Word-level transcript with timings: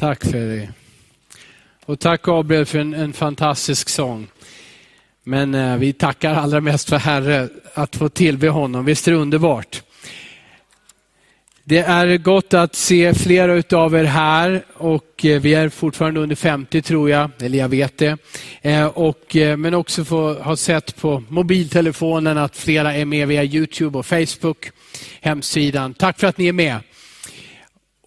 Tack 0.00 0.24
för 0.24 0.38
det. 0.38 0.68
Och 1.84 2.00
tack 2.00 2.22
Gabriel 2.22 2.66
för 2.66 2.78
en, 2.78 2.94
en 2.94 3.12
fantastisk 3.12 3.88
sång. 3.88 4.26
Men 5.24 5.54
eh, 5.54 5.76
vi 5.76 5.92
tackar 5.92 6.34
allra 6.34 6.60
mest 6.60 6.88
för 6.88 6.96
Herre 6.96 7.48
att 7.74 7.96
få 7.96 8.08
tillbe 8.08 8.48
honom. 8.48 8.84
Visst 8.84 9.08
är 9.08 9.12
det 9.12 9.18
underbart? 9.18 9.82
Det 11.64 11.78
är 11.78 12.16
gott 12.16 12.54
att 12.54 12.74
se 12.74 13.14
flera 13.14 13.78
av 13.78 13.94
er 13.94 14.04
här 14.04 14.64
och 14.74 15.24
eh, 15.24 15.40
vi 15.40 15.54
är 15.54 15.68
fortfarande 15.68 16.20
under 16.20 16.36
50 16.36 16.82
tror 16.82 17.10
jag, 17.10 17.30
eller 17.40 17.58
jag 17.58 17.68
vet 17.68 17.98
det. 17.98 18.18
Eh, 18.62 18.86
och, 18.86 19.36
eh, 19.36 19.56
men 19.56 19.74
också 19.74 20.04
få 20.04 20.34
ha 20.34 20.56
sett 20.56 20.96
på 20.96 21.22
mobiltelefonen 21.28 22.38
att 22.38 22.56
flera 22.56 22.94
är 22.94 23.04
med 23.04 23.28
via 23.28 23.44
Youtube 23.44 23.98
och 23.98 24.06
Facebook, 24.06 24.70
hemsidan. 25.20 25.94
Tack 25.94 26.20
för 26.20 26.26
att 26.26 26.38
ni 26.38 26.48
är 26.48 26.52
med. 26.52 26.80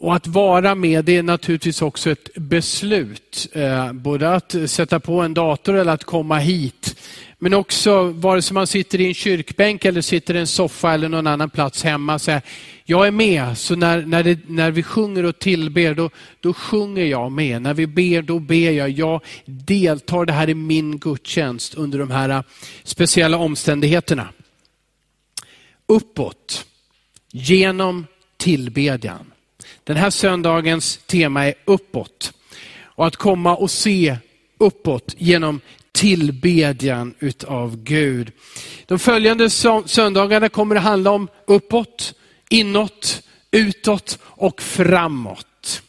Och 0.02 0.15
att 0.15 0.27
vara 0.27 0.75
med 0.75 1.05
det 1.05 1.17
är 1.17 1.23
naturligtvis 1.23 1.81
också 1.81 2.12
ett 2.12 2.34
beslut. 2.35 3.48
Eh, 3.53 3.94
både 3.94 4.34
att 4.34 4.55
sätta 4.66 4.99
på 4.99 5.21
en 5.21 5.34
dator 5.34 5.76
eller 5.76 5.93
att 5.93 6.03
komma 6.03 6.38
hit. 6.38 6.95
Men 7.39 7.53
också 7.53 8.03
vare 8.03 8.41
sig 8.41 8.53
man 8.53 8.67
sitter 8.67 9.02
i 9.02 9.07
en 9.07 9.13
kyrkbänk 9.13 9.85
eller 9.85 10.02
sitter 10.02 10.35
i 10.35 10.40
en 10.40 10.48
soffa 10.48 10.93
eller 10.93 11.09
någon 11.09 11.27
annan 11.27 11.49
plats 11.49 11.84
hemma. 11.84 12.20
Så 12.20 12.31
här, 12.31 12.41
jag 12.84 13.07
är 13.07 13.12
med, 13.12 13.57
så 13.57 13.76
när, 13.76 14.02
när, 14.02 14.23
det, 14.23 14.40
när 14.48 14.71
vi 14.71 14.84
sjunger 14.84 15.23
och 15.23 15.40
tillber, 15.40 15.93
då, 15.93 16.09
då 16.40 16.54
sjunger 16.54 17.05
jag 17.05 17.31
med. 17.31 17.62
När 17.62 17.73
vi 17.73 17.88
ber, 17.88 18.21
då 18.21 18.40
ber 18.40 18.71
jag. 18.71 18.90
Jag 18.90 19.21
deltar, 19.45 20.26
det 20.26 20.34
här 20.34 20.49
i 20.49 20.54
min 20.54 20.98
gudstjänst 20.98 21.73
under 21.73 21.99
de 21.99 22.12
här 22.12 22.29
eh, 22.29 22.41
speciella 22.84 23.38
omständigheterna. 23.38 24.27
Uppåt, 25.88 26.65
genom 27.31 28.05
tillbedjan. 28.38 29.30
Den 29.84 29.98
här 29.98 30.09
söndagens 30.09 30.98
tema 30.98 31.45
är 31.45 31.53
uppåt. 31.66 32.34
Och 32.84 33.08
att 33.08 33.16
komma 33.16 33.55
och 33.55 33.71
se 33.71 34.18
uppåt 34.57 35.15
genom 35.18 35.62
tillbedjan 35.91 37.13
utav 37.20 37.84
Gud. 37.84 38.32
De 38.85 38.99
följande 38.99 39.49
söndagarna 39.85 40.49
kommer 40.49 40.76
det 40.76 40.82
handla 40.82 41.12
om 41.12 41.27
uppåt, 41.48 42.13
inåt, 42.49 43.24
utåt 43.52 44.20
och 44.24 44.62
framåt. 44.62 45.82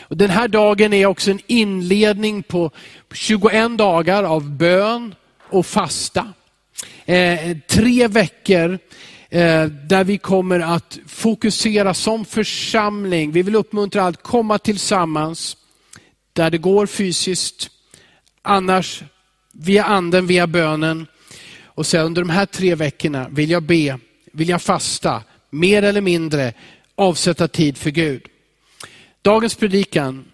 Och 0.00 0.16
den 0.16 0.30
här 0.30 0.48
dagen 0.48 0.92
är 0.92 1.06
också 1.06 1.30
en 1.30 1.40
inledning 1.46 2.42
på 2.42 2.70
21 3.12 3.78
dagar 3.78 4.24
av 4.24 4.50
bön 4.50 5.14
och 5.50 5.66
fasta. 5.66 6.32
Eh, 7.04 7.56
tre 7.68 8.08
veckor 8.08 8.78
Eh, 9.32 9.66
där 9.66 10.04
vi 10.04 10.18
kommer 10.18 10.60
att 10.60 10.98
fokusera 11.06 11.94
som 11.94 12.24
församling. 12.24 13.32
Vi 13.32 13.42
vill 13.42 13.54
uppmuntra 13.54 14.06
att 14.06 14.22
komma 14.22 14.58
tillsammans 14.58 15.56
där 16.32 16.50
det 16.50 16.58
går 16.58 16.86
fysiskt, 16.86 17.70
annars 18.42 19.02
via 19.52 19.84
anden, 19.84 20.26
via 20.26 20.46
bönen. 20.46 21.06
Och 21.64 21.86
sen 21.86 22.06
under 22.06 22.22
de 22.22 22.30
här 22.30 22.46
tre 22.46 22.74
veckorna 22.74 23.28
vill 23.28 23.50
jag 23.50 23.62
be, 23.62 23.98
vill 24.32 24.48
jag 24.48 24.62
fasta, 24.62 25.22
mer 25.50 25.82
eller 25.82 26.00
mindre 26.00 26.52
avsätta 26.94 27.48
tid 27.48 27.78
för 27.78 27.90
Gud. 27.90 28.22
Dagens 29.22 29.54
predikan 29.54 30.24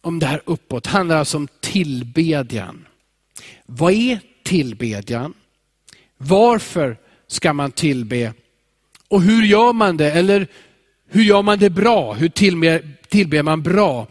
om 0.00 0.18
det 0.18 0.26
här 0.26 0.42
uppåt 0.46 0.86
handlar 0.86 1.16
alltså 1.16 1.36
om 1.36 1.48
tillbedjan. 1.60 2.86
Vad 3.66 3.92
är 3.92 4.20
tillbedjan? 4.42 5.34
Varför 6.16 7.01
ska 7.32 7.52
man 7.52 7.72
tillbe? 7.72 8.32
Och 9.08 9.22
hur 9.22 9.42
gör 9.42 9.72
man 9.72 9.96
det? 9.96 10.12
Eller 10.12 10.46
hur 11.10 11.22
gör 11.22 11.42
man 11.42 11.58
det 11.58 11.70
bra? 11.70 12.12
Hur 12.12 12.28
tillber, 12.28 12.82
tillber 13.08 13.42
man 13.42 13.62
bra? 13.62 14.06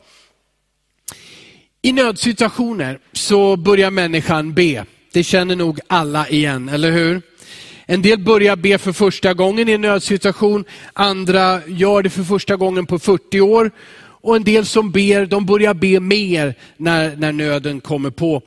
I 1.81 1.91
nödsituationer 1.91 2.99
så 3.13 3.55
börjar 3.55 3.91
människan 3.91 4.53
be. 4.53 4.85
Det 5.13 5.23
känner 5.23 5.55
nog 5.55 5.79
alla 5.87 6.29
igen, 6.29 6.69
eller 6.69 6.91
hur? 6.91 7.21
En 7.85 8.01
del 8.01 8.19
börjar 8.19 8.55
be 8.55 8.77
för 8.77 8.91
första 8.91 9.33
gången 9.33 9.69
i 9.69 9.71
en 9.71 9.81
nödsituation, 9.81 10.65
andra 10.93 11.61
gör 11.67 12.03
det 12.03 12.09
för 12.09 12.23
första 12.23 12.55
gången 12.55 12.85
på 12.85 12.99
40 12.99 13.41
år. 13.41 13.71
Och 14.23 14.35
en 14.35 14.43
del 14.43 14.65
som 14.65 14.91
ber, 14.91 15.25
de 15.25 15.45
börjar 15.45 15.73
be 15.73 15.99
mer 15.99 16.55
när, 16.77 17.15
när 17.15 17.31
nöden 17.31 17.81
kommer 17.81 18.09
på. 18.09 18.41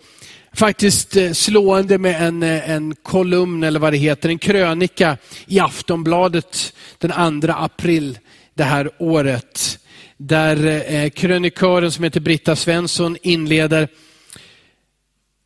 Faktiskt 0.54 1.16
eh, 1.16 1.32
slående 1.32 1.98
med 1.98 2.22
en, 2.22 2.42
eh, 2.42 2.70
en 2.70 2.94
kolumn, 3.02 3.62
eller 3.62 3.80
vad 3.80 3.92
det 3.92 3.96
heter, 3.96 4.28
en 4.28 4.38
krönika 4.38 5.16
i 5.46 5.60
Aftonbladet 5.60 6.74
den 6.98 7.40
2 7.40 7.52
april 7.52 8.18
det 8.54 8.64
här 8.64 8.90
året. 8.98 9.78
Där 10.16 10.84
eh, 10.92 11.10
krönikören 11.10 11.92
som 11.92 12.04
heter 12.04 12.20
Britta 12.20 12.56
Svensson 12.56 13.16
inleder, 13.22 13.88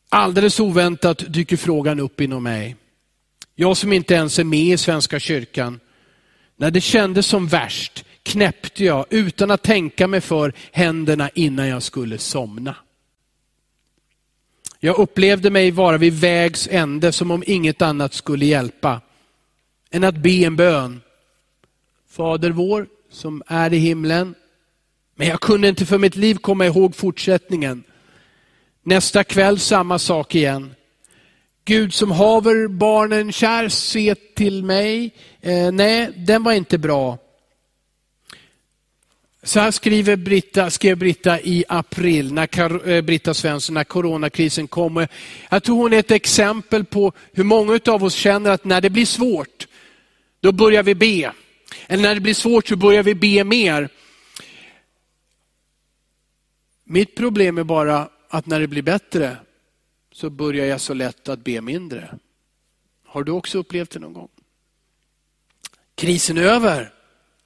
alldeles 0.08 0.60
oväntat 0.60 1.24
dyker 1.28 1.56
frågan 1.56 2.00
upp 2.00 2.20
inom 2.20 2.42
mig. 2.42 2.76
Jag 3.54 3.76
som 3.76 3.92
inte 3.92 4.14
ens 4.14 4.38
är 4.38 4.44
med 4.44 4.74
i 4.74 4.76
Svenska 4.76 5.20
kyrkan. 5.20 5.80
När 6.56 6.70
det 6.70 6.80
kändes 6.80 7.26
som 7.26 7.48
värst 7.48 8.04
knäppte 8.22 8.84
jag 8.84 9.06
utan 9.10 9.50
att 9.50 9.62
tänka 9.62 10.06
mig 10.06 10.20
för 10.20 10.52
händerna 10.72 11.30
innan 11.34 11.68
jag 11.68 11.82
skulle 11.82 12.18
somna. 12.18 12.74
Jag 14.80 14.98
upplevde 14.98 15.50
mig 15.50 15.70
vara 15.70 15.98
vid 15.98 16.12
vägs 16.12 16.68
ände 16.70 17.12
som 17.12 17.30
om 17.30 17.42
inget 17.46 17.82
annat 17.82 18.14
skulle 18.14 18.46
hjälpa 18.46 19.00
än 19.90 20.04
att 20.04 20.16
be 20.16 20.30
en 20.30 20.56
bön. 20.56 21.00
Fader 22.10 22.50
vår 22.50 22.86
som 23.10 23.42
är 23.46 23.72
i 23.72 23.78
himlen. 23.78 24.34
Men 25.14 25.28
jag 25.28 25.40
kunde 25.40 25.68
inte 25.68 25.86
för 25.86 25.98
mitt 25.98 26.16
liv 26.16 26.34
komma 26.34 26.66
ihåg 26.66 26.96
fortsättningen. 26.96 27.84
Nästa 28.82 29.24
kväll 29.24 29.58
samma 29.58 29.98
sak 29.98 30.34
igen. 30.34 30.74
Gud 31.64 31.94
som 31.94 32.10
haver 32.10 32.68
barnen 32.68 33.32
kär, 33.32 33.68
se 33.68 34.14
till 34.14 34.64
mig. 34.64 35.14
Eh, 35.40 35.72
nej, 35.72 36.12
den 36.16 36.42
var 36.42 36.52
inte 36.52 36.78
bra. 36.78 37.18
Så 39.48 39.60
här 39.60 39.70
skriver 39.70 40.16
Britta, 40.16 40.70
skrev 40.70 40.96
Britta 40.96 41.40
i 41.40 41.64
april, 41.68 42.32
när 42.32 42.46
Kar 42.46 42.88
eh, 42.88 43.02
Britta 43.02 43.34
Svensson, 43.34 43.74
när 43.74 43.84
coronakrisen 43.84 44.68
kommer. 44.68 45.08
Jag 45.50 45.62
tror 45.62 45.76
hon 45.76 45.92
är 45.92 45.98
ett 45.98 46.10
exempel 46.10 46.84
på 46.84 47.12
hur 47.32 47.44
många 47.44 47.80
av 47.86 48.04
oss 48.04 48.14
känner 48.14 48.50
att 48.50 48.64
när 48.64 48.80
det 48.80 48.90
blir 48.90 49.06
svårt, 49.06 49.66
då 50.40 50.52
börjar 50.52 50.82
vi 50.82 50.94
be. 50.94 51.32
Eller 51.86 52.02
när 52.02 52.14
det 52.14 52.20
blir 52.20 52.34
svårt 52.34 52.68
så 52.68 52.76
börjar 52.76 53.02
vi 53.02 53.14
be 53.14 53.44
mer. 53.44 53.88
Mitt 56.84 57.16
problem 57.16 57.58
är 57.58 57.64
bara 57.64 58.08
att 58.28 58.46
när 58.46 58.60
det 58.60 58.66
blir 58.66 58.82
bättre, 58.82 59.36
så 60.12 60.30
börjar 60.30 60.66
jag 60.66 60.80
så 60.80 60.94
lätt 60.94 61.28
att 61.28 61.44
be 61.44 61.60
mindre. 61.60 62.18
Har 63.06 63.24
du 63.24 63.32
också 63.32 63.58
upplevt 63.58 63.90
det 63.90 63.98
någon 63.98 64.12
gång? 64.12 64.28
Krisen 65.94 66.38
är 66.38 66.42
över. 66.42 66.92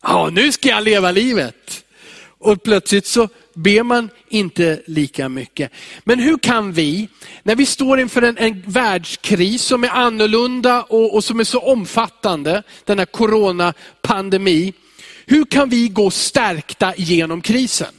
Ja, 0.02 0.30
nu 0.32 0.52
ska 0.52 0.68
jag 0.68 0.84
leva 0.84 1.10
livet. 1.10 1.84
Och 2.42 2.62
plötsligt 2.62 3.06
så 3.06 3.28
ber 3.54 3.82
man 3.82 4.10
inte 4.28 4.82
lika 4.86 5.28
mycket. 5.28 5.72
Men 6.04 6.18
hur 6.18 6.38
kan 6.38 6.72
vi, 6.72 7.08
när 7.42 7.56
vi 7.56 7.66
står 7.66 8.00
inför 8.00 8.22
en, 8.22 8.38
en 8.38 8.62
världskris 8.66 9.62
som 9.62 9.84
är 9.84 9.88
annorlunda 9.88 10.82
och, 10.82 11.14
och 11.14 11.24
som 11.24 11.40
är 11.40 11.44
så 11.44 11.58
omfattande, 11.58 12.62
den 12.84 12.98
här 12.98 13.06
coronapandemi, 13.06 14.72
hur 15.26 15.44
kan 15.44 15.68
vi 15.68 15.88
gå 15.88 16.10
stärkta 16.10 16.94
genom 16.96 17.40
krisen? 17.40 17.94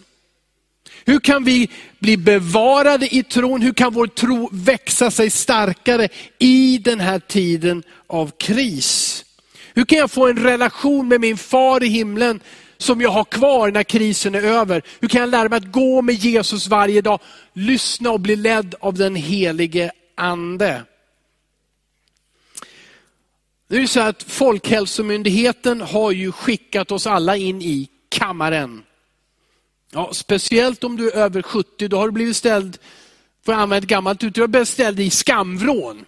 Hur 1.06 1.20
kan 1.20 1.44
vi 1.44 1.70
bli 2.00 2.18
bevarade 2.18 3.16
i 3.16 3.24
tron? 3.24 3.62
Hur 3.62 3.74
kan 3.74 3.94
vår 3.94 4.08
tro 4.08 4.50
växa 4.52 5.12
sig 5.12 5.30
starkare 5.30 6.10
i 6.40 6.78
den 6.78 7.00
här 7.00 7.20
tiden 7.20 7.84
av 8.08 8.32
kris? 8.38 9.26
Hur 9.74 9.86
kan 9.86 9.98
jag 9.98 10.12
få 10.12 10.28
en 10.28 10.38
relation 10.38 11.08
med 11.08 11.22
min 11.22 11.38
far 11.38 11.84
i 11.84 11.88
himlen 11.88 12.40
som 12.84 13.02
jag 13.02 13.10
har 13.10 13.24
kvar 13.24 13.72
när 13.72 13.84
krisen 13.84 14.36
är 14.36 14.44
över? 14.44 14.82
Hur 15.00 15.08
kan 15.08 15.22
jag 15.22 15.30
lära 15.30 15.50
mig 15.50 15.58
att 15.58 15.72
gå 15.72 16.02
med 16.02 16.16
Jesus 16.16 16.68
varje 16.68 17.02
dag, 17.02 17.20
lyssna 17.54 18.12
och 18.12 18.20
bli 18.20 18.36
ledd 18.36 18.76
av 18.80 18.94
den 18.94 19.16
helige 19.16 19.92
ande? 20.16 20.84
Nu 23.68 23.78
är 23.78 23.82
det 23.82 23.88
så 23.88 24.00
att 24.00 24.24
Folkhälsomyndigheten 24.24 25.82
har 25.82 26.12
ju 26.12 26.32
skickat 26.32 26.92
oss 26.92 27.08
alla 27.08 27.38
in 27.38 27.62
i 27.62 27.90
kammaren. 28.10 28.84
Ja, 29.92 30.10
speciellt 30.14 30.84
om 30.84 30.98
du 30.98 31.10
är 31.10 31.16
över 31.16 31.42
70, 31.42 31.88
då 31.88 31.98
har 31.98 32.06
du 32.06 32.12
blivit 32.12 32.36
ställd, 32.36 32.78
för 33.46 33.54
att 33.54 33.60
använda 33.60 33.84
ett 33.84 33.90
gammalt 33.90 34.24
uttryck, 34.24 34.36
du 34.36 34.42
har 34.42 34.48
blivit 34.48 34.70
ställd 34.70 35.00
i 35.00 35.10
skamvrån. 35.10 36.06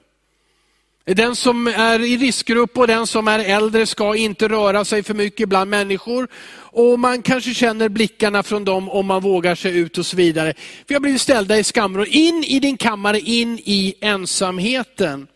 Den 1.06 1.36
som 1.36 1.68
är 1.68 2.00
i 2.00 2.18
riskgrupp 2.18 2.78
och 2.78 2.88
den 2.88 3.07
som 3.07 3.28
är 3.28 3.40
äldre 3.40 3.86
ska 3.86 4.16
inte 4.16 4.48
röra 4.48 4.86
sig 4.86 5.04
för 5.04 5.13
mycket 5.13 5.50
bland 5.50 5.69
människor. 5.69 6.28
Och 6.56 7.00
man 7.00 7.22
kanske 7.22 7.54
känner 7.54 7.90
blickarna 7.90 8.44
från 8.44 8.66
dem 8.66 8.90
om 8.90 9.06
man 9.06 9.22
vågar 9.22 9.56
sig 9.56 9.78
ut 9.78 9.98
och 9.98 10.06
så 10.06 10.18
vidare. 10.18 10.54
Vi 10.88 10.96
har 10.96 11.02
blivit 11.02 11.22
ställda 11.22 11.57
i 11.57 11.63
skamvrån. 11.63 12.06
In 12.10 12.44
i 12.44 12.60
din 12.60 12.78
kammare, 12.78 13.19
in 13.19 13.60
i 13.63 13.96
ensamheten. 14.02 15.28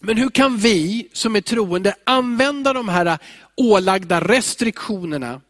Men 0.00 0.16
hur 0.16 0.28
kan 0.28 0.56
vi 0.56 1.08
som 1.12 1.36
är 1.36 1.40
troende 1.40 1.94
använda 2.04 2.72
de 2.72 2.88
här 2.88 3.18
ålagda 3.56 4.20
restriktionerna 4.20 5.40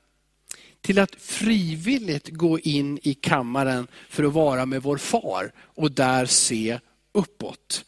till 0.81 0.99
att 0.99 1.15
frivilligt 1.21 2.29
gå 2.29 2.59
in 2.59 2.99
i 3.03 3.15
kammaren 3.15 3.87
för 4.09 4.25
att 4.25 4.33
vara 4.33 4.67
med 4.67 4.83
vår 4.83 4.97
far 4.97 5.53
och 5.75 5.93
där 5.93 6.27
se 6.27 6.79
uppåt. 7.15 7.85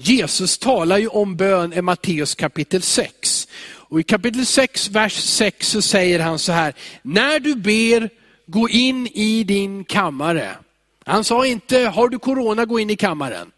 Jesus 0.00 0.58
talar 0.58 0.98
ju 0.98 1.08
om 1.08 1.36
bön 1.36 1.72
i 1.72 1.82
Matteus 1.82 2.34
kapitel 2.34 2.82
6. 2.82 3.48
Och 3.64 4.00
I 4.00 4.02
kapitel 4.02 4.46
6, 4.46 4.88
vers 4.88 5.12
6 5.12 5.68
så 5.68 5.82
säger 5.82 6.20
han 6.20 6.38
så 6.38 6.52
här, 6.52 6.74
när 7.02 7.40
du 7.40 7.54
ber, 7.54 8.10
gå 8.46 8.68
in 8.68 9.06
i 9.06 9.44
din 9.44 9.84
kammare. 9.84 10.56
Han 11.04 11.24
sa 11.24 11.46
inte, 11.46 11.78
har 11.78 12.08
du 12.08 12.18
corona, 12.18 12.64
gå 12.64 12.80
in 12.80 12.90
i 12.90 12.96
kammaren. 12.96 13.52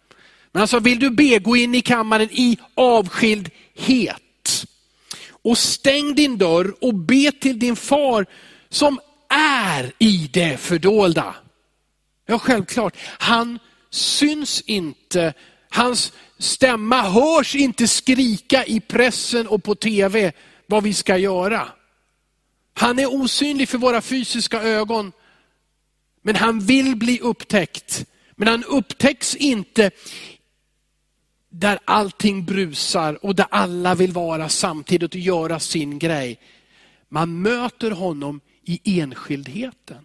Men 0.53 0.61
han 0.61 0.69
sa, 0.69 0.79
vill 0.79 0.99
du 0.99 1.11
be, 1.11 1.39
gå 1.39 1.57
in 1.57 1.75
i 1.75 1.83
kammaren 1.83 2.29
i 2.31 2.59
avskildhet. 2.75 4.67
Och 5.43 5.59
stäng 5.59 6.15
din 6.15 6.39
dörr 6.39 6.75
och 6.81 6.95
be 6.95 7.33
till 7.33 7.59
din 7.59 7.77
far 7.77 8.27
som 8.69 8.99
är 9.29 9.93
i 9.99 10.31
det 10.33 10.61
fördolda. 10.61 11.35
Ja, 12.27 12.39
självklart. 12.39 12.97
Han 13.19 13.59
syns 13.91 14.61
inte, 14.61 15.35
hans 15.71 16.13
stämma 16.39 17.03
hörs 17.03 17.55
inte 17.55 17.89
skrika 17.89 18.65
i 18.65 18.81
pressen 18.81 19.47
och 19.47 19.65
på 19.65 19.75
tv 19.75 20.33
vad 20.67 20.83
vi 20.83 20.95
ska 20.95 21.17
göra. 21.17 21.69
Han 22.75 22.99
är 22.99 23.15
osynlig 23.15 23.69
för 23.69 23.79
våra 23.79 24.03
fysiska 24.03 24.63
ögon, 24.63 25.13
men 26.23 26.37
han 26.37 26.61
vill 26.61 26.97
bli 26.97 27.21
upptäckt. 27.21 28.05
Men 28.37 28.49
han 28.49 28.65
upptäcks 28.65 29.37
inte 29.37 29.91
där 31.49 31.79
allting 31.85 32.45
brusar 32.45 33.25
och 33.25 33.35
där 33.35 33.47
alla 33.51 33.95
vill 33.95 34.13
vara 34.13 34.49
samtidigt 34.49 35.15
och 35.15 35.21
göra 35.21 35.61
sin 35.61 35.99
grej. 35.99 36.39
Man 37.09 37.43
möter 37.43 37.91
honom 37.91 38.41
i 38.65 39.01
enskildheten. 39.01 40.05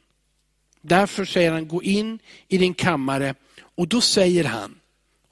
Därför 0.81 1.25
säger 1.25 1.51
han, 1.51 1.67
gå 1.67 1.83
in 1.83 2.19
i 2.47 2.57
din 2.57 2.73
kammare 2.73 3.35
och 3.75 3.87
då 3.87 4.01
säger 4.01 4.43
han, 4.43 4.75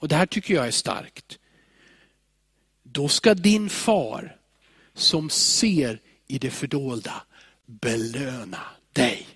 och 0.04 0.08
det 0.08 0.16
här 0.16 0.26
tycker 0.26 0.54
jag 0.54 0.66
är 0.66 0.70
starkt. 0.70 1.38
Då 2.82 3.08
ska 3.08 3.34
din 3.34 3.68
far 3.68 4.36
som 4.94 5.30
ser 5.30 6.00
i 6.26 6.38
det 6.38 6.50
fördolda 6.50 7.22
belöna 7.66 8.60
dig. 8.92 9.26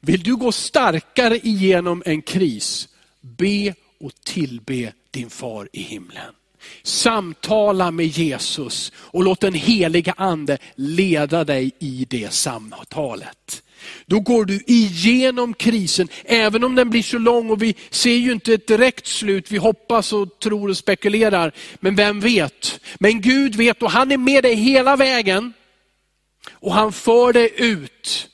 Vill 0.00 0.22
du 0.22 0.36
gå 0.36 0.52
starkare 0.52 1.38
igenom 1.38 2.02
en 2.06 2.22
kris, 2.22 2.88
be 3.20 3.74
och 4.00 4.14
tillbe 4.14 4.92
din 5.10 5.30
far 5.30 5.68
i 5.72 5.82
himlen. 5.82 6.34
Samtala 6.82 7.90
med 7.90 8.06
Jesus 8.06 8.92
och 8.96 9.24
låt 9.24 9.40
den 9.40 9.54
heliga 9.54 10.14
ande 10.16 10.58
leda 10.74 11.44
dig 11.44 11.72
i 11.78 12.06
det 12.10 12.32
samtalet. 12.32 13.62
Då 14.06 14.20
går 14.20 14.44
du 14.44 14.60
igenom 14.66 15.54
krisen, 15.54 16.08
även 16.24 16.64
om 16.64 16.74
den 16.74 16.90
blir 16.90 17.02
så 17.02 17.18
lång 17.18 17.50
och 17.50 17.62
vi 17.62 17.74
ser 17.90 18.14
ju 18.14 18.32
inte 18.32 18.54
ett 18.54 18.66
direkt 18.66 19.06
slut. 19.06 19.50
Vi 19.50 19.56
hoppas 19.56 20.12
och 20.12 20.38
tror 20.38 20.68
och 20.68 20.76
spekulerar, 20.76 21.52
men 21.80 21.94
vem 21.94 22.20
vet? 22.20 22.80
Men 22.98 23.20
Gud 23.20 23.54
vet 23.54 23.82
och 23.82 23.90
han 23.90 24.12
är 24.12 24.18
med 24.18 24.44
dig 24.44 24.54
hela 24.54 24.96
vägen. 24.96 25.52
Och 26.52 26.72
han 26.72 26.92
för 26.92 27.32
dig 27.32 27.52
ut. 27.56 28.28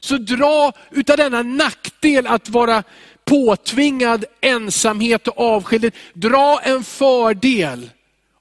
Så 0.00 0.16
dra 0.16 0.72
utav 0.90 1.16
denna 1.16 1.42
nackdel 1.42 2.26
att 2.26 2.48
vara 2.48 2.82
påtvingad 3.24 4.24
ensamhet 4.40 5.28
och 5.28 5.40
avskildhet. 5.40 5.94
Dra 6.12 6.60
en 6.64 6.84
fördel 6.84 7.90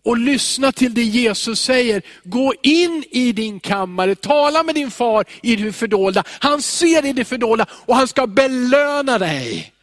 och 0.04 0.18
lyssna 0.18 0.72
till 0.72 0.94
det 0.94 1.04
Jesus 1.04 1.62
säger. 1.62 2.02
Gå 2.24 2.54
in 2.62 3.04
i 3.12 3.32
din 3.32 3.60
kammare, 3.60 4.16
tala 4.16 4.64
med 4.64 4.76
din 4.76 4.92
far 4.92 5.26
i 5.42 5.56
det 5.56 5.74
fördolda. 5.74 6.24
Han 6.28 6.62
ser 6.62 7.06
i 7.06 7.14
det 7.14 7.26
fördolda 7.26 7.66
och 7.72 7.96
han 7.96 8.08
ska 8.08 8.28
belöna 8.28 9.20
dig. 9.20 9.74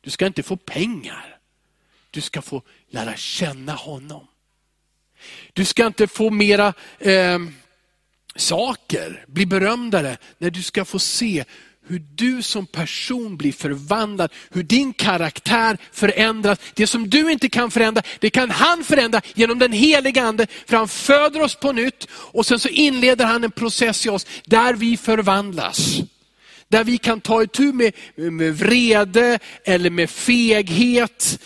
Du 0.00 0.10
ska 0.10 0.26
inte 0.26 0.42
få 0.42 0.56
pengar. 0.56 1.38
Du 2.10 2.20
ska 2.20 2.42
få 2.42 2.62
lära 2.90 3.16
känna 3.16 3.72
honom. 3.72 4.26
Du 5.52 5.64
ska 5.64 5.86
inte 5.86 6.06
få 6.06 6.30
mera 6.30 6.74
eh, 6.98 7.38
saker, 8.36 9.24
bli 9.28 9.46
berömdare. 9.46 10.16
När 10.38 10.50
du 10.50 10.62
ska 10.62 10.84
få 10.84 10.98
se 10.98 11.44
hur 11.86 12.02
du 12.14 12.42
som 12.42 12.66
person 12.66 13.36
blir 13.36 13.52
förvandlad, 13.52 14.32
hur 14.50 14.62
din 14.62 14.92
karaktär 14.92 15.78
förändras. 15.92 16.58
Det 16.74 16.86
som 16.86 17.10
du 17.10 17.32
inte 17.32 17.48
kan 17.48 17.70
förändra, 17.70 18.02
det 18.20 18.30
kan 18.30 18.50
han 18.50 18.84
förändra 18.84 19.20
genom 19.34 19.58
den 19.58 19.72
heliga 19.72 20.22
ande. 20.22 20.46
För 20.66 20.76
han 20.76 20.88
föder 20.88 21.42
oss 21.42 21.54
på 21.54 21.72
nytt 21.72 22.08
och 22.12 22.46
sen 22.46 22.58
så 22.58 22.68
inleder 22.68 23.24
han 23.24 23.44
en 23.44 23.50
process 23.50 24.06
i 24.06 24.08
oss 24.08 24.26
där 24.44 24.74
vi 24.74 24.96
förvandlas. 24.96 25.96
Där 26.68 26.84
vi 26.84 26.98
kan 26.98 27.20
ta 27.20 27.42
itu 27.42 27.72
med, 27.72 27.92
med 28.16 28.58
vrede 28.58 29.38
eller 29.64 29.90
med 29.90 30.10
feghet, 30.10 31.38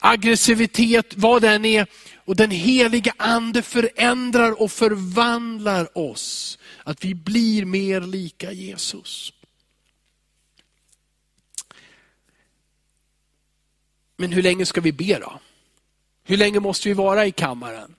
aggressivitet, 0.00 1.14
vad 1.16 1.42
den 1.42 1.64
är. 1.64 1.86
Och 2.24 2.36
den 2.36 2.50
heliga 2.50 3.12
ande 3.16 3.62
förändrar 3.62 4.62
och 4.62 4.72
förvandlar 4.72 5.98
oss. 5.98 6.58
Att 6.84 7.04
vi 7.04 7.14
blir 7.14 7.64
mer 7.64 8.00
lika 8.00 8.52
Jesus. 8.52 9.32
Men 14.18 14.32
hur 14.32 14.42
länge 14.42 14.66
ska 14.66 14.80
vi 14.80 14.92
be 14.92 15.18
då? 15.18 15.40
Hur 16.24 16.36
länge 16.36 16.60
måste 16.60 16.88
vi 16.88 16.94
vara 16.94 17.26
i 17.26 17.32
kammaren? 17.32 17.94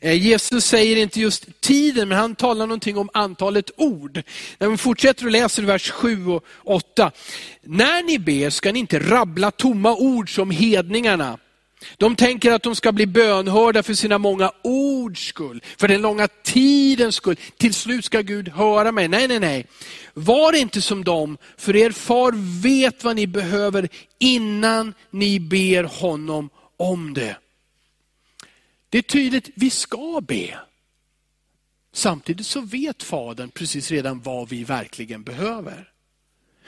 Eh, 0.00 0.26
Jesus 0.26 0.64
säger 0.64 0.96
inte 0.96 1.20
just 1.20 1.60
tiden, 1.60 2.08
men 2.08 2.18
han 2.18 2.34
talar 2.34 2.66
någonting 2.66 2.96
om 2.96 3.10
antalet 3.14 3.70
ord. 3.76 4.22
När 4.58 4.68
vi 4.68 4.76
fortsätter 4.76 5.24
och 5.24 5.30
läser 5.30 5.62
vers 5.62 5.90
7 5.90 6.26
och 6.26 6.44
8. 6.64 7.12
När 7.62 8.02
ni 8.02 8.18
ber 8.18 8.50
ska 8.50 8.72
ni 8.72 8.78
inte 8.78 8.98
rabbla 8.98 9.50
tomma 9.50 9.94
ord 9.94 10.34
som 10.34 10.50
hedningarna. 10.50 11.38
De 11.96 12.16
tänker 12.16 12.52
att 12.52 12.62
de 12.62 12.76
ska 12.76 12.92
bli 12.92 13.06
bönhörda 13.06 13.82
för 13.82 13.94
sina 13.94 14.18
många 14.18 14.52
ords 14.62 15.28
skull, 15.28 15.62
för 15.76 15.88
den 15.88 16.02
långa 16.02 16.28
tidens 16.28 17.14
skull. 17.14 17.36
Till 17.56 17.74
slut 17.74 18.04
ska 18.04 18.20
Gud 18.20 18.48
höra 18.48 18.92
mig. 18.92 19.08
Nej, 19.08 19.28
nej, 19.28 19.40
nej. 19.40 19.66
Var 20.14 20.52
inte 20.52 20.82
som 20.82 21.04
dem, 21.04 21.38
för 21.56 21.76
er 21.76 21.90
far 21.90 22.60
vet 22.62 23.04
vad 23.04 23.16
ni 23.16 23.26
behöver 23.26 23.88
innan 24.18 24.94
ni 25.10 25.40
ber 25.40 25.84
honom 25.84 26.50
om 26.76 27.14
det. 27.14 27.36
Det 28.90 28.98
är 28.98 29.02
tydligt, 29.02 29.50
vi 29.54 29.70
ska 29.70 30.20
be. 30.20 30.58
Samtidigt 31.92 32.46
så 32.46 32.60
vet 32.60 33.02
Fadern 33.02 33.50
precis 33.50 33.90
redan 33.90 34.20
vad 34.20 34.48
vi 34.48 34.64
verkligen 34.64 35.22
behöver. 35.22 35.90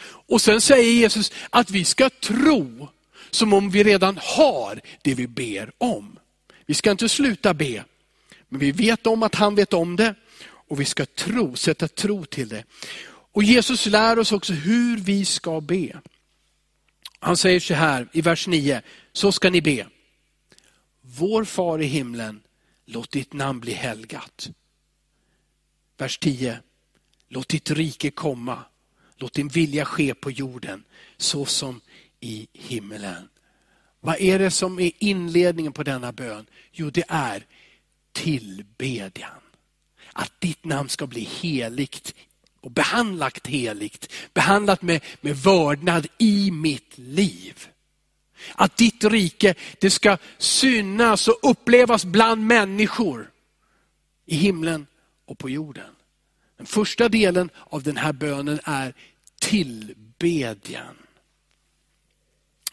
Och 0.03 0.41
sen 0.41 0.61
säger 0.61 0.93
Jesus 0.93 1.33
att 1.51 1.71
vi 1.71 1.85
ska 1.85 2.11
tro 2.11 2.89
som 3.31 3.53
om 3.53 3.71
vi 3.71 3.85
redan 3.85 4.19
har 4.23 4.81
det 5.03 5.15
vi 5.15 5.27
ber 5.27 5.73
om. 5.79 6.19
Vi 6.67 6.75
ska 6.75 6.91
inte 6.91 7.09
sluta 7.09 7.55
be, 7.55 7.85
men 8.49 8.61
vi 8.61 8.73
vet 8.73 9.07
om 9.07 9.23
att 9.23 9.35
han 9.35 9.55
vet 9.55 9.73
om 9.73 9.97
det 9.97 10.15
och 10.43 10.81
vi 10.81 10.85
ska 10.85 11.07
tro, 11.07 11.57
sätta 11.57 11.89
tro 11.89 12.25
till 12.25 12.49
det. 12.49 12.65
Och 13.33 13.43
Jesus 13.43 13.87
lär 13.87 14.19
oss 14.19 14.33
också 14.33 14.53
hur 14.53 14.97
vi 14.97 15.25
ska 15.25 15.61
be. 15.61 16.01
Han 17.19 17.37
säger 17.37 17.61
så 17.61 17.75
här 17.75 18.09
i 18.13 18.21
vers 18.21 18.47
9, 18.47 18.83
så 19.13 19.33
ska 19.33 19.51
ni 19.51 19.61
be. 19.61 19.87
Vår 21.01 21.45
far 21.45 21.83
i 21.83 21.87
himlen, 21.87 22.43
låt 22.87 23.11
ditt 23.11 23.33
namn 23.33 23.61
bli 23.61 23.73
helgat. 23.73 24.51
Vers 25.99 26.19
10, 26.19 26.59
låt 27.29 27.49
ditt 27.49 27.71
rike 27.71 28.11
komma. 28.11 28.65
Låt 29.21 29.33
din 29.33 29.49
vilja 29.49 29.85
ske 29.85 30.15
på 30.15 30.31
jorden 30.31 30.85
så 31.17 31.45
som 31.45 31.81
i 32.21 32.47
himmelen. 32.53 33.29
Vad 34.01 34.21
är 34.21 34.39
det 34.39 34.51
som 34.51 34.79
är 34.79 34.91
inledningen 34.99 35.73
på 35.73 35.83
denna 35.83 36.13
bön? 36.13 36.47
Jo, 36.73 36.91
det 36.91 37.05
är 37.09 37.47
tillbedjan. 38.13 39.41
Att 40.13 40.33
ditt 40.39 40.65
namn 40.65 40.89
ska 40.89 41.07
bli 41.07 41.21
heligt 41.21 42.15
och 42.61 42.71
behandlat 42.71 43.47
heligt, 43.47 44.13
behandlat 44.35 44.83
med, 44.83 45.05
med 45.21 45.37
vördnad 45.37 46.07
i 46.19 46.51
mitt 46.51 46.99
liv. 46.99 47.67
Att 48.55 48.77
ditt 48.77 49.05
rike, 49.05 49.55
det 49.79 49.91
ska 49.91 50.17
synas 50.39 51.29
och 51.29 51.51
upplevas 51.51 52.05
bland 52.05 52.47
människor 52.47 53.31
i 54.27 54.37
himlen 54.37 54.87
och 55.25 55.39
på 55.39 55.51
jorden. 55.51 55.91
Den 56.57 56.67
första 56.67 57.09
delen 57.09 57.51
av 57.57 57.83
den 57.83 57.97
här 57.97 58.13
bönen 58.13 58.61
är 58.65 58.95
tillbedjan. 59.41 60.97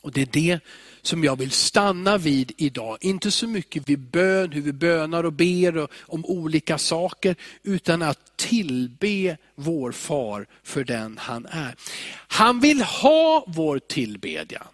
Och 0.01 0.11
det 0.11 0.21
är 0.21 0.25
det 0.25 0.59
som 1.01 1.23
jag 1.23 1.35
vill 1.35 1.51
stanna 1.51 2.17
vid 2.17 2.51
idag. 2.57 2.97
Inte 3.01 3.31
så 3.31 3.47
mycket 3.47 3.89
vid 3.89 3.99
bön, 3.99 4.51
hur 4.51 4.61
vi 4.61 4.73
bönar 4.73 5.23
och 5.23 5.33
ber 5.33 5.77
och, 5.77 5.91
om 6.01 6.25
olika 6.25 6.77
saker, 6.77 7.35
utan 7.63 8.01
att 8.01 8.37
tillbe 8.37 9.37
vår 9.55 9.91
far 9.91 10.47
för 10.63 10.83
den 10.83 11.17
han 11.17 11.45
är. 11.45 11.75
Han 12.27 12.59
vill 12.59 12.81
ha 12.81 13.45
vår 13.47 13.79
tillbedjan. 13.79 14.67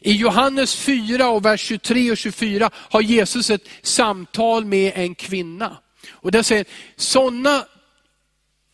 I 0.00 0.12
Johannes 0.12 0.76
4 0.76 1.28
och 1.28 1.44
vers 1.44 1.60
23 1.60 2.10
och 2.10 2.16
24 2.16 2.70
har 2.74 3.00
Jesus 3.00 3.50
ett 3.50 3.68
samtal 3.82 4.64
med 4.64 4.92
en 4.94 5.14
kvinna. 5.14 5.76
Och 6.10 6.32
där 6.32 6.42
säger 6.42 6.64
sådana 6.96 7.64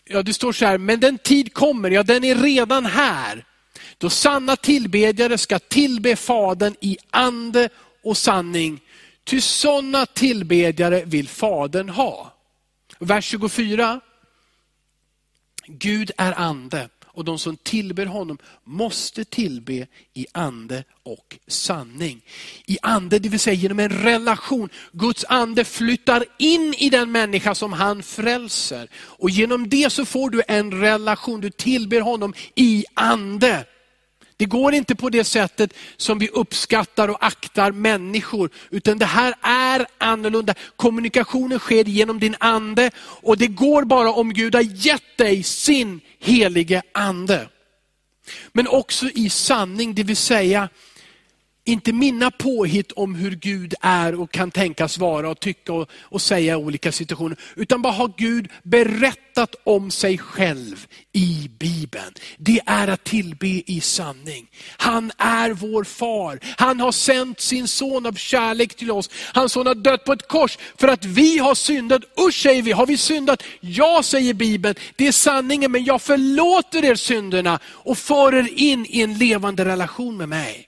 ja 0.09 0.23
det 0.23 0.35
står 0.35 0.53
så 0.53 0.67
här, 0.67 0.79
men 0.79 1.01
den 1.01 1.19
tid 1.19 1.55
kommer, 1.55 1.91
ja 1.91 2.03
den 2.03 2.25
är 2.25 2.35
redan 2.35 2.87
här, 2.87 3.45
då 3.99 4.11
sanna 4.11 4.57
tillbedjare 4.57 5.39
ska 5.39 5.59
tillbe 5.59 6.17
Fadern 6.17 6.75
i 6.81 6.97
ande 7.11 7.69
och 8.03 8.17
sanning. 8.17 8.81
Ty 9.25 9.41
sådana 9.41 10.07
tillbedjare 10.07 11.05
vill 11.05 11.29
Fadern 11.29 11.89
ha. 11.89 12.33
Vers 12.99 13.25
24. 13.25 14.01
Gud 15.67 16.11
är 16.17 16.33
ande 16.33 16.89
och 17.17 17.25
de 17.25 17.39
som 17.39 17.57
tillber 17.57 18.07
honom 18.07 18.39
måste 18.65 19.25
tillbe 19.25 19.87
i 20.15 20.27
ande 20.33 20.85
och 21.03 21.39
sanning. 21.47 22.25
I 22.67 22.79
ande, 22.83 23.19
det 23.19 23.29
vill 23.29 23.41
säga 23.41 23.55
genom 23.55 23.81
en 23.81 24.03
relation. 24.03 24.69
Guds 24.93 25.25
ande 25.29 25.65
flyttar 25.65 26.25
in 26.39 26.75
i 26.79 26.91
den 26.91 27.13
människa 27.13 27.55
som 27.55 27.73
han 27.73 28.03
frälser. 28.03 28.89
Och 28.95 29.31
genom 29.31 29.69
det 29.69 29.93
så 29.93 30.05
får 30.05 30.31
du 30.31 30.43
en 30.49 30.81
relation, 30.81 31.41
du 31.41 31.51
tillber 31.51 32.01
honom 32.01 32.35
i 32.55 32.85
ande. 32.95 33.65
Det 34.39 34.45
går 34.45 34.75
inte 34.75 34.95
på 34.95 35.11
det 35.11 35.25
sättet 35.25 35.75
som 35.97 36.19
vi 36.19 36.29
uppskattar 36.29 37.09
och 37.09 37.25
aktar 37.27 37.73
människor, 37.73 38.51
utan 38.71 38.99
det 38.99 39.07
här 39.07 39.35
är 39.41 39.87
annorlunda. 39.99 40.55
Kommunikationen 40.77 41.59
sker 41.59 41.85
genom 41.85 42.21
din 42.21 42.37
ande 42.41 42.91
och 42.99 43.39
det 43.39 43.47
går 43.47 43.85
bara 43.85 44.13
om 44.13 44.33
Gud 44.33 44.55
har 44.55 44.63
gett 44.63 45.17
dig 45.17 45.43
sin 45.43 46.01
helige 46.19 46.83
ande. 46.93 47.49
Men 48.53 48.69
också 48.69 49.07
i 49.09 49.31
sanning, 49.31 49.95
det 49.95 50.03
vill 50.03 50.17
säga 50.17 50.69
inte 51.67 51.93
mina 51.93 52.31
påhitt 52.31 52.93
om 52.93 53.15
hur 53.15 53.31
Gud 53.31 53.75
är 53.81 54.21
och 54.21 54.31
kan 54.31 54.51
tänkas 54.51 54.99
vara 54.99 55.31
och 55.31 55.41
tycka 55.41 55.73
och, 55.73 55.91
och 56.03 56.23
säga 56.23 56.53
i 56.53 56.57
olika 56.57 56.93
situationer. 56.93 57.39
Utan 57.57 57.83
vad 57.83 57.95
har 57.95 58.13
Gud 58.17 58.49
berättat 58.63 59.55
om 59.65 59.91
sig 59.91 60.19
själv 60.19 60.87
i 61.13 61.51
Bibeln. 61.59 62.15
Det 62.39 62.61
är 62.67 62.89
att 62.89 63.05
tillbe 63.05 63.47
i 63.47 63.81
sanning. 63.81 64.47
Han 64.77 65.13
är 65.19 65.51
vår 65.51 65.85
far. 65.85 66.39
Han 66.57 66.81
har 66.81 66.93
sänt 66.93 67.41
sin 67.41 67.69
son 67.69 68.07
av 68.07 68.13
kärlek 68.13 68.75
till 68.75 68.91
oss. 68.91 69.11
Hans 69.35 69.53
son 69.53 69.67
har 69.67 69.75
dött 69.75 70.05
på 70.05 70.13
ett 70.13 70.29
kors 70.29 70.59
för 70.77 70.89
att 70.89 71.05
vi 71.05 71.39
har 71.39 71.55
syndat. 71.55 72.03
Usch 72.29 72.43
säger 72.43 72.63
vi, 72.63 72.73
har 72.73 72.87
vi 72.87 72.97
syndat? 72.97 73.43
Ja 73.61 74.01
säger 74.05 74.35
Bibeln, 74.35 74.75
det 74.97 75.07
är 75.07 75.13
sanningen 75.13 75.73
men 75.73 75.85
jag 75.85 76.03
förlåter 76.03 76.85
er 76.85 76.95
synderna 76.95 77.59
och 77.65 77.99
för 77.99 78.35
er 78.35 78.49
in 78.57 78.87
i 78.89 79.03
en 79.03 79.19
levande 79.19 79.65
relation 79.65 80.17
med 80.17 80.29
mig. 80.29 80.66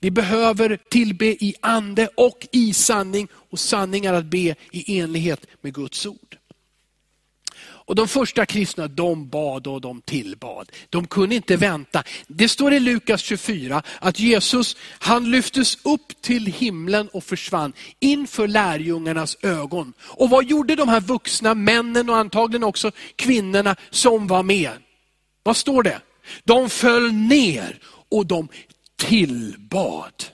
Vi 0.00 0.10
behöver 0.10 0.78
tillbe 0.88 1.26
i 1.26 1.54
ande 1.60 2.08
och 2.14 2.46
i 2.52 2.74
sanning. 2.74 3.28
Och 3.50 3.58
sanning 3.58 4.04
är 4.04 4.12
att 4.12 4.24
be 4.24 4.54
i 4.72 5.00
enlighet 5.00 5.46
med 5.60 5.74
Guds 5.74 6.06
ord. 6.06 6.38
Och 7.88 7.94
De 7.94 8.08
första 8.08 8.46
kristna 8.46 8.88
de 8.88 9.28
bad 9.28 9.66
och 9.66 9.80
de 9.80 10.00
tillbad. 10.00 10.72
De 10.90 11.06
kunde 11.06 11.34
inte 11.34 11.56
vänta. 11.56 12.02
Det 12.26 12.48
står 12.48 12.72
i 12.72 12.80
Lukas 12.80 13.20
24 13.20 13.82
att 14.00 14.18
Jesus 14.18 14.76
han 14.98 15.30
lyftes 15.30 15.78
upp 15.84 16.22
till 16.22 16.46
himlen 16.46 17.08
och 17.08 17.24
försvann 17.24 17.72
inför 18.00 18.48
lärjungarnas 18.48 19.36
ögon. 19.42 19.92
Och 20.00 20.30
vad 20.30 20.44
gjorde 20.44 20.76
de 20.76 20.88
här 20.88 21.00
vuxna 21.00 21.54
männen 21.54 22.10
och 22.10 22.16
antagligen 22.16 22.64
också 22.64 22.90
kvinnorna 23.16 23.76
som 23.90 24.26
var 24.26 24.42
med? 24.42 24.72
Vad 25.42 25.56
står 25.56 25.82
det? 25.82 26.00
De 26.44 26.70
föll 26.70 27.12
ner 27.12 27.78
och 28.10 28.26
de 28.26 28.48
tillbad. 28.98 30.24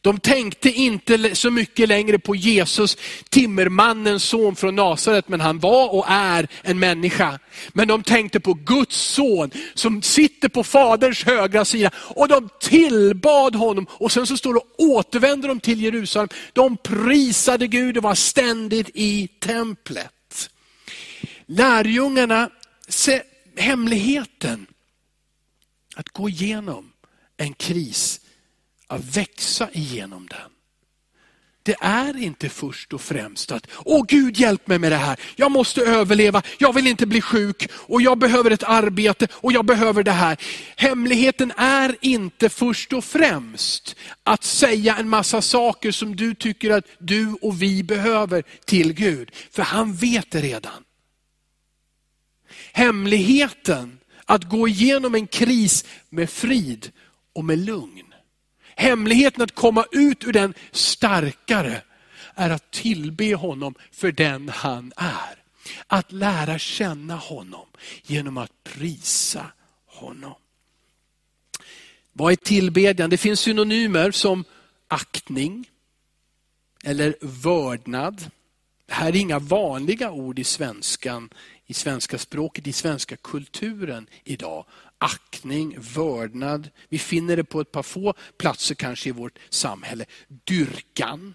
De 0.00 0.18
tänkte 0.20 0.70
inte 0.70 1.34
så 1.34 1.50
mycket 1.50 1.88
längre 1.88 2.18
på 2.18 2.34
Jesus, 2.34 2.96
timmermannens 3.28 4.24
son 4.24 4.56
från 4.56 4.76
Nasaret, 4.76 5.28
men 5.28 5.40
han 5.40 5.58
var 5.58 5.94
och 5.94 6.04
är 6.08 6.48
en 6.62 6.78
människa. 6.78 7.38
Men 7.72 7.88
de 7.88 8.02
tänkte 8.02 8.40
på 8.40 8.54
Guds 8.54 8.96
son 8.96 9.50
som 9.74 10.02
sitter 10.02 10.48
på 10.48 10.64
faderns 10.64 11.24
högra 11.24 11.64
sida 11.64 11.90
och 11.94 12.28
de 12.28 12.48
tillbad 12.60 13.54
honom. 13.54 13.86
Och 13.90 14.12
sen 14.12 14.26
så 14.26 14.36
står 14.36 14.54
det, 14.54 14.60
återvänder 14.78 15.48
de 15.48 15.60
till 15.60 15.82
Jerusalem. 15.82 16.28
De 16.52 16.76
prisade 16.76 17.66
Gud 17.66 17.96
och 17.96 18.02
var 18.02 18.14
ständigt 18.14 18.90
i 18.94 19.28
templet. 19.28 20.50
Lärjungarna, 21.46 22.50
se, 22.88 23.22
hemligheten 23.56 24.66
att 25.96 26.08
gå 26.08 26.28
igenom 26.28 26.92
en 27.36 27.54
kris, 27.54 28.20
att 28.86 29.16
växa 29.16 29.68
igenom 29.72 30.26
den. 30.26 30.50
Det 31.66 31.76
är 31.80 32.16
inte 32.22 32.48
först 32.48 32.92
och 32.92 33.00
främst 33.00 33.52
att, 33.52 33.66
åh 33.84 34.04
Gud 34.08 34.36
hjälp 34.36 34.66
mig 34.66 34.78
med 34.78 34.92
det 34.92 34.96
här, 34.96 35.20
jag 35.36 35.50
måste 35.50 35.80
överleva, 35.80 36.42
jag 36.58 36.72
vill 36.72 36.86
inte 36.86 37.06
bli 37.06 37.20
sjuk 37.20 37.68
och 37.72 38.02
jag 38.02 38.18
behöver 38.18 38.50
ett 38.50 38.62
arbete 38.62 39.28
och 39.32 39.52
jag 39.52 39.64
behöver 39.64 40.02
det 40.02 40.12
här. 40.12 40.36
Hemligheten 40.76 41.52
är 41.56 41.96
inte 42.00 42.48
först 42.48 42.92
och 42.92 43.04
främst 43.04 43.96
att 44.22 44.44
säga 44.44 44.96
en 44.96 45.08
massa 45.08 45.42
saker 45.42 45.92
som 45.92 46.16
du 46.16 46.34
tycker 46.34 46.70
att 46.70 46.84
du 46.98 47.32
och 47.42 47.62
vi 47.62 47.82
behöver 47.82 48.42
till 48.64 48.92
Gud, 48.92 49.30
för 49.50 49.62
han 49.62 49.94
vet 49.94 50.30
det 50.30 50.40
redan. 50.40 50.84
Hemligheten 52.72 53.98
att 54.24 54.44
gå 54.44 54.68
igenom 54.68 55.14
en 55.14 55.26
kris 55.26 55.84
med 56.10 56.30
frid 56.30 56.92
och 57.36 57.44
med 57.44 57.58
lugn. 57.58 58.14
Hemligheten 58.76 59.42
att 59.42 59.54
komma 59.54 59.84
ut 59.92 60.24
ur 60.24 60.32
den 60.32 60.54
starkare 60.72 61.82
är 62.34 62.50
att 62.50 62.70
tillbe 62.70 63.34
honom 63.34 63.74
för 63.92 64.12
den 64.12 64.48
han 64.48 64.92
är. 64.96 65.42
Att 65.86 66.12
lära 66.12 66.58
känna 66.58 67.16
honom 67.16 67.66
genom 68.02 68.38
att 68.38 68.64
prisa 68.64 69.46
honom. 69.86 70.34
Vad 72.12 72.32
är 72.32 72.36
tillbedjan? 72.36 73.10
Det 73.10 73.16
finns 73.16 73.40
synonymer 73.40 74.10
som 74.10 74.44
aktning 74.88 75.70
eller 76.84 77.16
vördnad. 77.20 78.30
Det 78.86 78.94
här 78.94 79.08
är 79.08 79.16
inga 79.16 79.38
vanliga 79.38 80.10
ord 80.10 80.38
i 80.38 80.44
svenskan, 80.44 81.30
i 81.66 81.74
svenska 81.74 82.18
språket, 82.18 82.66
i 82.66 82.72
svenska 82.72 83.16
kulturen 83.16 84.06
idag 84.24 84.66
aktning, 84.98 85.76
vördnad. 85.78 86.70
Vi 86.88 86.98
finner 86.98 87.36
det 87.36 87.44
på 87.44 87.60
ett 87.60 87.72
par 87.72 87.82
få 87.82 88.14
platser 88.38 88.74
kanske 88.74 89.08
i 89.08 89.12
vårt 89.12 89.38
samhälle. 89.48 90.04
Dyrkan. 90.44 91.34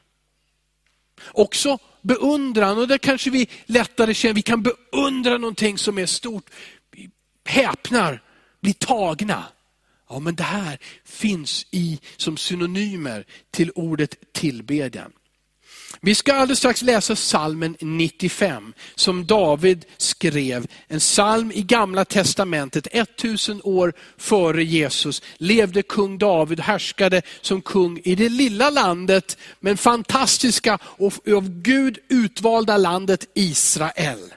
Också 1.31 1.77
beundran, 2.01 2.77
och 2.77 2.87
det 2.87 2.97
kanske 2.97 3.29
vi 3.29 3.49
lättare 3.65 4.13
känner, 4.13 4.33
vi 4.33 4.41
kan 4.41 4.63
beundra 4.63 5.37
någonting 5.37 5.77
som 5.77 5.97
är 5.97 6.05
stort. 6.05 6.49
Vi 6.91 7.09
häpnar, 7.45 8.23
blir 8.59 8.73
tagna. 8.73 9.45
Ja 10.09 10.19
men 10.19 10.35
det 10.35 10.43
här 10.43 10.79
finns 11.05 11.67
i 11.71 11.99
som 12.17 12.37
synonymer 12.37 13.25
till 13.51 13.71
ordet 13.75 14.33
tillbedjan. 14.33 15.11
Vi 16.03 16.15
ska 16.15 16.33
alldeles 16.33 16.59
strax 16.59 16.81
läsa 16.81 17.15
salmen 17.15 17.75
95 17.79 18.73
som 18.95 19.25
David 19.25 19.85
skrev. 19.97 20.67
En 20.87 20.99
psalm 20.99 21.51
i 21.51 21.61
gamla 21.61 22.05
testamentet. 22.05 22.87
1000 22.91 23.61
år 23.63 23.93
före 24.17 24.63
Jesus 24.63 25.21
levde 25.37 25.81
kung 25.81 26.17
David, 26.17 26.59
härskade 26.59 27.21
som 27.41 27.61
kung 27.61 28.01
i 28.03 28.15
det 28.15 28.29
lilla 28.29 28.69
landet, 28.69 29.37
men 29.59 29.77
fantastiska 29.77 30.79
och 30.83 31.27
av 31.27 31.49
Gud 31.49 31.97
utvalda 32.07 32.77
landet 32.77 33.25
Israel. 33.33 34.33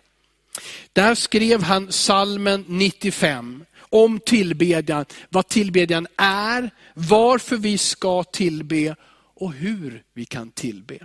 Där 0.92 1.14
skrev 1.14 1.62
han 1.62 1.92
salmen 1.92 2.64
95 2.68 3.64
om 3.78 4.21
tillbedjan, 4.21 5.04
vad 5.28 5.49
tillbedjan 5.49 6.06
är, 6.16 6.71
varför 6.94 7.56
vi 7.56 7.78
ska 7.78 8.25
tillbe 8.25 8.97
och 9.35 9.52
hur 9.52 10.02
vi 10.14 10.25
kan 10.25 10.50
tillbe. 10.50 10.99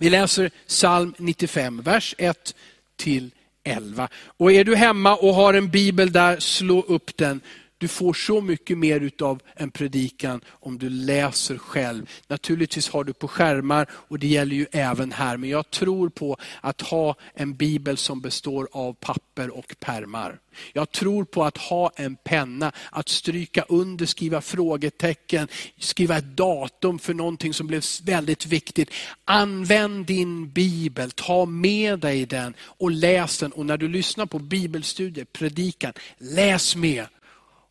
Vi 0.00 0.10
läser 0.10 0.50
psalm 0.66 1.14
95, 1.18 1.82
vers 1.82 2.14
1 2.18 2.54
till 2.96 3.30
11. 3.64 4.08
Och 4.36 4.52
är 4.52 4.64
du 4.64 4.76
hemma 4.76 5.16
och 5.16 5.34
har 5.34 5.54
en 5.54 5.70
bibel 5.70 6.12
där, 6.12 6.40
slå 6.40 6.82
upp 6.82 7.16
den. 7.16 7.40
Du 7.80 7.88
får 7.88 8.12
så 8.12 8.40
mycket 8.40 8.78
mer 8.78 9.00
utav 9.00 9.42
en 9.54 9.70
predikan 9.70 10.40
om 10.50 10.78
du 10.78 10.88
läser 10.88 11.58
själv. 11.58 12.10
Naturligtvis 12.28 12.88
har 12.88 13.04
du 13.04 13.12
på 13.12 13.28
skärmar 13.28 13.86
och 13.92 14.18
det 14.18 14.26
gäller 14.26 14.56
ju 14.56 14.66
även 14.72 15.12
här. 15.12 15.36
Men 15.36 15.50
jag 15.50 15.70
tror 15.70 16.08
på 16.08 16.36
att 16.60 16.80
ha 16.80 17.14
en 17.34 17.54
bibel 17.54 17.96
som 17.96 18.20
består 18.20 18.68
av 18.72 18.92
papper 18.92 19.50
och 19.50 19.74
permar. 19.80 20.38
Jag 20.72 20.92
tror 20.92 21.24
på 21.24 21.44
att 21.44 21.56
ha 21.56 21.92
en 21.96 22.16
penna, 22.16 22.72
att 22.90 23.08
stryka 23.08 23.64
under, 23.68 24.06
skriva 24.06 24.40
frågetecken, 24.40 25.48
skriva 25.78 26.16
ett 26.16 26.36
datum 26.36 26.98
för 26.98 27.14
någonting 27.14 27.54
som 27.54 27.66
blev 27.66 27.82
väldigt 28.02 28.46
viktigt. 28.46 28.90
Använd 29.24 30.06
din 30.06 30.50
bibel, 30.50 31.10
ta 31.10 31.46
med 31.46 31.98
dig 31.98 32.26
den 32.26 32.54
och 32.60 32.90
läs 32.90 33.38
den. 33.38 33.52
Och 33.52 33.66
när 33.66 33.76
du 33.76 33.88
lyssnar 33.88 34.26
på 34.26 34.38
bibelstudier, 34.38 35.24
predikan, 35.24 35.92
läs 36.18 36.76
med. 36.76 37.06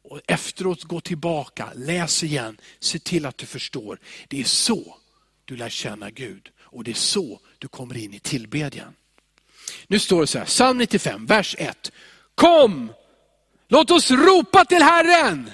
Och 0.02 0.22
efteråt 0.28 0.84
gå 0.84 1.02
tillbaka, 1.02 1.70
läs 1.76 2.24
igen, 2.24 2.58
se 2.80 3.00
till 3.00 3.26
att 3.26 3.38
du 3.38 3.46
förstår. 3.46 4.00
Det 4.28 4.40
är 4.40 4.44
så 4.44 4.96
du 5.46 5.56
lär 5.56 5.70
känna 5.70 6.10
Gud 6.10 6.50
och 6.62 6.84
det 6.84 6.92
är 6.92 6.96
så 6.96 7.40
du 7.58 7.68
kommer 7.68 7.98
in 7.98 8.14
i 8.14 8.20
tillbedjan. 8.20 8.96
Nu 9.88 10.00
står 10.00 10.22
det 10.22 10.28
så 10.28 10.38
här, 10.38 10.46
psalm 10.46 10.78
95, 10.78 11.26
vers 11.26 11.56
1. 11.60 11.92
Kom, 12.36 12.92
låt 13.68 13.92
oss 13.92 14.12
ropa 14.12 14.66
till 14.66 14.82
Herren. 14.82 15.52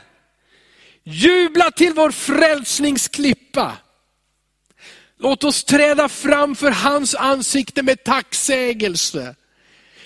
Jubla 1.04 1.72
till 1.72 1.94
vår 1.94 2.12
frälsningsklippa. 2.12 3.78
Låt 5.18 5.44
oss 5.44 5.64
träda 5.64 6.10
fram 6.10 6.56
för 6.56 6.72
hans 6.72 7.16
ansikte 7.16 7.84
med 7.84 8.04
tacksägelse. 8.04 9.36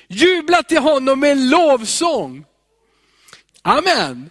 Jubla 0.08 0.64
till 0.64 0.78
honom 0.78 1.20
med 1.20 1.38
lovsång. 1.38 2.46
Amen. 3.62 4.30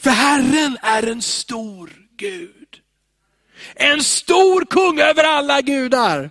För 0.00 0.10
Herren 0.10 0.78
är 0.82 1.06
en 1.06 1.22
stor 1.22 1.92
Gud. 2.16 2.80
En 3.74 4.04
stor 4.04 4.64
kung 4.64 5.00
över 5.00 5.24
alla 5.24 5.60
gudar. 5.60 6.30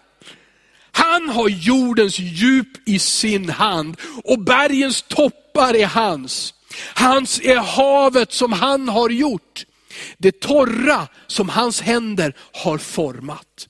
Han 0.91 1.29
har 1.29 1.49
jordens 1.49 2.19
djup 2.19 2.89
i 2.89 2.99
sin 2.99 3.49
hand 3.49 3.97
och 4.23 4.39
bergens 4.39 5.01
toppar 5.01 5.75
är 5.75 5.85
hans. 5.85 6.53
Hans 6.95 7.39
är 7.41 7.57
havet 7.57 8.31
som 8.31 8.53
han 8.53 8.89
har 8.89 9.09
gjort. 9.09 9.65
Det 10.17 10.39
torra 10.39 11.07
som 11.27 11.49
hans 11.49 11.81
händer 11.81 12.33
har 12.53 12.77
format. 12.77 13.67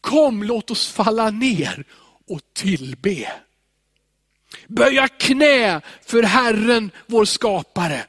Kom 0.00 0.42
låt 0.42 0.70
oss 0.70 0.88
falla 0.88 1.30
ner 1.30 1.84
och 2.28 2.40
tillbe. 2.54 3.32
Böja 4.68 5.08
knä 5.08 5.80
för 6.06 6.22
Herren 6.22 6.90
vår 7.06 7.24
skapare. 7.24 8.06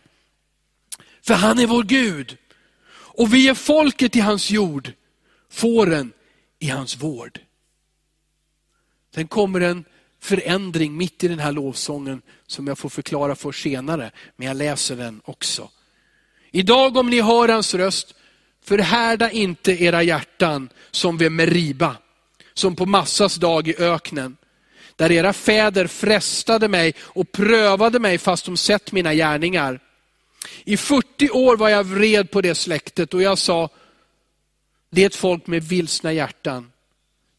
För 1.22 1.34
han 1.34 1.60
är 1.60 1.68
vår 1.68 1.84
Gud. 1.84 2.38
Och 3.18 3.34
vi 3.34 3.48
är 3.48 3.54
folket 3.54 4.16
i 4.16 4.20
hans 4.20 4.52
jord, 4.52 4.92
fåren 5.52 6.14
i 6.60 6.70
hans 6.70 6.98
vård. 6.98 7.40
Sen 9.16 9.28
kommer 9.28 9.62
en 9.62 9.86
förändring 10.22 10.98
mitt 10.98 11.24
i 11.24 11.28
den 11.28 11.40
här 11.40 11.52
lovsången 11.52 12.22
som 12.48 12.68
jag 12.68 12.78
får 12.78 12.90
förklara 12.90 13.36
för 13.36 13.52
senare, 13.52 14.12
men 14.36 14.48
jag 14.48 14.58
läser 14.58 14.96
den 14.96 15.22
också. 15.26 15.70
Idag 16.52 16.98
om 16.98 17.10
ni 17.10 17.22
hör 17.22 17.48
hans 17.48 17.74
röst, 17.74 18.16
förhärda 18.64 19.32
inte 19.32 19.84
era 19.84 20.04
hjärtan 20.04 20.70
som 20.92 21.18
vid 21.18 21.32
Meriba, 21.32 21.98
som 22.54 22.76
på 22.76 22.86
Massas 22.86 23.36
dag 23.36 23.68
i 23.68 23.76
öknen. 23.78 24.38
Där 24.96 25.12
era 25.12 25.34
fäder 25.34 25.88
frestade 25.88 26.68
mig 26.68 26.94
och 27.00 27.32
prövade 27.32 28.00
mig 28.00 28.18
fast 28.18 28.46
de 28.46 28.58
sett 28.58 28.92
mina 28.92 29.14
gärningar. 29.14 29.80
I 30.64 30.78
40 30.78 31.30
år 31.30 31.58
var 31.58 31.70
jag 31.70 31.84
vred 31.84 32.32
på 32.32 32.42
det 32.42 32.56
släktet 32.56 33.14
och 33.14 33.22
jag 33.22 33.38
sa, 33.38 33.70
det 34.90 35.02
är 35.02 35.06
ett 35.06 35.16
folk 35.16 35.48
med 35.48 35.64
vilsna 35.64 36.14
hjärtan. 36.14 36.72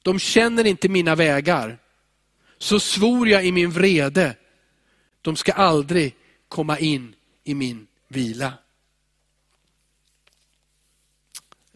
De 0.03 0.19
känner 0.19 0.67
inte 0.67 0.89
mina 0.89 1.15
vägar. 1.15 1.79
Så 2.59 2.81
svor 2.81 3.29
jag 3.29 3.47
i 3.47 3.53
min 3.53 3.71
vrede, 3.71 4.37
de 5.23 5.37
ska 5.37 5.53
aldrig 5.53 6.15
komma 6.49 6.79
in 6.79 7.15
i 7.45 7.55
min 7.55 7.87
vila. 8.09 8.53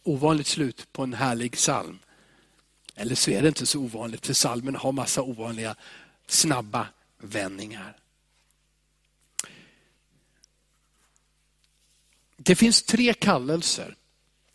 Ovanligt 0.03 0.47
slut 0.47 0.87
på 0.93 1.03
en 1.03 1.15
härlig 1.15 1.53
psalm. 1.53 1.99
Eller 3.01 3.15
så 3.15 3.31
är 3.31 3.43
det 3.43 3.49
inte 3.49 3.67
så 3.67 3.79
ovanligt, 3.79 4.27
för 4.27 4.35
psalmen 4.35 4.77
har 4.77 4.93
massa 4.93 5.23
ovanliga 5.23 5.77
snabba 6.27 6.87
vändningar. 7.19 7.97
Det 12.37 12.55
finns 12.55 12.83
tre 12.83 13.15
kallelser. 13.15 13.95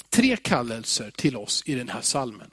Tre 0.10 0.38
kallelser 0.38 1.12
till 1.12 1.38
oss 1.38 1.64
i 1.66 1.75
den 1.75 1.90
här 1.90 2.02
salmen. 2.02 2.52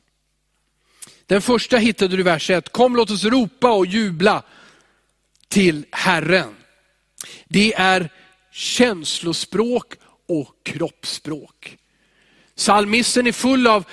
Den 1.26 1.42
första 1.42 1.76
hittade 1.76 2.16
du 2.16 2.20
i 2.20 2.24
vers 2.24 2.50
1. 2.50 2.68
Kom 2.68 2.96
låt 2.96 3.10
oss 3.10 3.24
ropa 3.24 3.72
och 3.72 3.86
jubla 3.86 4.42
till 5.48 5.86
Herren. 5.90 6.56
Det 7.44 7.74
är 7.74 8.10
känslospråk 8.50 9.94
och 10.26 10.56
kroppsspråk. 10.62 11.78
Salmisten 12.54 13.26
är 13.26 13.32
full 13.32 13.66
av 13.66 13.84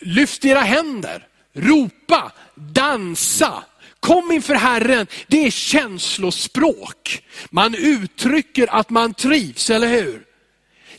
lyft 0.00 0.44
era 0.44 0.60
händer, 0.60 1.26
ropa, 1.54 2.32
dansa, 2.54 3.64
Kom 4.00 4.32
inför 4.32 4.54
Herren, 4.54 5.06
det 5.26 5.46
är 5.46 5.50
känslospråk. 5.50 7.22
Man 7.50 7.74
uttrycker 7.74 8.74
att 8.74 8.90
man 8.90 9.14
trivs, 9.14 9.70
eller 9.70 9.88
hur? 9.88 10.24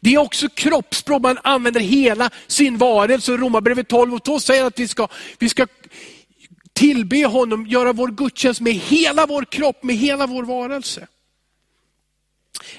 Det 0.01 0.13
är 0.13 0.17
också 0.17 0.49
kroppsspråk, 0.49 1.21
man 1.21 1.37
använder 1.43 1.79
hela 1.79 2.29
sin 2.47 2.77
varelse. 2.77 3.31
Romarbrevet 3.31 3.87
12 3.87 4.13
och 4.13 4.23
2 4.23 4.39
säger 4.39 4.65
att 4.65 4.79
vi 4.79 4.87
ska, 4.87 5.07
vi 5.39 5.49
ska 5.49 5.67
tillbe 6.73 7.25
honom, 7.25 7.67
göra 7.67 7.93
vår 7.93 8.07
gudstjänst 8.07 8.61
med 8.61 8.73
hela 8.73 9.25
vår 9.25 9.45
kropp, 9.45 9.83
med 9.83 9.95
hela 9.95 10.27
vår 10.27 10.43
varelse. 10.43 11.07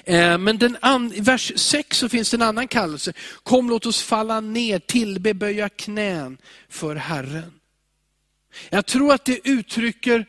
Eh, 0.03 0.37
men 0.37 0.57
den 0.57 0.77
an, 0.81 1.13
i 1.13 1.21
vers 1.21 1.51
6 1.55 1.97
så 1.97 2.09
finns 2.09 2.31
det 2.31 2.37
en 2.37 2.41
annan 2.41 2.67
kallelse. 2.67 3.13
Kom 3.43 3.69
låt 3.69 3.85
oss 3.85 4.01
falla 4.01 4.39
ner, 4.39 4.79
tillbe, 4.79 5.33
böja 5.33 5.69
knän 5.69 6.37
för 6.69 6.95
Herren. 6.95 7.51
Jag 8.69 8.85
tror 8.85 9.13
att 9.13 9.25
det 9.25 9.49
uttrycker 9.49 10.25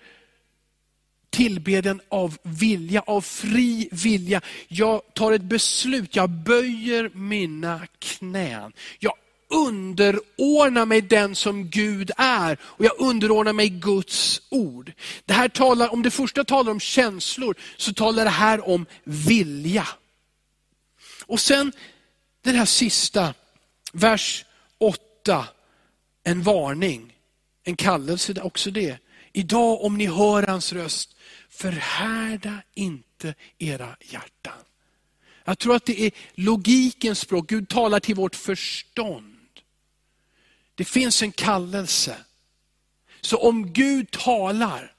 tillbedjan 1.30 2.00
av 2.08 2.38
vilja, 2.42 3.00
av 3.00 3.20
fri 3.20 3.88
vilja. 3.92 4.40
Jag 4.68 5.02
tar 5.14 5.32
ett 5.32 5.42
beslut, 5.42 6.16
jag 6.16 6.30
böjer 6.30 7.10
mina 7.14 7.86
knän. 7.98 8.72
Jag 8.98 9.14
underordnar 9.50 10.86
mig 10.86 11.00
den 11.00 11.34
som 11.34 11.70
Gud 11.70 12.10
är 12.16 12.58
och 12.62 12.84
jag 12.84 12.92
underordnar 12.98 13.52
mig 13.52 13.68
Guds 13.68 14.42
ord. 14.48 14.92
Det 15.24 15.32
här 15.32 15.48
talar, 15.48 15.92
om 15.92 16.02
det 16.02 16.10
första 16.10 16.44
talar 16.44 16.72
om 16.72 16.80
känslor, 16.80 17.54
så 17.76 17.92
talar 17.92 18.24
det 18.24 18.30
här 18.30 18.68
om 18.68 18.86
vilja. 19.04 19.88
Och 21.26 21.40
sen 21.40 21.72
den 22.42 22.54
här 22.54 22.64
sista, 22.64 23.34
vers 23.92 24.44
8, 24.78 25.46
en 26.24 26.42
varning, 26.42 27.13
en 27.64 27.76
kallelse 27.76 28.40
också 28.40 28.70
det. 28.70 28.98
Idag 29.32 29.84
om 29.84 29.98
ni 29.98 30.06
hör 30.06 30.42
hans 30.42 30.72
röst, 30.72 31.16
förhärda 31.48 32.62
inte 32.74 33.34
era 33.58 33.96
hjärtan. 34.00 34.58
Jag 35.44 35.58
tror 35.58 35.76
att 35.76 35.86
det 35.86 36.00
är 36.00 36.12
logikens 36.34 37.20
språk, 37.20 37.48
Gud 37.48 37.68
talar 37.68 38.00
till 38.00 38.14
vårt 38.14 38.36
förstånd. 38.36 39.60
Det 40.74 40.84
finns 40.84 41.22
en 41.22 41.32
kallelse. 41.32 42.16
Så 43.20 43.36
om 43.36 43.72
Gud 43.72 44.10
talar, 44.10 44.94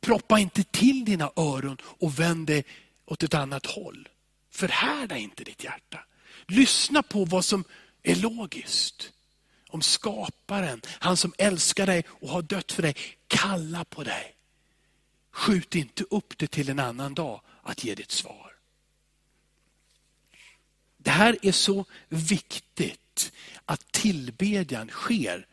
proppa 0.00 0.38
inte 0.38 0.64
till 0.64 1.04
dina 1.04 1.30
öron 1.36 1.76
och 1.82 2.18
vänd 2.18 2.46
dig 2.46 2.64
åt 3.04 3.22
ett 3.22 3.34
annat 3.34 3.66
håll. 3.66 4.08
Förhärda 4.50 5.16
inte 5.16 5.44
ditt 5.44 5.64
hjärta. 5.64 5.98
Lyssna 6.46 7.02
på 7.02 7.24
vad 7.24 7.44
som 7.44 7.64
är 8.02 8.16
logiskt. 8.16 9.12
Om 9.68 9.82
skaparen, 9.82 10.80
han 10.86 11.16
som 11.16 11.34
älskar 11.38 11.86
dig 11.86 12.04
och 12.08 12.28
har 12.28 12.42
dött 12.42 12.72
för 12.72 12.82
dig, 12.82 12.94
kalla 13.26 13.84
på 13.84 14.04
dig. 14.04 14.34
Skjut 15.30 15.74
inte 15.74 16.04
upp 16.10 16.38
det 16.38 16.46
till 16.46 16.68
en 16.68 16.78
annan 16.78 17.14
dag 17.14 17.40
att 17.62 17.84
ge 17.84 17.94
ditt 17.94 18.10
svar. 18.10 18.54
Det 20.96 21.10
här 21.10 21.38
är 21.42 21.52
så 21.52 21.84
viktigt 22.08 23.32
att 23.64 23.92
tillbedjan 23.92 24.88
sker 24.88 25.46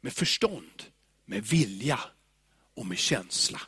med 0.00 0.12
förstånd, 0.12 0.82
med 1.24 1.44
vilja 1.44 2.00
och 2.74 2.86
med 2.86 2.98
känsla. 2.98 3.60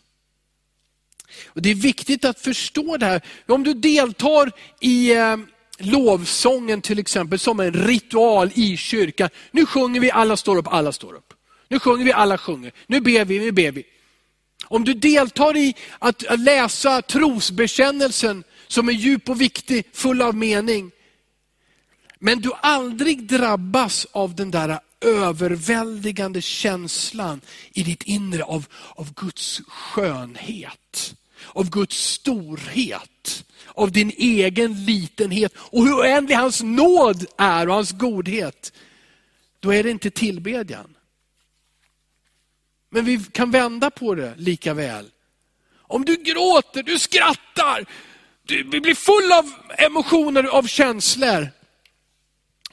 Och 1.47 1.63
Det 1.63 1.71
är 1.71 1.75
viktigt 1.75 2.25
att 2.25 2.41
förstå 2.41 2.97
det 2.97 3.07
här. 3.07 3.23
Om 3.47 3.65
du 3.65 3.75
deltar 3.75 4.53
i 4.81 5.13
eh, 5.17 5.37
lovsången 5.79 6.83
till 6.83 6.99
exempel 6.99 7.39
som 7.39 7.61
en 7.61 7.73
ritual 7.73 8.51
i 8.55 8.77
kyrkan. 8.77 9.29
Nu 9.51 9.67
sjunger 9.67 10.01
vi, 10.01 10.11
alla 10.11 10.37
står 10.37 10.57
upp, 10.57 10.69
alla 10.69 10.93
står 10.93 11.15
upp. 11.15 11.35
Nu 11.69 11.79
sjunger 11.79 12.05
vi, 12.05 12.13
alla 12.13 12.39
sjunger. 12.39 12.73
Nu 12.87 13.01
ber 13.01 13.25
vi, 13.25 13.39
nu 13.39 13.53
ber 13.53 13.73
vi. 13.73 13.85
Om 14.65 14.85
du 14.85 14.95
deltar 14.95 15.57
i 15.57 15.75
att 15.99 16.39
läsa 16.39 17.03
trosbekännelsen 17.03 18.45
som 18.67 18.89
är 18.89 18.93
djup 18.93 19.29
och 19.29 19.41
viktig, 19.41 19.85
full 19.93 20.23
av 20.23 20.35
mening. 20.35 20.91
Men 22.19 22.41
du 22.41 22.53
aldrig 22.61 23.27
drabbas 23.27 24.07
av 24.13 24.35
den 24.35 24.51
där 24.51 24.81
överväldigande 25.01 26.43
känslan 26.43 27.41
i 27.73 27.83
ditt 27.83 28.03
inre 28.03 28.45
av, 28.45 28.67
av 28.95 29.15
Guds 29.15 29.61
skönhet, 29.67 31.15
av 31.47 31.71
Guds 31.71 31.97
storhet, 31.97 33.45
av 33.79 33.93
din 33.93 34.13
egen 34.17 34.85
litenhet 34.85 35.53
och 35.57 35.85
hur 35.85 35.95
oändlig 35.95 36.35
hans 36.35 36.63
nåd 36.63 37.27
är 37.37 37.69
och 37.69 37.75
hans 37.75 37.93
godhet. 37.93 38.73
Då 39.61 39.75
är 39.75 39.83
det 39.83 39.91
inte 39.91 40.11
tillbedjan. 40.11 40.97
Men 42.91 43.05
vi 43.05 43.25
kan 43.33 43.51
vända 43.51 43.91
på 43.91 44.15
det 44.15 44.35
lika 44.37 44.75
väl. 44.75 45.11
Om 45.77 46.05
du 46.05 46.17
gråter, 46.17 46.83
du 46.83 46.99
skrattar, 46.99 47.87
du 48.43 48.81
blir 48.81 48.95
full 48.95 49.33
av 49.33 49.53
emotioner, 49.79 50.45
av 50.45 50.67
känslor. 50.67 51.49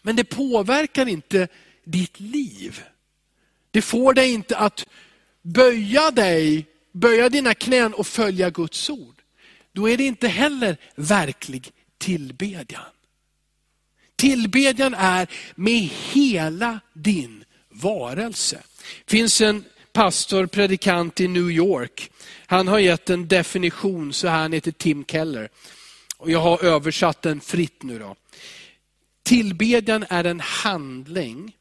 Men 0.02 0.15
det 0.15 0.24
påverkar 0.24 1.06
inte 1.06 1.48
ditt 1.84 2.20
liv. 2.20 2.84
Det 3.72 3.82
får 3.82 4.13
dig 4.13 4.34
inte 4.34 4.58
att 4.58 4.86
böja 5.41 6.12
dig, 6.12 6.68
böja 6.91 7.30
dina 7.30 7.54
knän 7.54 7.94
och 7.94 8.08
följa 8.08 8.50
Guds 8.50 8.89
ord, 8.89 9.14
då 9.76 9.90
är 9.90 9.98
det 9.98 10.04
inte 10.04 10.28
heller 10.28 10.78
verklig 10.96 11.72
tillbedjan. 11.98 12.84
Tillbedjan 14.16 14.94
är 14.94 15.28
med 15.56 15.90
hela 16.14 16.80
din 16.94 17.46
varelse. 17.70 18.64
Det 19.06 19.12
finns 19.12 19.42
en 19.42 19.66
pastor, 19.94 20.46
predikant 20.46 21.20
i 21.20 21.28
New 21.28 21.52
York. 21.52 22.12
Han 22.46 22.68
har 22.68 22.80
gett 22.80 23.10
en 23.10 23.28
definition 23.28 24.14
så 24.14 24.28
här, 24.28 24.42
han 24.42 24.54
heter 24.54 24.72
Tim 24.72 25.06
Keller. 25.06 25.50
Och 26.18 26.32
jag 26.32 26.40
har 26.40 26.64
översatt 26.64 27.22
den 27.22 27.42
fritt 27.42 27.84
nu. 27.84 28.00
då. 28.00 28.16
Tillbedjan 29.24 30.06
är 30.10 30.24
en 30.24 30.40
handling 30.40 31.56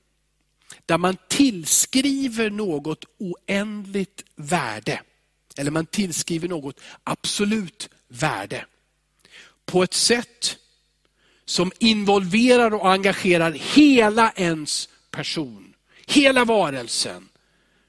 där 0.87 0.99
man 0.99 1.17
tillskriver 1.29 2.51
något 2.51 3.05
oändligt 3.19 4.25
värde. 4.37 5.01
Eller 5.57 5.71
man 5.71 5.87
tillskriver 5.87 6.49
något 6.49 6.81
absolut 7.05 7.89
värde. 8.09 8.67
På 9.65 9.83
ett 9.83 9.95
sätt 9.95 10.57
som 11.45 11.73
involverar 11.79 12.75
och 12.75 12.93
engagerar 12.93 13.53
hela 13.53 14.33
ens 14.37 14.89
person. 15.11 15.75
Hela 16.07 16.45
varelsen. 16.45 17.29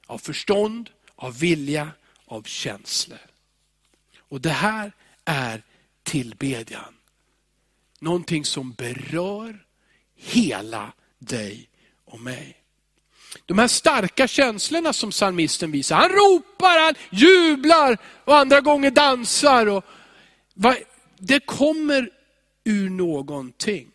Av 0.08 0.18
förstånd, 0.18 0.90
av 1.16 1.40
vilja, 1.40 1.92
av 2.26 2.44
känslor. 2.44 3.20
Och 4.18 4.42
det 4.42 4.50
här 4.50 4.92
är 5.26 5.64
tillbedjan. 6.04 6.96
Någonting 8.00 8.46
som 8.46 8.74
berör 8.74 9.66
hela 10.16 10.94
dig 11.20 11.70
och 12.06 12.20
mig. 12.20 12.62
De 13.46 13.60
här 13.60 13.68
starka 13.68 14.28
känslorna 14.28 14.94
som 14.94 15.12
psalmisten 15.12 15.72
visar, 15.72 15.96
han 15.96 16.10
ropar, 16.10 16.86
han 16.86 16.96
jublar 17.10 17.98
och 18.26 18.38
andra 18.38 18.62
gånger 18.62 18.92
dansar. 18.92 19.68
Och, 19.68 19.86
det 21.18 21.40
kommer 21.40 22.10
ur 22.64 22.90
någonting. 22.90 23.92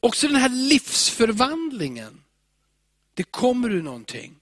Också 0.00 0.26
den 0.28 0.36
här 0.36 0.48
livsförvandlingen, 0.48 2.20
det 3.14 3.22
kommer 3.22 3.70
ur 3.70 3.82
någonting. 3.82 4.36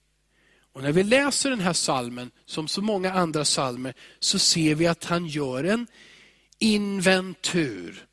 Och 0.73 0.83
när 0.83 0.93
vi 0.93 1.03
läser 1.03 1.51
den 1.51 1.61
här 1.61 1.73
salmen, 1.73 2.31
som 2.47 2.69
så 2.69 2.83
många 2.83 3.13
andra 3.13 3.45
salmer, 3.45 3.95
så 4.21 4.39
ser 4.39 4.75
vi 4.75 4.87
att 4.87 5.05
han 5.05 5.27
gör 5.27 5.65
en 5.65 5.87
inventur 6.59 8.07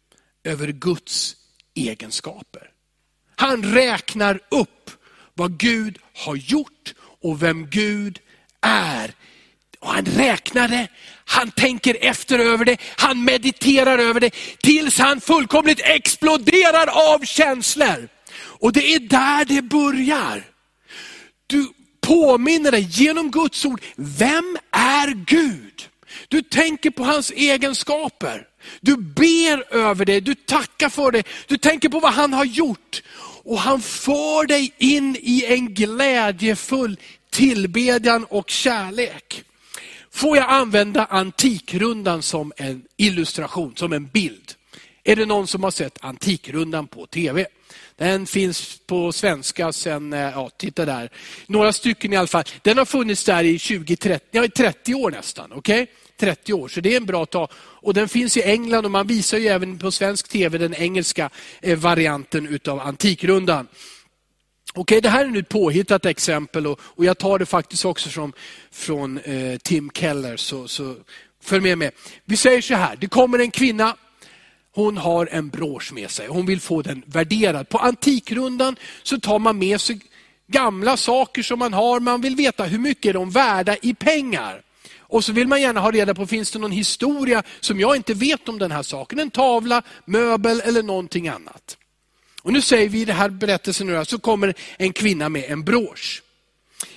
över 0.44 0.68
Guds 0.68 1.36
egenskaper. 1.74 2.72
Han 3.36 3.64
räknar 3.64 4.40
upp 4.50 4.92
vad 5.34 5.58
Gud 5.58 6.00
har 6.14 6.36
gjort 6.36 6.94
och 7.00 7.44
vem 7.44 7.70
Gud 7.70 8.20
är. 8.62 9.14
Och 9.80 9.90
han 9.90 10.06
räknar 10.06 10.68
det, 10.68 10.88
han 11.26 11.52
tänker 11.52 11.98
efter 12.02 12.40
över 12.40 12.66
det, 12.66 12.78
han 12.98 13.24
mediterar 13.24 13.98
över 13.98 14.20
det, 14.20 14.36
tills 14.64 15.00
han 15.00 15.22
fullkomligt 15.22 15.82
exploderar 15.84 17.14
av 17.14 17.26
känslor. 17.26 18.10
Och 18.36 18.74
det 18.74 18.94
är 18.94 19.00
där 19.00 19.46
det 19.46 19.62
börjar. 19.62 20.44
Du 21.48 21.68
påminner 22.02 22.72
dig 22.72 22.88
genom 22.90 23.32
Guds 23.32 23.66
ord, 23.66 23.82
vem 23.96 24.58
är 24.72 25.08
Gud? 25.26 25.88
Du 26.28 26.42
tänker 26.42 26.90
på 26.90 27.04
hans 27.04 27.32
egenskaper. 27.32 28.48
Du 28.82 28.98
ber 28.98 29.74
över 29.76 30.06
det, 30.06 30.20
du 30.20 30.36
tackar 30.36 30.90
för 30.90 31.12
det, 31.12 31.28
du 31.48 31.58
tänker 31.58 31.90
på 31.90 32.00
vad 32.00 32.14
han 32.14 32.34
har 32.34 32.46
gjort. 32.46 33.02
Och 33.44 33.60
han 33.60 33.82
för 33.82 34.48
dig 34.48 34.74
in 34.78 35.18
i 35.20 35.46
en 35.46 35.74
glädjefull 35.74 36.98
tillbedjan 37.32 38.26
och 38.26 38.50
kärlek. 38.50 39.44
Får 40.12 40.38
jag 40.38 40.50
använda 40.50 41.06
Antikrundan 41.06 42.22
som 42.22 42.54
en 42.58 42.84
illustration, 42.98 43.74
som 43.76 43.94
en 43.94 44.08
bild? 44.08 44.54
Är 45.04 45.16
det 45.16 45.26
någon 45.26 45.48
som 45.48 45.64
har 45.64 45.72
sett 45.72 45.98
Antikrundan 46.02 46.88
på 46.88 47.06
tv? 47.06 47.46
Den 47.98 48.26
finns 48.26 48.80
på 48.88 49.12
svenska 49.12 49.72
sen, 49.72 50.14
eh, 50.14 50.20
ja 50.20 50.50
titta 50.58 50.86
där, 50.86 51.10
några 51.48 51.74
stycken 51.74 52.14
i 52.14 52.18
alla 52.18 52.28
fall. 52.28 52.44
Den 52.62 52.78
har 52.78 52.86
funnits 52.86 53.24
där 53.24 53.44
i 53.44 53.58
20-30, 53.58 54.20
ja, 54.32 54.48
30 54.58 54.94
år 54.94 55.12
nästan. 55.12 55.54
Okay? 55.54 55.88
30 56.20 56.54
år, 56.54 56.68
så 56.68 56.82
det 56.82 56.94
är 56.94 56.98
en 56.98 57.06
bra 57.06 57.26
tag. 57.26 57.50
Och 57.56 57.94
den 57.94 58.10
finns 58.10 58.38
i 58.38 58.42
England 58.42 58.86
och 58.86 58.92
man 58.92 59.08
visar 59.08 59.38
ju 59.38 59.48
även 59.48 59.80
på 59.80 59.92
svensk 59.92 60.28
tv 60.28 60.58
den 60.58 60.74
engelska 60.74 61.30
eh, 61.62 61.78
varianten 61.78 62.48
utav 62.48 62.80
Antikrundan. 62.80 63.68
Okej, 64.80 65.02
det 65.02 65.10
här 65.10 65.26
är 65.26 65.30
nu 65.30 65.40
ett 65.40 65.50
påhittat 65.50 66.06
exempel 66.06 66.68
och, 66.68 66.80
och 66.82 67.06
jag 67.06 67.18
tar 67.18 67.40
det 67.40 67.46
faktiskt 67.46 67.86
också 67.86 68.10
från, 68.10 68.34
från 68.72 69.18
eh, 69.18 69.58
Tim 69.58 69.92
Keller, 69.94 70.38
så, 70.38 70.68
så 70.68 70.96
följ 71.44 71.62
med 71.62 71.78
mig. 71.78 71.92
Vi 72.26 72.38
säger 72.38 72.62
så 72.62 72.76
här, 72.76 72.96
det 72.96 73.08
kommer 73.08 73.40
en 73.40 73.52
kvinna, 73.52 73.96
hon 74.76 74.98
har 74.98 75.30
en 75.32 75.50
brosch 75.50 75.94
med 75.94 76.12
sig, 76.12 76.28
hon 76.28 76.46
vill 76.46 76.62
få 76.62 76.82
den 76.82 77.04
värderad. 77.06 77.70
På 77.70 77.78
Antikrundan 77.78 78.76
så 79.04 79.20
tar 79.20 79.40
man 79.40 79.58
med 79.58 79.82
sig 79.82 80.00
gamla 80.48 80.98
saker 80.98 81.44
som 81.44 81.60
man 81.60 81.74
har, 81.74 82.00
man 82.00 82.22
vill 82.22 82.36
veta 82.36 82.64
hur 82.64 82.80
mycket 82.80 83.10
är 83.10 83.14
de 83.14 83.30
värda 83.30 83.76
i 83.82 83.94
pengar. 83.94 84.62
Och 85.00 85.24
så 85.24 85.34
vill 85.34 85.48
man 85.48 85.62
gärna 85.62 85.80
ha 85.80 85.92
reda 85.92 86.14
på, 86.14 86.28
finns 86.28 86.52
det 86.52 86.60
någon 86.60 86.72
historia 86.72 87.44
som 87.60 87.80
jag 87.80 87.96
inte 87.96 88.14
vet 88.14 88.50
om 88.50 88.60
den 88.60 88.72
här 88.72 88.84
saken? 88.84 89.20
En 89.20 89.32
tavla, 89.32 89.82
möbel 90.06 90.62
eller 90.62 90.84
någonting 90.84 91.28
annat. 91.28 91.79
Och 92.42 92.54
nu 92.54 92.62
säger 92.62 92.90
vi 92.90 93.02
i 93.02 93.06
den 93.06 93.16
här 93.16 93.30
berättelsen, 93.30 93.88
nu, 93.88 94.06
så 94.06 94.20
kommer 94.20 94.54
en 94.78 94.94
kvinna 94.94 95.30
med 95.30 95.44
en 95.52 95.64
brosch. 95.64 96.24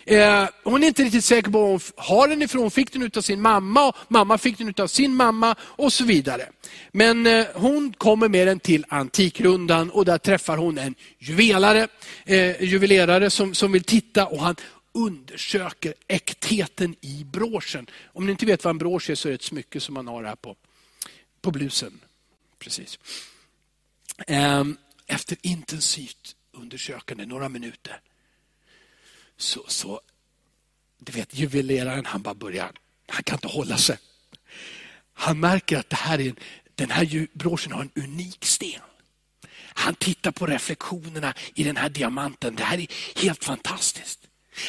Eh, 0.05 0.49
hon 0.65 0.83
är 0.83 0.87
inte 0.87 1.05
riktigt 1.05 1.25
säker 1.25 1.51
på 1.51 1.59
var 1.59 1.69
hon 1.69 1.81
har 1.97 2.29
den 2.29 2.43
ifrån. 2.43 2.63
Hon 2.63 2.71
fick 2.71 2.93
den 2.93 3.11
av 3.17 3.21
sin 3.21 3.41
mamma, 3.41 3.89
och 3.89 3.97
mamma 4.09 4.39
fick 4.39 4.59
den 4.59 4.75
av 4.79 4.87
sin 4.87 5.15
mamma 5.15 5.55
och 5.61 5.93
så 5.93 6.05
vidare. 6.05 6.49
Men 6.93 7.27
eh, 7.27 7.47
hon 7.55 7.93
kommer 7.93 8.29
med 8.29 8.47
den 8.47 8.61
till 8.61 8.85
Antikrundan 8.89 9.91
och 9.91 10.05
där 10.05 10.19
träffar 10.19 10.57
hon 10.57 10.79
en 10.79 10.95
juvelare, 11.19 11.89
eh, 12.25 12.63
juvelerare 12.63 13.31
som, 13.31 13.55
som 13.55 13.73
vill 13.73 13.85
titta 13.85 14.27
och 14.27 14.41
han 14.41 14.57
undersöker 14.95 15.95
äktheten 16.09 16.97
i 17.01 17.25
broschen. 17.25 17.87
Om 18.05 18.27
ni 18.27 18.33
inte 18.33 18.47
vet 18.47 18.65
vad 18.65 18.71
en 18.71 18.79
brosch 18.79 19.11
är 19.11 19.15
så 19.15 19.29
är 19.29 19.31
det 19.31 19.35
ett 19.35 19.43
smycke 19.43 19.81
som 19.81 19.95
man 19.95 20.09
har 20.09 20.25
här 20.25 20.37
på, 20.37 20.57
på 21.41 21.51
blusen. 21.51 22.01
Precis. 22.59 22.99
Ehm, 24.27 24.77
efter 25.13 25.37
intensivt 25.43 26.37
undersökande, 26.53 27.27
några 27.27 27.49
minuter, 27.49 28.01
så, 29.37 29.65
så 29.69 30.01
du 30.99 31.13
vet, 31.13 31.35
juveleraren 31.35 32.07
han 32.07 32.23
bara 32.23 32.35
börjar, 32.35 32.73
han 33.09 33.23
kan 33.23 33.37
inte 33.37 33.49
hålla 33.49 33.77
sig. 33.77 33.99
Han 35.13 35.41
märker 35.41 35.79
att 35.79 35.91
det 35.91 35.97
här 35.97 36.21
är, 36.21 36.35
den 36.75 36.91
här 36.91 37.27
broschen 37.33 37.73
har 37.73 37.83
en 37.83 37.91
unik 37.95 38.45
sten. 38.45 38.81
Han 39.75 39.95
tittar 39.95 40.31
på 40.31 40.47
reflektionerna 40.47 41.35
i 41.55 41.65
den 41.65 41.77
här 41.77 41.89
diamanten. 41.89 42.55
Det 42.55 42.65
här 42.65 42.79
är 42.79 42.87
helt 43.23 43.45
fantastiskt. 43.45 44.22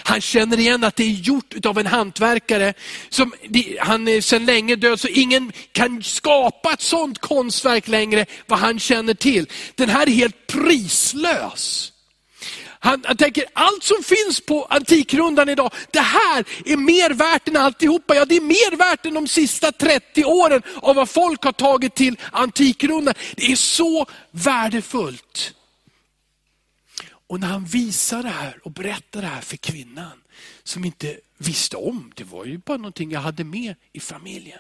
Han 0.04 0.22
känner 0.22 0.60
igen 0.60 0.84
att 0.84 0.96
det 0.96 1.04
är 1.04 1.10
gjort 1.10 1.66
av 1.66 1.80
en 1.80 1.88
hantverkare. 1.88 2.74
Som, 3.10 3.34
han 3.80 4.08
är 4.08 4.22
sedan 4.22 4.46
länge 4.46 4.76
död, 4.76 5.00
så 5.00 5.08
ingen 5.08 5.52
kan 5.72 6.04
skapa 6.04 6.74
ett 6.74 6.82
sånt 6.82 7.20
konstverk 7.20 7.88
längre, 7.88 8.26
vad 8.48 8.60
han 8.60 8.80
känner 8.80 9.14
till. 9.14 9.48
Den 9.76 9.90
här 9.90 10.08
är 10.08 10.12
helt 10.12 10.48
prislös. 10.48 11.94
Han, 12.84 13.04
han 13.06 13.18
tänker, 13.18 13.46
allt 13.54 13.84
som 13.84 14.04
finns 14.04 14.46
på 14.46 14.66
Antikrundan 14.66 15.50
idag, 15.50 15.74
det 15.92 16.00
här 16.00 16.46
är 16.66 16.78
mer 16.78 17.10
värt 17.10 17.48
än 17.48 17.58
alltihopa. 17.58 18.16
Ja, 18.16 18.26
det 18.26 18.36
är 18.36 18.42
mer 18.42 18.78
värt 18.78 19.06
än 19.06 19.14
de 19.14 19.28
sista 19.28 19.72
30 19.72 20.26
åren 20.26 20.62
av 20.82 20.96
vad 20.96 21.10
folk 21.10 21.44
har 21.44 21.52
tagit 21.52 21.96
till 21.96 22.20
Antikrundan. 22.32 23.14
Det 23.36 23.52
är 23.52 23.56
så 23.56 24.06
värdefullt. 24.32 25.54
Och 27.28 27.40
när 27.40 27.48
han 27.48 27.66
visar 27.66 28.24
det 28.24 28.30
här 28.30 28.60
och 28.66 28.72
berättar 28.72 29.22
det 29.22 29.28
här 29.28 29.42
för 29.42 29.58
kvinnan, 29.58 30.24
som 30.64 30.86
inte 30.86 31.20
visste 31.38 31.78
om, 31.78 32.12
det 32.16 32.24
var 32.24 32.46
ju 32.46 32.58
bara 32.58 32.78
någonting 32.78 33.12
jag 33.12 33.20
hade 33.20 33.44
med 33.44 33.76
i 33.92 34.00
familjen. 34.00 34.60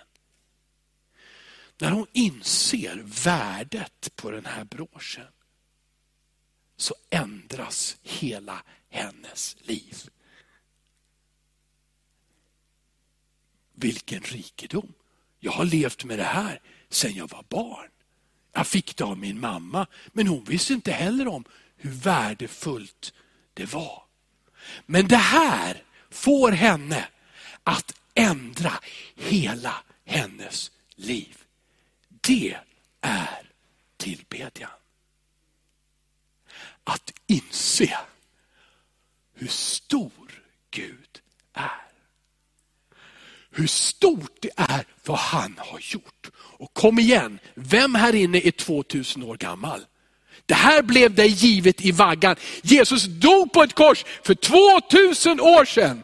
När 1.77 1.91
hon 1.91 2.07
inser 2.11 3.01
värdet 3.23 4.15
på 4.15 4.31
den 4.31 4.45
här 4.45 4.63
broschen, 4.63 5.27
så 6.77 6.95
ändras 7.09 7.97
hela 8.01 8.63
hennes 8.89 9.57
liv. 9.59 9.97
Vilken 13.73 14.21
rikedom. 14.21 14.93
Jag 15.39 15.51
har 15.51 15.65
levt 15.65 16.03
med 16.03 16.19
det 16.19 16.23
här 16.23 16.61
sedan 16.89 17.13
jag 17.13 17.29
var 17.29 17.45
barn. 17.49 17.89
Jag 18.51 18.67
fick 18.67 18.97
det 18.97 19.03
av 19.03 19.17
min 19.17 19.39
mamma, 19.39 19.87
men 20.11 20.27
hon 20.27 20.43
visste 20.43 20.73
inte 20.73 20.91
heller 20.91 21.27
om 21.27 21.43
hur 21.83 21.91
värdefullt 21.91 23.13
det 23.53 23.73
var. 23.73 24.03
Men 24.85 25.07
det 25.07 25.15
här 25.17 25.83
får 26.09 26.51
henne 26.51 27.07
att 27.63 27.95
ändra 28.13 28.73
hela 29.15 29.75
hennes 30.05 30.71
liv. 30.95 31.37
Det 32.07 32.57
är 33.01 33.51
tillbedjan. 33.97 34.69
Att 36.83 37.13
inse 37.27 37.97
hur 39.33 39.47
stor 39.47 40.43
Gud 40.71 41.21
är. 41.53 41.87
Hur 43.49 43.67
stort 43.67 44.37
det 44.41 44.51
är 44.55 44.85
vad 45.05 45.19
han 45.19 45.55
har 45.57 45.79
gjort. 45.81 46.31
Och 46.35 46.73
kom 46.73 46.99
igen, 46.99 47.39
vem 47.53 47.95
här 47.95 48.15
inne 48.15 48.37
är 48.37 48.51
2000 48.51 49.23
år 49.23 49.37
gammal? 49.37 49.85
Det 50.45 50.53
här 50.53 50.81
blev 50.81 51.15
dig 51.15 51.27
givet 51.27 51.85
i 51.85 51.91
vaggan. 51.91 52.35
Jesus 52.61 53.03
dog 53.03 53.53
på 53.53 53.63
ett 53.63 53.73
kors 53.73 54.05
för 54.23 54.33
2000 54.33 55.39
år 55.39 55.65
sedan. 55.65 56.03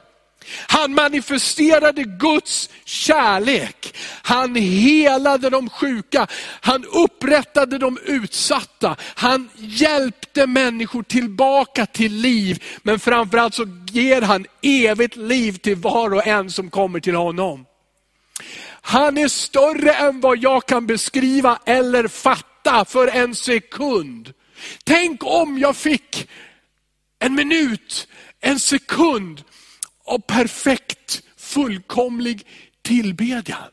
Han 0.67 0.93
manifesterade 0.93 2.03
Guds 2.03 2.69
kärlek. 2.85 3.95
Han 4.21 4.55
helade 4.55 5.49
de 5.49 5.69
sjuka, 5.69 6.27
han 6.61 6.85
upprättade 6.85 7.77
de 7.77 7.97
utsatta. 8.05 8.95
Han 9.15 9.49
hjälpte 9.55 10.47
människor 10.47 11.03
tillbaka 11.03 11.85
till 11.85 12.13
liv. 12.13 12.63
Men 12.81 12.99
framförallt 12.99 13.53
så 13.53 13.65
ger 13.91 14.21
han 14.21 14.45
evigt 14.61 15.15
liv 15.15 15.57
till 15.57 15.75
var 15.75 16.13
och 16.13 16.27
en 16.27 16.51
som 16.51 16.69
kommer 16.69 16.99
till 16.99 17.15
honom. 17.15 17.65
Han 18.81 19.17
är 19.17 19.27
större 19.27 19.93
än 19.93 20.21
vad 20.21 20.37
jag 20.37 20.65
kan 20.65 20.87
beskriva 20.87 21.59
eller 21.65 22.07
fatta 22.07 22.48
för 22.85 23.07
en 23.07 23.35
sekund. 23.35 24.33
Tänk 24.83 25.23
om 25.23 25.57
jag 25.57 25.75
fick 25.75 26.27
en 27.19 27.35
minut, 27.35 28.07
en 28.39 28.59
sekund 28.59 29.43
av 30.05 30.19
perfekt, 30.19 31.23
fullkomlig 31.37 32.45
tillbedjan. 32.81 33.71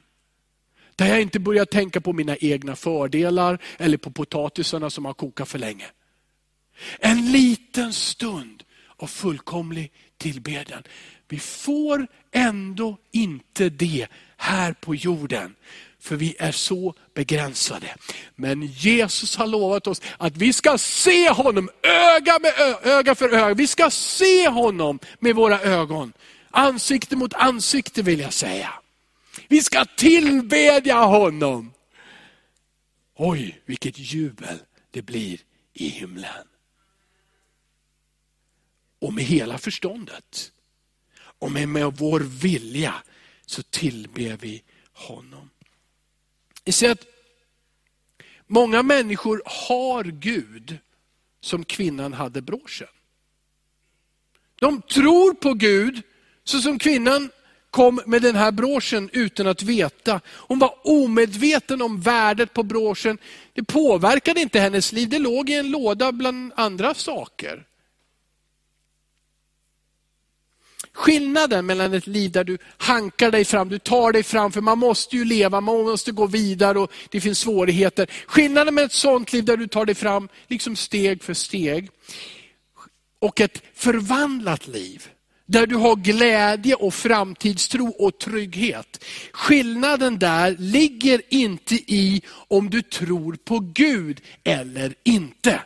Där 0.97 1.07
jag 1.07 1.23
inte 1.23 1.41
börjar 1.41 1.65
tänka 1.65 2.01
på 2.01 2.13
mina 2.13 2.37
egna 2.37 2.77
fördelar 2.77 3.59
eller 3.79 3.97
på 3.97 4.11
potatisarna 4.11 4.91
som 4.91 5.05
har 5.05 5.15
kokat 5.15 5.49
för 5.49 5.59
länge. 5.59 5.87
En 6.99 7.33
liten 7.33 7.93
stund 7.93 8.63
av 8.97 9.07
fullkomlig 9.07 9.93
tillbedjan. 10.19 10.83
Vi 11.29 11.39
får 11.39 12.07
ändå 12.33 12.99
inte 13.13 13.69
det 13.69 14.07
här 14.37 14.73
på 14.73 14.95
jorden. 14.95 15.55
För 16.07 16.17
vi 16.17 16.37
är 16.39 16.53
så 16.53 16.95
begränsade. 17.15 17.97
Men 18.35 18.63
Jesus 18.63 19.37
har 19.37 19.47
lovat 19.47 19.87
oss 19.87 20.03
att 20.19 20.37
vi 20.37 20.53
ska 20.53 20.79
se 20.79 21.31
honom 21.31 21.71
öga, 21.83 22.39
med 22.43 22.53
öga 22.83 23.15
för 23.15 23.29
öga. 23.29 23.55
Vi 23.55 23.67
ska 23.67 23.91
se 23.91 24.49
honom 24.49 24.99
med 25.19 25.35
våra 25.35 25.61
ögon. 25.61 26.13
Ansikte 26.51 27.17
mot 27.17 27.35
ansikte 27.35 28.03
vill 28.03 28.21
jag 28.21 28.33
säga. 28.33 28.73
Vi 29.49 29.63
ska 29.63 29.85
tillbedja 29.85 31.05
honom. 31.05 31.73
Oj, 33.17 33.63
vilket 33.65 33.99
jubel 33.99 34.59
det 34.91 35.03
blir 35.03 35.41
i 35.73 35.89
himlen. 35.89 36.47
Och 39.01 39.13
med 39.13 39.25
hela 39.25 39.59
förståndet 39.59 40.53
och 41.39 41.53
med, 41.53 41.69
med 41.69 41.93
vår 41.97 42.21
vilja 42.21 42.95
så 43.47 43.63
tillber 43.63 44.37
vi 44.41 44.63
honom. 44.93 45.51
Ni 46.67 46.73
ser 46.73 46.91
att 46.91 47.07
många 48.47 48.83
människor 48.83 49.43
har 49.45 50.05
Gud 50.05 50.79
som 51.41 51.65
kvinnan 51.65 52.13
hade 52.13 52.43
broschen. 52.43 52.89
De 54.61 54.83
tror 54.83 55.35
på 55.35 55.55
Gud, 55.55 56.03
så 56.45 56.61
som 56.61 56.79
kvinnan 56.79 57.31
kom 57.71 58.01
med 58.07 58.23
den 58.23 58.37
här 58.37 58.53
broschen 58.53 59.11
utan 59.13 59.47
att 59.47 59.63
veta. 59.63 60.21
Hon 60.27 60.59
var 60.59 60.75
omedveten 60.85 61.83
om 61.83 62.01
värdet 62.01 62.53
på 62.53 62.63
broschen. 62.63 63.19
Det 63.53 63.65
påverkade 63.65 64.41
inte 64.41 64.61
hennes 64.61 64.93
liv, 64.93 65.09
det 65.09 65.19
låg 65.19 65.51
i 65.51 65.55
en 65.55 65.71
låda 65.71 66.13
bland 66.13 66.53
andra 66.57 66.95
saker. 66.95 67.67
Skillnaden 70.97 71.67
mellan 71.67 71.95
ett 71.95 72.07
liv 72.07 72.31
där 72.31 72.45
du 72.45 72.59
hankar 72.77 73.31
dig 73.31 73.45
fram, 73.45 73.69
du 73.69 73.79
tar 73.79 74.13
dig 74.13 74.23
fram, 74.23 74.53
för 74.53 74.61
man 74.61 74.79
måste 74.79 75.17
ju 75.17 75.25
leva, 75.25 75.61
man 75.61 75.85
måste 75.85 76.13
gå 76.13 76.27
vidare 76.27 76.79
och 76.79 76.93
det 77.11 77.21
finns 77.21 77.39
svårigheter. 77.39 78.11
Skillnaden 78.27 78.75
med 78.75 78.85
ett 78.85 78.93
sånt 78.93 79.33
liv 79.33 79.45
där 79.45 79.57
du 79.57 79.67
tar 79.67 79.87
dig 79.87 79.95
fram 79.95 80.29
liksom 80.49 80.77
steg 80.77 81.23
för 81.23 81.35
steg. 81.35 81.91
Och 83.19 83.41
ett 83.41 83.63
förvandlat 83.75 84.67
liv, 84.67 85.09
där 85.47 85.67
du 85.67 85.77
har 85.77 85.97
glädje 85.97 86.75
och 86.75 86.95
framtidstro 86.95 87.89
och 87.89 88.19
trygghet. 88.19 89.05
Skillnaden 89.33 90.19
där 90.19 90.57
ligger 90.59 91.23
inte 91.29 91.75
i 91.75 92.23
om 92.49 92.71
du 92.71 92.83
tror 92.83 93.37
på 93.45 93.59
Gud 93.59 94.21
eller 94.45 94.95
inte. 95.05 95.61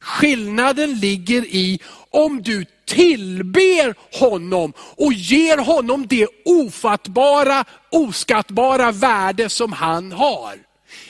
Skillnaden 0.00 0.94
ligger 0.98 1.44
i 1.46 1.78
om 2.10 2.42
du 2.42 2.64
tillber 2.90 3.94
honom 4.20 4.72
och 4.78 5.12
ger 5.12 5.58
honom 5.58 6.06
det 6.06 6.26
ofattbara, 6.44 7.64
oskattbara 7.90 8.92
värde 8.92 9.48
som 9.48 9.72
han 9.72 10.12
har. 10.12 10.58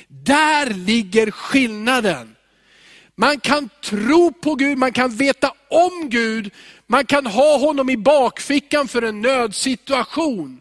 Där 0.08 0.74
ligger 0.74 1.30
skillnaden. 1.30 2.36
Man 3.16 3.40
kan 3.40 3.68
tro 3.84 4.32
på 4.32 4.54
Gud, 4.54 4.78
man 4.78 4.92
kan 4.92 5.10
veta 5.10 5.52
om 5.70 6.08
Gud, 6.10 6.52
man 6.86 7.06
kan 7.06 7.26
ha 7.26 7.58
honom 7.58 7.90
i 7.90 7.96
bakfickan 7.96 8.88
för 8.88 9.02
en 9.02 9.20
nödsituation. 9.20 10.60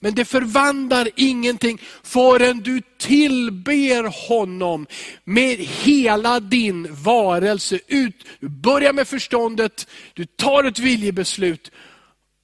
Men 0.00 0.14
det 0.14 0.24
förvandlar 0.24 1.08
ingenting 1.16 1.80
förrän 2.02 2.60
du 2.60 2.82
tillber 2.98 4.28
honom 4.28 4.86
med 5.24 5.58
hela 5.58 6.40
din 6.40 6.94
varelse. 6.94 7.78
Ut, 7.86 8.26
du 8.40 8.48
börjar 8.48 8.92
med 8.92 9.08
förståndet, 9.08 9.86
du 10.14 10.24
tar 10.24 10.64
ett 10.64 10.78
viljebeslut 10.78 11.70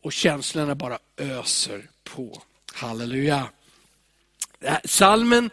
och 0.03 0.13
känslorna 0.13 0.75
bara 0.75 0.99
öser 1.17 1.83
på. 2.05 2.43
Halleluja. 2.75 3.49
Salmen 4.85 5.51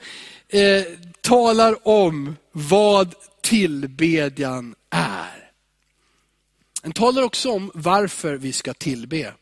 eh, 0.48 0.84
talar 1.22 1.88
om 1.88 2.36
vad 2.52 3.16
tillbedjan 3.42 4.76
är. 4.90 5.52
Den 6.82 6.92
talar 6.92 7.22
också 7.22 7.52
om 7.52 7.72
varför 7.74 8.36
vi 8.36 8.54
ska 8.54 8.74
tillbe. 8.74 9.34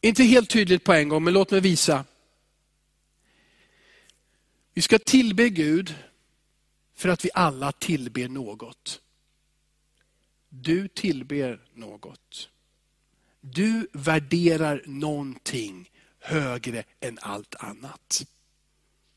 Inte 0.00 0.22
helt 0.22 0.50
tydligt 0.50 0.84
på 0.84 0.92
en 0.92 1.08
gång, 1.08 1.24
men 1.24 1.34
låt 1.34 1.50
mig 1.50 1.60
visa. 1.60 2.04
Vi 4.74 4.82
ska 4.82 4.98
tillbe 4.98 5.48
Gud 5.48 5.94
för 6.96 7.08
att 7.08 7.24
vi 7.24 7.30
alla 7.34 7.72
tillber 7.72 8.28
något. 8.28 9.00
Du 10.48 10.88
tillber 10.88 11.60
något. 11.74 12.48
Du 13.40 13.88
värderar 13.92 14.82
någonting 14.86 15.90
högre 16.20 16.84
än 17.00 17.18
allt 17.22 17.54
annat. 17.54 18.26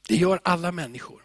Det 0.07 0.15
gör 0.15 0.39
alla 0.43 0.71
människor. 0.71 1.21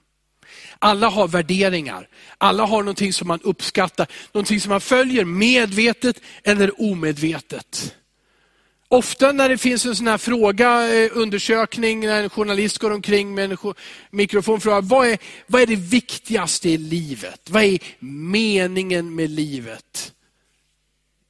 Alla 0.79 1.09
har 1.09 1.29
värderingar. 1.29 2.09
Alla 2.39 2.67
har 2.67 2.83
någonting 2.83 3.13
som 3.13 3.29
man 3.29 3.41
uppskattar, 3.41 4.07
någonting 4.33 4.61
som 4.61 4.71
man 4.71 4.81
följer 4.81 5.25
medvetet 5.25 6.21
eller 6.43 6.83
omedvetet. 6.83 7.98
Ofta 8.91 9.33
när 9.33 9.49
det 9.49 9.59
finns 9.59 9.87
en 9.87 9.97
sån 9.97 10.07
här 10.07 10.19
fråga, 10.19 10.95
eh, 10.95 11.11
undersökning, 11.13 12.01
när 12.01 12.23
en 12.23 12.31
journalist 12.31 12.79
går 12.79 12.91
omkring 12.91 13.35
med 13.35 13.53
en 13.53 13.75
mikrofon 14.11 14.55
och 14.55 14.63
frågar, 14.63 14.83
vad 14.83 15.09
är, 15.09 15.19
vad 15.47 15.63
är 15.63 15.67
det 15.67 15.77
viktigaste 15.77 16.71
i 16.71 16.77
livet? 16.77 17.51
Vad 17.51 17.63
är 17.63 17.79
meningen 17.99 19.15
med 19.15 19.31
livet? 19.31 20.15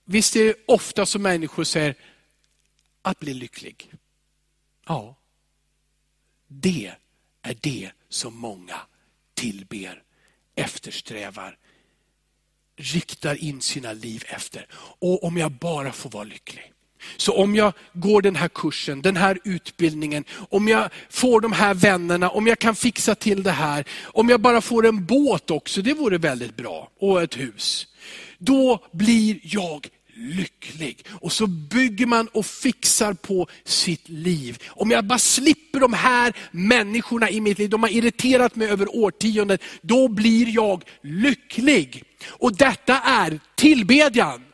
Visst 0.05 0.37
är 0.37 0.44
det 0.44 0.55
ofta 0.66 1.07
som 1.07 1.23
människor 1.23 1.64
säger, 1.64 1.94
att 3.03 3.18
bli 3.18 3.35
lycklig. 3.35 3.92
Ja, 4.87 5.16
det 6.47 6.92
är 7.42 7.57
det 7.61 7.90
som 8.09 8.37
många 8.37 8.81
tillber, 9.35 10.03
eftersträvar, 10.55 11.59
riktar 12.77 13.35
in 13.35 13.61
sina 13.61 13.92
liv 13.92 14.25
efter. 14.27 14.66
Och 14.99 15.25
om 15.25 15.37
jag 15.37 15.53
bara 15.53 15.92
får 15.92 16.11
vara 16.11 16.25
lycklig. 16.25 16.73
Så 17.20 17.33
om 17.33 17.57
jag 17.57 17.72
går 17.92 18.22
den 18.22 18.37
här 18.37 18.48
kursen, 18.48 19.02
den 19.02 19.16
här 19.16 19.38
utbildningen, 19.44 20.24
om 20.50 20.68
jag 20.68 20.90
får 21.11 21.40
de 21.40 21.52
här 21.52 21.74
vännerna, 21.74 22.31
om 22.31 22.46
jag 22.46 22.59
kan 22.59 22.74
fixa 22.74 23.14
till 23.14 23.42
det 23.42 23.50
här, 23.50 23.85
om 24.04 24.28
jag 24.28 24.40
bara 24.40 24.61
får 24.61 24.87
en 24.87 25.04
båt 25.04 25.50
också, 25.50 25.83
det 25.83 25.94
vore 25.94 26.18
väldigt 26.18 26.57
bra, 26.57 26.90
och 27.00 27.22
ett 27.22 27.38
hus. 27.38 27.87
Då 28.38 28.85
blir 28.92 29.38
jag 29.42 29.88
lycklig. 30.18 31.04
Och 31.11 31.33
så 31.33 31.46
bygger 31.46 32.07
man 32.07 32.28
och 32.28 32.46
fixar 32.46 33.12
på 33.12 33.46
sitt 33.64 34.09
liv. 34.09 34.62
Om 34.68 34.90
jag 34.90 35.04
bara 35.04 35.18
slipper 35.18 35.81
de 35.81 35.92
här 35.92 36.33
människorna 36.50 37.31
i 37.31 37.40
mitt 37.40 37.59
liv, 37.59 37.70
de 37.70 37.83
har 37.83 37.90
irriterat 37.90 38.57
mig 38.57 38.68
över 38.68 38.96
årtionden, 38.96 39.59
då 39.83 40.09
blir 40.09 40.54
jag 40.54 40.85
lycklig. 41.02 42.04
Och 42.28 42.57
detta 42.57 43.00
är 43.00 43.40
tillbedjan. 43.54 44.44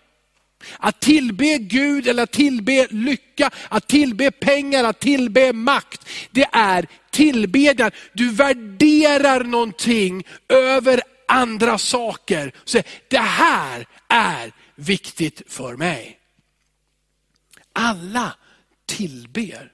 Att 0.79 1.01
tillbe 1.01 1.59
Gud 1.59 2.07
eller 2.07 2.23
att 2.23 2.33
tillbe 2.33 2.87
lycka, 2.91 3.51
att 3.69 3.89
tillbe 3.89 4.31
pengar, 4.31 4.85
att 4.85 5.01
tillbe 5.01 5.53
makt. 5.53 6.09
Det 6.31 6.47
är 6.53 6.87
tillbedjan. 7.11 7.91
Du 8.13 8.31
värderar 8.31 9.45
någonting 9.45 10.25
över 10.49 11.03
andra 11.29 11.79
saker. 11.79 12.53
Så 12.65 12.83
det 13.09 13.19
här 13.19 13.87
är 14.09 14.53
viktigt 14.75 15.43
för 15.49 15.77
mig. 15.77 16.19
Alla 17.73 18.37
tillber. 18.87 19.73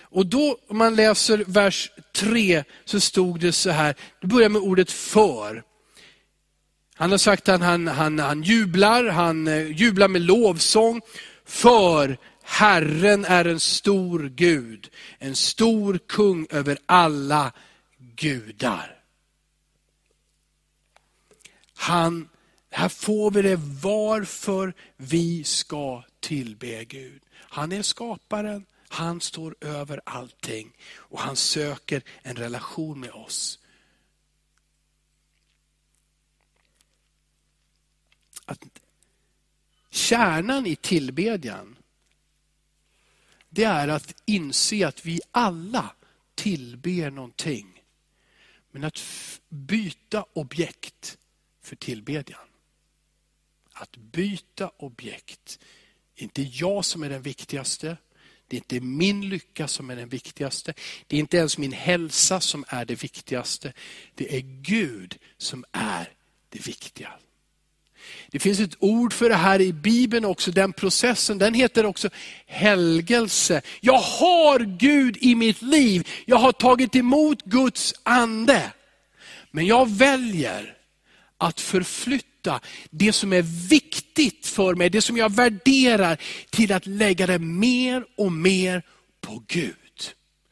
Och 0.00 0.26
då, 0.26 0.58
om 0.68 0.78
man 0.78 0.96
läser 0.96 1.44
vers 1.46 1.90
3, 2.14 2.64
så 2.84 3.00
stod 3.00 3.40
det 3.40 3.52
så 3.52 3.70
här, 3.70 3.94
det 4.20 4.26
börjar 4.26 4.48
med 4.48 4.62
ordet 4.62 4.92
för. 4.92 5.62
Han 6.98 7.10
har 7.10 7.18
sagt 7.18 7.48
att 7.48 7.60
han, 7.60 7.86
han, 7.86 8.18
han 8.18 8.42
jublar, 8.42 9.04
han 9.04 9.48
eh, 9.48 9.70
jublar 9.72 10.08
med 10.08 10.22
lovsång, 10.22 11.00
för 11.44 12.18
Herren 12.42 13.24
är 13.24 13.44
en 13.44 13.60
stor 13.60 14.28
Gud, 14.28 14.90
en 15.18 15.36
stor 15.36 15.98
kung 16.08 16.46
över 16.50 16.78
alla 16.86 17.52
gudar. 17.98 19.02
Han, 21.76 22.28
här 22.70 22.88
får 22.88 23.30
vi 23.30 23.42
det 23.42 23.60
varför 23.82 24.74
vi 24.96 25.44
ska 25.44 26.04
tillbe 26.20 26.84
Gud. 26.84 27.22
Han 27.34 27.72
är 27.72 27.82
skaparen, 27.82 28.66
han 28.88 29.20
står 29.20 29.56
över 29.60 30.00
allting 30.04 30.72
och 30.94 31.20
han 31.20 31.36
söker 31.36 32.02
en 32.22 32.36
relation 32.36 33.00
med 33.00 33.10
oss. 33.10 33.58
Att 38.46 38.64
kärnan 39.90 40.66
i 40.66 40.76
tillbedjan, 40.76 41.76
det 43.48 43.64
är 43.64 43.88
att 43.88 44.22
inse 44.24 44.88
att 44.88 45.06
vi 45.06 45.20
alla 45.30 45.94
tillber 46.34 47.10
någonting. 47.10 47.82
Men 48.70 48.84
att 48.84 49.02
byta 49.48 50.24
objekt 50.32 51.18
för 51.62 51.76
tillbedjan. 51.76 52.48
Att 53.72 53.96
byta 53.96 54.70
objekt. 54.76 55.58
Inte 56.14 56.42
jag 56.42 56.84
som 56.84 57.02
är 57.02 57.08
den 57.08 57.22
viktigaste. 57.22 57.96
Det 58.48 58.56
är 58.56 58.58
inte 58.58 58.80
min 58.80 59.28
lycka 59.28 59.68
som 59.68 59.90
är 59.90 59.96
den 59.96 60.08
viktigaste. 60.08 60.74
Det 61.06 61.16
är 61.16 61.20
inte 61.20 61.36
ens 61.36 61.58
min 61.58 61.72
hälsa 61.72 62.40
som 62.40 62.64
är 62.68 62.84
det 62.84 63.02
viktigaste. 63.02 63.72
Det 64.14 64.36
är 64.36 64.40
Gud 64.62 65.18
som 65.36 65.64
är 65.72 66.12
det 66.48 66.66
viktiga. 66.66 67.18
Det 68.30 68.38
finns 68.38 68.60
ett 68.60 68.76
ord 68.78 69.12
för 69.12 69.28
det 69.28 69.34
här 69.36 69.60
i 69.60 69.72
Bibeln 69.72 70.24
också, 70.24 70.50
den 70.50 70.72
processen, 70.72 71.38
den 71.38 71.54
heter 71.54 71.86
också 71.86 72.08
helgelse. 72.46 73.62
Jag 73.80 73.98
har 73.98 74.58
Gud 74.58 75.16
i 75.20 75.34
mitt 75.34 75.62
liv, 75.62 76.08
jag 76.24 76.36
har 76.36 76.52
tagit 76.52 76.96
emot 76.96 77.42
Guds 77.42 77.94
ande. 78.02 78.72
Men 79.50 79.66
jag 79.66 79.90
väljer 79.90 80.74
att 81.38 81.60
förflytta 81.60 82.60
det 82.90 83.12
som 83.12 83.32
är 83.32 83.68
viktigt 83.68 84.46
för 84.46 84.74
mig, 84.74 84.90
det 84.90 85.02
som 85.02 85.16
jag 85.16 85.32
värderar, 85.32 86.18
till 86.50 86.72
att 86.72 86.86
lägga 86.86 87.26
det 87.26 87.38
mer 87.38 88.04
och 88.16 88.32
mer 88.32 88.82
på 89.20 89.42
Gud. 89.46 89.74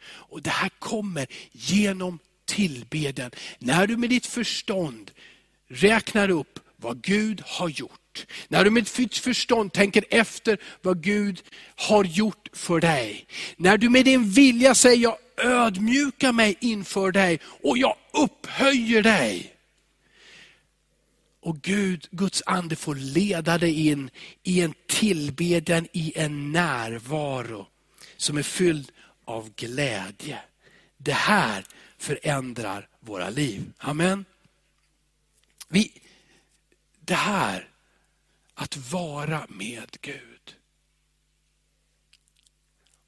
Och 0.04 0.42
Det 0.42 0.50
här 0.50 0.70
kommer 0.78 1.26
genom 1.52 2.18
tillbedjan. 2.44 3.30
När 3.58 3.86
du 3.86 3.96
med 3.96 4.10
ditt 4.10 4.26
förstånd 4.26 5.10
räknar 5.68 6.28
upp 6.28 6.58
vad 6.76 7.02
Gud 7.02 7.42
har 7.44 7.68
gjort. 7.68 8.26
När 8.48 8.64
du 8.64 8.70
med 8.70 8.88
ditt 8.96 9.16
förstånd 9.16 9.72
tänker 9.72 10.04
efter 10.10 10.58
vad 10.82 11.02
Gud 11.02 11.42
har 11.76 12.04
gjort 12.04 12.48
för 12.52 12.80
dig. 12.80 13.26
När 13.56 13.78
du 13.78 13.88
med 13.88 14.04
din 14.04 14.30
vilja 14.30 14.74
säger, 14.74 15.02
jag 15.02 15.16
ödmjukar 15.36 16.32
mig 16.32 16.56
inför 16.60 17.12
dig 17.12 17.40
och 17.62 17.78
jag 17.78 17.96
upphöjer 18.12 19.02
dig. 19.02 19.54
Och 21.40 21.62
Gud, 21.62 22.08
Guds 22.10 22.42
ande 22.46 22.76
får 22.76 22.94
leda 22.94 23.58
dig 23.58 23.88
in 23.88 24.10
i 24.42 24.60
en 24.60 24.74
tillbedjan, 24.86 25.86
i 25.92 26.12
en 26.16 26.52
närvaro 26.52 27.66
som 28.16 28.36
är 28.36 28.42
fylld 28.42 28.92
av 29.24 29.54
glädje. 29.56 30.38
Det 30.96 31.12
här 31.12 31.64
förändrar 31.98 32.88
våra 33.00 33.30
liv. 33.30 33.72
Amen. 33.78 34.24
Vi, 35.68 35.92
det 37.04 37.14
här, 37.14 37.68
att 38.54 38.76
vara 38.76 39.46
med 39.48 39.96
Gud. 40.00 40.56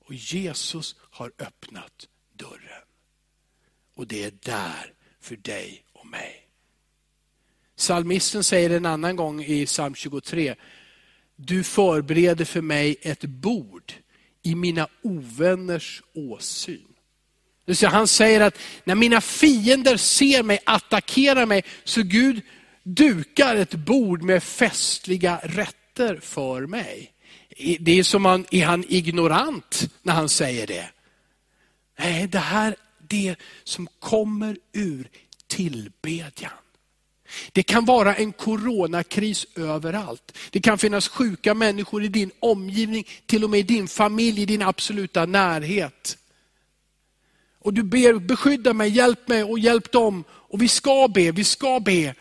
Och 0.04 0.14
Jesus 0.14 0.96
har 1.00 1.32
öppnat 1.38 2.09
dörren. 2.32 2.82
Och 3.94 4.06
det 4.06 4.24
är 4.24 4.32
där 4.42 4.92
för 5.20 5.37
dig 5.37 5.85
och 5.92 6.06
mig. 6.06 6.42
Psalmisten 7.76 8.44
säger 8.44 8.70
en 8.70 8.87
annan 8.87 9.16
gång 9.16 9.42
i 9.44 9.66
psalm 9.66 9.94
23, 9.94 10.54
du 11.37 11.64
förbereder 11.64 12.44
för 12.44 12.61
mig 12.61 12.96
ett 13.02 13.24
bord 13.24 13.92
i 14.42 14.54
mina 14.54 14.88
ovänners 15.02 16.02
åsyn. 16.14 16.87
Han 17.82 18.09
säger 18.09 18.40
att 18.40 18.59
när 18.85 18.94
mina 18.94 19.20
fiender 19.20 19.96
ser 19.96 20.42
mig, 20.42 20.59
attackerar 20.64 21.46
mig, 21.46 21.64
så 21.85 22.02
Gud 22.02 22.42
dukar 22.87 23.57
ett 23.57 23.75
bord 23.75 24.22
med 24.22 24.42
festliga 24.42 25.40
rätter 25.42 26.20
för 26.22 26.66
mig. 26.66 27.12
Det 27.81 27.99
är 27.99 28.03
som 28.03 28.25
han, 28.25 28.46
är 28.51 28.64
han 28.64 28.85
ignorant 28.88 29.88
när 30.03 30.14
han 30.14 30.29
säger 30.29 30.66
det? 30.66 30.90
Nej, 31.99 32.27
det 32.27 32.38
här 32.38 32.68
är 32.68 32.77
det 32.99 33.37
som 33.64 33.88
kommer 33.99 34.57
ur 34.72 35.09
tillbedjan. 35.46 36.53
Det 37.53 37.62
kan 37.62 37.85
vara 37.85 38.14
en 38.14 38.33
coronakris 38.33 39.46
överallt. 39.55 40.38
Det 40.51 40.61
kan 40.61 40.79
finnas 40.79 41.09
sjuka 41.09 41.55
människor 41.55 42.05
i 42.05 42.09
din 42.09 42.31
omgivning, 42.40 43.07
till 43.27 43.44
och 43.44 43.51
med 43.51 43.61
i 43.61 43.62
din 43.62 43.88
familj, 43.88 44.42
i 44.42 44.46
din 44.46 44.62
absoluta 44.62 45.27
närhet. 45.27 46.18
Och 47.59 47.75
du 47.75 47.83
ber, 47.83 48.18
beskydda 48.18 48.72
mig, 48.72 48.90
hjälp 48.90 49.29
mig 49.29 49.44
och 49.44 49.59
hjälp 49.59 49.92
dem. 49.92 50.25
Och 50.31 50.62
vi 50.62 50.68
ska 50.68 51.09
be, 51.09 51.33
vi 51.33 51.44
ska 51.44 51.81
be. 51.81 52.14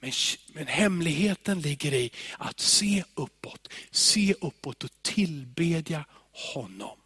Men, 0.00 0.12
men 0.52 0.66
hemligheten 0.66 1.60
ligger 1.60 1.94
i 1.94 2.10
att 2.38 2.60
se 2.60 3.04
uppåt, 3.14 3.72
se 3.90 4.34
uppåt 4.40 4.84
och 4.84 4.90
tillbedja 5.02 6.04
honom. 6.32 6.98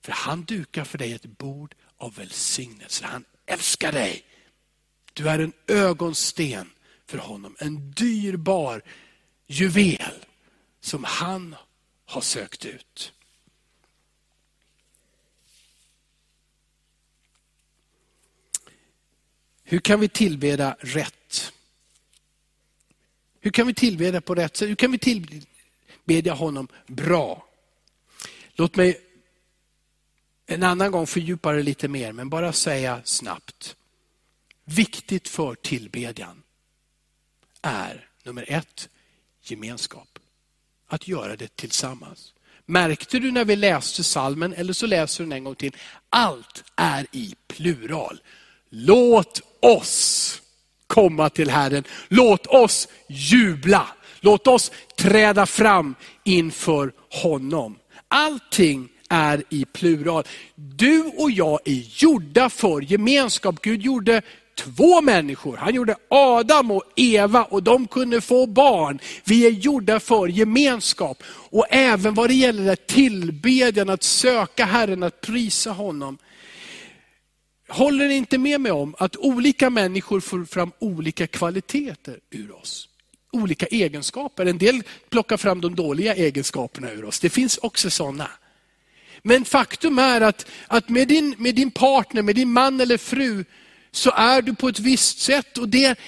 För 0.00 0.12
han 0.12 0.44
dukar 0.44 0.84
för 0.84 0.98
dig 0.98 1.12
ett 1.12 1.38
bord 1.38 1.74
av 1.96 2.14
välsignelse. 2.14 3.04
Han 3.04 3.24
älskar 3.46 3.92
dig. 3.92 4.24
Du 5.12 5.28
är 5.28 5.38
en 5.38 5.52
ögonsten 5.66 6.70
för 7.06 7.18
honom, 7.18 7.56
en 7.58 7.90
dyrbar 7.90 8.82
juvel 9.46 10.24
som 10.80 11.04
han 11.04 11.56
har 12.04 12.20
sökt 12.20 12.64
ut. 12.64 13.12
Hur 19.62 19.78
kan 19.78 20.00
vi 20.00 20.08
tillbeda 20.08 20.76
rätt? 20.80 21.14
Hur 23.46 23.50
kan 23.50 23.66
vi 23.66 23.74
tillbedja 23.74 24.20
på 24.20 24.34
rätt 24.34 24.56
sätt? 24.56 24.68
Hur 24.68 24.74
kan 24.74 24.92
vi 24.92 24.98
tillbedja 24.98 26.34
honom 26.34 26.68
bra? 26.86 27.46
Låt 28.54 28.76
mig 28.76 29.00
en 30.46 30.62
annan 30.62 30.90
gång 30.90 31.06
fördjupa 31.06 31.52
det 31.52 31.62
lite 31.62 31.88
mer, 31.88 32.12
men 32.12 32.28
bara 32.28 32.52
säga 32.52 33.00
snabbt. 33.04 33.76
Viktigt 34.64 35.28
för 35.28 35.54
tillbedjan 35.54 36.42
är 37.62 38.08
nummer 38.24 38.44
ett, 38.48 38.88
gemenskap. 39.42 40.18
Att 40.86 41.08
göra 41.08 41.36
det 41.36 41.56
tillsammans. 41.56 42.34
Märkte 42.64 43.18
du 43.18 43.30
när 43.30 43.44
vi 43.44 43.56
läste 43.56 44.04
salmen 44.04 44.52
eller 44.52 44.72
så 44.72 44.86
läser 44.86 45.24
du 45.24 45.30
den 45.30 45.36
en 45.36 45.44
gång 45.44 45.54
till. 45.54 45.76
Allt 46.08 46.64
är 46.76 47.06
i 47.12 47.34
plural. 47.46 48.20
Låt 48.68 49.40
oss 49.60 50.42
komma 50.86 51.30
till 51.30 51.50
Herren. 51.50 51.84
Låt 52.08 52.46
oss 52.46 52.88
jubla. 53.08 53.86
Låt 54.20 54.46
oss 54.46 54.72
träda 54.96 55.46
fram 55.46 55.94
inför 56.24 56.92
honom. 57.22 57.76
Allting 58.08 58.88
är 59.08 59.42
i 59.48 59.64
plural. 59.64 60.24
Du 60.54 61.02
och 61.02 61.30
jag 61.30 61.60
är 61.64 62.02
gjorda 62.02 62.50
för 62.50 62.80
gemenskap. 62.80 63.62
Gud 63.62 63.82
gjorde 63.82 64.22
två 64.56 65.00
människor. 65.00 65.56
Han 65.56 65.74
gjorde 65.74 65.96
Adam 66.10 66.70
och 66.70 66.82
Eva 66.96 67.44
och 67.44 67.62
de 67.62 67.86
kunde 67.86 68.20
få 68.20 68.46
barn. 68.46 68.98
Vi 69.24 69.46
är 69.46 69.50
gjorda 69.50 70.00
för 70.00 70.28
gemenskap. 70.28 71.22
Och 71.28 71.66
även 71.70 72.14
vad 72.14 72.30
det 72.30 72.34
gäller 72.34 72.76
tillbedjan, 72.76 73.90
att 73.90 74.02
söka 74.02 74.64
Herren, 74.64 75.02
att 75.02 75.20
prisa 75.20 75.70
honom. 75.70 76.18
Håller 77.68 78.08
ni 78.08 78.14
inte 78.14 78.38
med 78.38 78.60
mig 78.60 78.72
om 78.72 78.94
att 78.98 79.16
olika 79.16 79.70
människor 79.70 80.20
får 80.20 80.44
fram 80.44 80.72
olika 80.78 81.26
kvaliteter 81.26 82.18
ur 82.30 82.54
oss? 82.54 82.88
Olika 83.32 83.66
egenskaper. 83.66 84.46
En 84.46 84.58
del 84.58 84.82
plockar 85.08 85.36
fram 85.36 85.60
de 85.60 85.74
dåliga 85.74 86.14
egenskaperna 86.14 86.90
ur 86.92 87.04
oss. 87.04 87.20
Det 87.20 87.30
finns 87.30 87.58
också 87.58 87.90
sådana. 87.90 88.30
Men 89.22 89.44
faktum 89.44 89.98
är 89.98 90.20
att, 90.20 90.46
att 90.66 90.88
med, 90.88 91.08
din, 91.08 91.34
med 91.38 91.54
din 91.54 91.70
partner, 91.70 92.22
med 92.22 92.34
din 92.34 92.52
man 92.52 92.80
eller 92.80 92.98
fru, 92.98 93.44
så 93.90 94.10
är 94.10 94.42
du 94.42 94.54
på 94.54 94.68
ett 94.68 94.78
visst 94.78 95.18
sätt. 95.18 95.58
och 95.58 95.68
det 95.68 95.98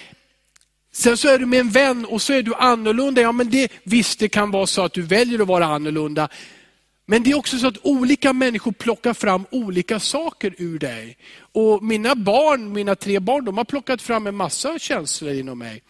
Sen 0.93 1.17
så 1.17 1.29
är 1.29 1.39
du 1.39 1.47
med 1.47 1.61
en 1.61 1.71
vän 1.71 2.05
och 2.05 2.23
så 2.23 2.33
är 2.33 2.43
du 2.43 2.55
annorlunda. 2.55 3.21
Ja, 3.21 3.33
men 3.33 3.51
det, 3.51 3.73
visst, 3.83 4.19
det 4.19 4.29
kan 4.29 4.51
vara 4.51 4.67
så 4.67 4.83
att 4.83 4.93
du 4.93 5.03
väljer 5.03 5.39
att 5.39 5.49
vara 5.49 5.67
annorlunda. 5.67 6.29
Men 7.11 7.23
det 7.23 7.31
är 7.31 7.35
också 7.35 7.59
så 7.59 7.67
att 7.67 7.79
olika 7.83 8.33
människor 8.33 8.73
plockar 8.73 9.15
fram 9.15 9.47
olika 9.51 10.01
saker 10.01 10.55
ur 10.59 10.79
dig. 10.79 11.17
Och 11.41 11.83
mina 11.83 12.15
barn, 12.15 12.73
mina 12.73 12.95
tre 12.95 13.21
barn, 13.21 13.45
de 13.45 13.57
har 13.57 13.65
plockat 13.65 14.03
fram 14.03 14.27
en 14.27 14.35
massa 14.35 14.79
känslor 14.79 15.33
inom 15.33 15.59
mig. 15.59 15.83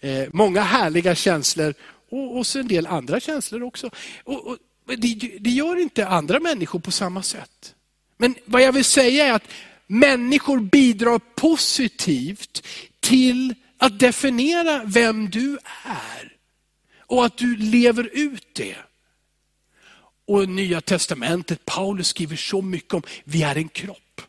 Eh, 0.00 0.28
många 0.32 0.62
härliga 0.62 1.14
känslor 1.14 1.74
och, 2.10 2.36
och 2.36 2.46
så 2.46 2.58
en 2.58 2.68
del 2.68 2.86
andra 2.86 3.20
känslor 3.20 3.62
också. 3.62 3.90
Och, 4.24 4.46
och 4.46 4.56
det, 4.86 5.38
det 5.40 5.50
gör 5.50 5.80
inte 5.80 6.08
andra 6.08 6.40
människor 6.40 6.78
på 6.78 6.90
samma 6.90 7.22
sätt. 7.22 7.74
Men 8.16 8.34
vad 8.44 8.62
jag 8.62 8.72
vill 8.72 8.84
säga 8.84 9.26
är 9.26 9.32
att 9.32 9.48
människor 9.86 10.60
bidrar 10.60 11.18
positivt 11.18 12.66
till 13.00 13.54
att 13.78 13.98
definiera 13.98 14.82
vem 14.84 15.30
du 15.30 15.58
är. 15.84 16.32
Och 17.06 17.24
att 17.24 17.38
du 17.38 17.56
lever 17.56 18.10
ut 18.12 18.46
det. 18.52 18.76
Och 20.28 20.48
Nya 20.48 20.80
Testamentet, 20.80 21.64
Paulus 21.64 22.08
skriver 22.08 22.36
så 22.36 22.62
mycket 22.62 22.94
om, 22.94 23.02
vi 23.24 23.42
är 23.42 23.56
en 23.56 23.68
kropp. 23.68 24.22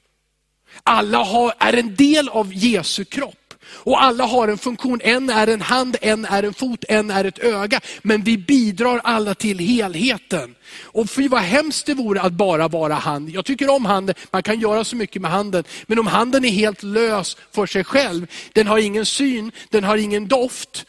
Alla 0.83 1.17
har, 1.17 1.53
är 1.59 1.73
en 1.73 1.95
del 1.95 2.29
av 2.29 2.53
Jesu 2.53 3.05
kropp. 3.05 3.35
Och 3.71 4.03
alla 4.03 4.25
har 4.25 4.47
en 4.47 4.57
funktion, 4.57 5.01
en 5.03 5.29
är 5.29 5.47
en 5.47 5.61
hand, 5.61 5.97
en 6.01 6.25
är 6.25 6.43
en 6.43 6.53
fot, 6.53 6.85
en 6.87 7.11
är 7.11 7.25
ett 7.25 7.39
öga. 7.39 7.81
Men 8.01 8.23
vi 8.23 8.37
bidrar 8.37 9.01
alla 9.03 9.35
till 9.35 9.59
helheten. 9.59 10.55
Och 10.81 11.09
fy 11.09 11.27
vad 11.27 11.41
hemskt 11.41 11.85
det 11.85 11.93
vore 11.93 12.21
att 12.21 12.33
bara 12.33 12.67
vara 12.67 12.93
hand. 12.93 13.29
Jag 13.29 13.45
tycker 13.45 13.69
om 13.69 13.85
handen, 13.85 14.15
man 14.31 14.43
kan 14.43 14.59
göra 14.59 14.83
så 14.83 14.95
mycket 14.95 15.21
med 15.21 15.31
handen. 15.31 15.63
Men 15.87 15.99
om 15.99 16.07
handen 16.07 16.45
är 16.45 16.49
helt 16.49 16.83
lös 16.83 17.37
för 17.51 17.65
sig 17.65 17.83
själv, 17.83 18.27
den 18.53 18.67
har 18.67 18.77
ingen 18.77 19.05
syn, 19.05 19.51
den 19.69 19.83
har 19.83 19.97
ingen 19.97 20.27
doft, 20.27 20.85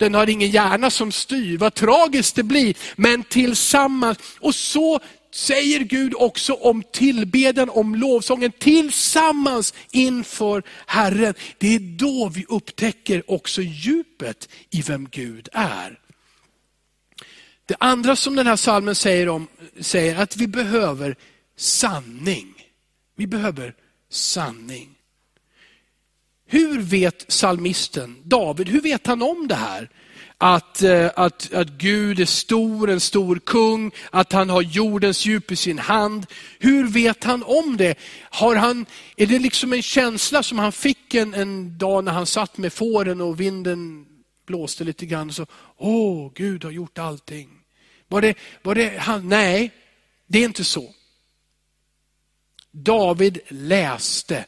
den 0.00 0.14
har 0.14 0.30
ingen 0.30 0.50
hjärna 0.50 0.90
som 0.90 1.12
styr. 1.12 1.58
Vad 1.58 1.74
tragiskt 1.74 2.34
det 2.34 2.42
blir. 2.42 2.76
Men 2.96 3.24
tillsammans, 3.24 4.18
och 4.40 4.54
så 4.54 5.00
säger 5.32 5.80
Gud 5.80 6.14
också 6.16 6.52
om 6.52 6.82
tillbedjan, 6.92 7.70
om 7.70 7.94
lovsången 7.94 8.52
tillsammans 8.58 9.74
inför 9.90 10.62
Herren. 10.86 11.34
Det 11.58 11.74
är 11.74 11.78
då 11.78 12.28
vi 12.28 12.44
upptäcker 12.48 13.30
också 13.30 13.62
djupet 13.62 14.48
i 14.70 14.82
vem 14.82 15.08
Gud 15.10 15.48
är. 15.52 15.98
Det 17.66 17.76
andra 17.80 18.16
som 18.16 18.36
den 18.36 18.46
här 18.46 18.56
salmen 18.56 18.94
säger, 18.94 19.28
om, 19.28 19.46
säger 19.80 20.16
att 20.16 20.36
vi 20.36 20.46
behöver 20.46 21.16
sanning. 21.56 22.54
Vi 23.16 23.26
behöver 23.26 23.74
sanning. 24.10 24.99
Hur 26.52 26.80
vet 26.80 27.24
salmisten 27.28 28.16
David, 28.24 28.68
hur 28.68 28.80
vet 28.80 29.06
han 29.06 29.22
om 29.22 29.48
det 29.48 29.54
här? 29.54 29.88
att, 30.42 30.82
eh, 30.82 31.10
att, 31.16 31.52
att 31.52 31.68
Gud 31.68 32.20
är 32.20 32.24
stor, 32.24 32.90
en 32.90 33.00
stor 33.00 33.38
kung, 33.38 33.90
att 34.10 34.32
han 34.32 34.50
har 34.50 34.62
jordens 34.62 35.26
djup 35.26 35.52
i 35.52 35.56
sin 35.56 35.78
hand. 35.78 36.26
Hur 36.58 36.88
vet 36.88 37.24
han 37.24 37.42
om 37.42 37.76
det? 37.76 37.98
Har 38.30 38.56
han, 38.56 38.86
är 39.16 39.26
det 39.26 39.38
liksom 39.38 39.72
en 39.72 39.82
känsla 39.82 40.42
som 40.42 40.58
han 40.58 40.72
fick 40.72 41.14
en, 41.14 41.34
en 41.34 41.78
dag 41.78 42.04
när 42.04 42.12
han 42.12 42.26
satt 42.26 42.58
med 42.58 42.72
fåren 42.72 43.20
och 43.20 43.40
vinden 43.40 44.06
blåste 44.46 44.84
lite 44.84 45.06
grann? 45.06 45.32
Så, 45.32 45.46
Åh, 45.76 46.32
Gud 46.34 46.64
har 46.64 46.70
gjort 46.70 46.98
allting. 46.98 47.50
Var 48.08 48.20
det, 48.20 48.34
var 48.62 48.74
det 48.74 48.98
han? 48.98 49.28
Nej, 49.28 49.70
det 50.26 50.38
är 50.38 50.44
inte 50.44 50.64
så. 50.64 50.94
David 52.72 53.38
läste 53.48 54.44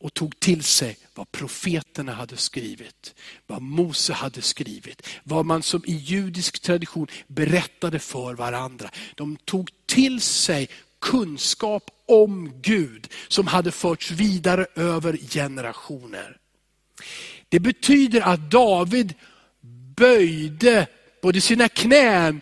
och 0.00 0.14
tog 0.14 0.40
till 0.40 0.62
sig 0.62 0.96
vad 1.14 1.32
profeterna 1.32 2.12
hade 2.12 2.36
skrivit, 2.36 3.14
vad 3.46 3.62
Mose 3.62 4.12
hade 4.12 4.42
skrivit, 4.42 5.06
vad 5.24 5.46
man 5.46 5.62
som 5.62 5.82
i 5.86 5.92
judisk 5.92 6.60
tradition 6.60 7.06
berättade 7.26 7.98
för 7.98 8.34
varandra. 8.34 8.90
De 9.14 9.36
tog 9.36 9.70
till 9.86 10.20
sig 10.20 10.68
kunskap 11.00 11.90
om 12.06 12.52
Gud 12.62 13.08
som 13.28 13.46
hade 13.46 13.70
förts 13.70 14.10
vidare 14.10 14.66
över 14.74 15.16
generationer. 15.16 16.36
Det 17.48 17.60
betyder 17.60 18.20
att 18.20 18.50
David 18.50 19.14
böjde 19.96 20.86
både 21.22 21.40
sina 21.40 21.68
knän 21.68 22.40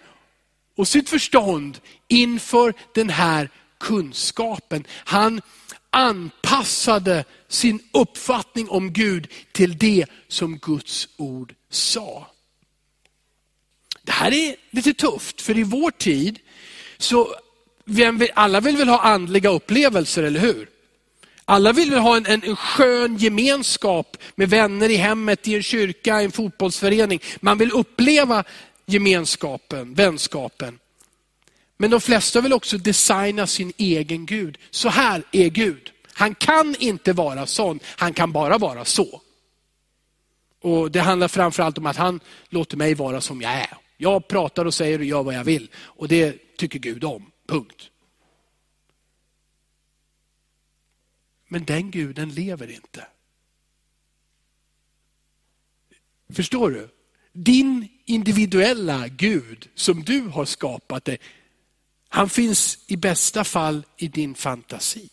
och 0.77 0.89
sitt 0.89 1.09
förstånd 1.09 1.79
inför 2.09 2.75
den 2.95 3.11
här 3.11 3.51
kunskapen. 3.81 4.85
Han 4.91 5.41
anpassade 5.91 7.25
sin 7.49 7.81
uppfattning 7.93 8.69
om 8.69 8.93
Gud 8.93 9.29
till 9.53 9.79
det 9.79 10.07
som 10.29 10.59
Guds 10.59 11.09
ord 11.17 11.55
sa. 11.71 12.31
Det 14.03 14.13
här 14.13 14.33
är 14.33 14.57
lite 14.71 14.95
tufft, 14.95 15.41
för 15.41 15.59
i 15.59 15.63
vår 15.63 15.91
tid, 15.91 16.39
så 16.99 17.35
vill, 17.85 18.31
alla 18.35 18.61
vill 18.61 18.77
väl 18.77 18.89
ha 18.89 19.01
andliga 19.01 19.51
upplevelser, 19.51 20.23
eller 20.23 20.41
hur? 20.41 20.69
Alla 21.45 21.73
vill 21.73 21.91
väl 21.91 22.01
ha 22.01 22.17
en, 22.17 22.27
en, 22.27 22.43
en 22.43 22.57
skön 22.57 23.17
gemenskap 23.17 24.17
med 24.35 24.51
vänner 24.51 24.89
i 24.89 24.97
hemmet, 24.97 25.49
i 25.49 25.55
en 25.55 25.63
kyrka, 25.63 26.23
i 26.23 26.25
en 26.25 26.33
fotbollsförening. 26.33 27.21
Man 27.41 27.59
vill 27.59 27.73
uppleva 27.73 28.45
gemenskapen, 28.87 29.95
vänskapen. 29.95 30.79
Men 31.77 31.91
de 31.91 32.01
flesta 32.01 32.41
vill 32.41 32.53
också 32.53 32.79
designa 32.79 33.47
sin 33.47 33.73
egen 33.77 34.27
Gud. 34.27 34.59
Så 34.71 34.89
här 34.89 35.23
är 35.33 35.49
Gud. 35.49 35.93
Han 36.13 36.35
kan 36.35 36.77
inte 36.79 37.13
vara 37.13 37.47
sån, 37.47 37.81
han 37.85 38.13
kan 38.13 38.33
bara 38.33 38.59
vara 38.59 38.85
så. 38.85 39.21
Och 40.61 40.91
Det 40.91 41.01
handlar 41.01 41.29
framförallt 41.29 41.79
om 41.79 41.87
att 41.87 41.97
han 41.97 42.21
låter 42.49 42.77
mig 42.77 42.95
vara 42.95 43.21
som 43.21 43.43
jag 43.43 43.53
är. 43.53 43.77
Jag 43.97 44.29
pratar 44.29 44.65
och 44.65 44.75
säger 44.75 44.99
och 44.99 45.05
gör 45.05 45.23
vad 45.23 45.35
jag 45.35 45.45
vill 45.45 45.71
och 45.77 46.09
det 46.09 46.57
tycker 46.57 46.79
Gud 46.79 47.05
om. 47.05 47.31
Punkt. 47.47 47.91
Men 51.49 51.65
den 51.65 51.91
guden 51.91 52.35
lever 52.35 52.71
inte. 52.71 53.07
Förstår 56.33 56.71
du? 56.71 56.89
Din 57.33 57.89
individuella 58.05 59.09
Gud 59.09 59.69
som 59.75 60.03
du 60.05 60.21
har 60.21 60.45
skapat 60.45 61.05
det, 61.05 61.19
han 62.09 62.29
finns 62.29 62.79
i 62.87 62.97
bästa 62.97 63.45
fall 63.45 63.85
i 63.97 64.09
din 64.09 64.35
fantasi. 64.35 65.09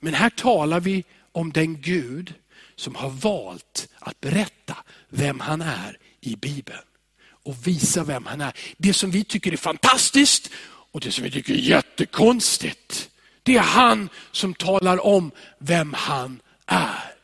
Men 0.00 0.14
här 0.14 0.30
talar 0.30 0.80
vi 0.80 1.04
om 1.32 1.52
den 1.52 1.80
Gud 1.80 2.34
som 2.76 2.94
har 2.94 3.10
valt 3.10 3.88
att 3.98 4.20
berätta 4.20 4.76
vem 5.08 5.40
han 5.40 5.60
är 5.60 5.98
i 6.20 6.36
Bibeln. 6.36 6.82
Och 7.24 7.66
visa 7.66 8.04
vem 8.04 8.26
han 8.26 8.40
är. 8.40 8.52
Det 8.76 8.92
som 8.92 9.10
vi 9.10 9.24
tycker 9.24 9.52
är 9.52 9.56
fantastiskt 9.56 10.50
och 10.92 11.00
det 11.00 11.12
som 11.12 11.24
vi 11.24 11.30
tycker 11.30 11.54
är 11.54 11.58
jättekonstigt. 11.58 13.10
Det 13.42 13.56
är 13.56 13.62
han 13.62 14.08
som 14.32 14.54
talar 14.54 15.06
om 15.06 15.30
vem 15.58 15.94
han 15.94 16.40
är. 16.66 17.14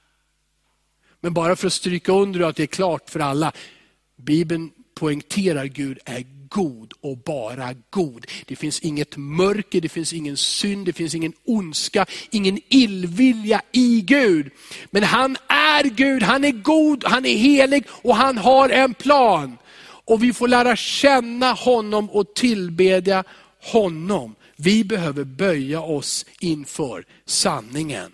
Men 1.20 1.35
bara 1.35 1.57
för 1.57 1.66
att 1.66 1.72
stryka 1.72 2.12
under 2.12 2.41
att 2.41 2.57
det 2.57 2.62
är 2.62 2.66
klart 2.66 3.11
för 3.11 3.20
alla. 3.20 3.53
Bibeln 4.16 4.70
poängterar 4.95 5.64
Gud 5.64 5.99
är 6.05 6.38
god 6.49 6.92
och 7.01 7.18
bara 7.18 7.74
god. 7.90 8.26
Det 8.46 8.57
finns 8.57 8.80
inget 8.80 9.16
mörker, 9.16 9.80
det 9.80 9.88
finns 9.88 10.12
ingen 10.12 10.36
synd, 10.36 10.86
det 10.86 10.92
finns 10.92 11.14
ingen 11.14 11.32
ondska, 11.44 12.07
ingen 12.30 12.59
illvilja 12.68 13.62
i 13.72 14.01
Gud. 14.01 14.51
Men 14.90 15.03
han 15.03 15.36
är 15.49 15.84
Gud, 15.84 16.22
han 16.22 16.44
är 16.44 16.51
god, 16.51 17.05
han 17.07 17.26
är 17.26 17.36
helig 17.36 17.84
och 17.90 18.16
han 18.16 18.38
har 18.38 18.68
en 18.68 18.94
plan. 18.94 19.59
Och 20.05 20.22
vi 20.22 20.32
får 20.32 20.49
lära 20.49 20.76
känna 20.76 21.53
honom 21.53 22.11
och 22.11 22.34
tillbedja 22.34 23.24
honom. 23.62 24.34
Vi 24.57 24.84
behöver 24.84 25.24
böja 25.24 25.80
oss 25.80 26.26
inför 26.40 27.05
sanningen. 27.26 28.12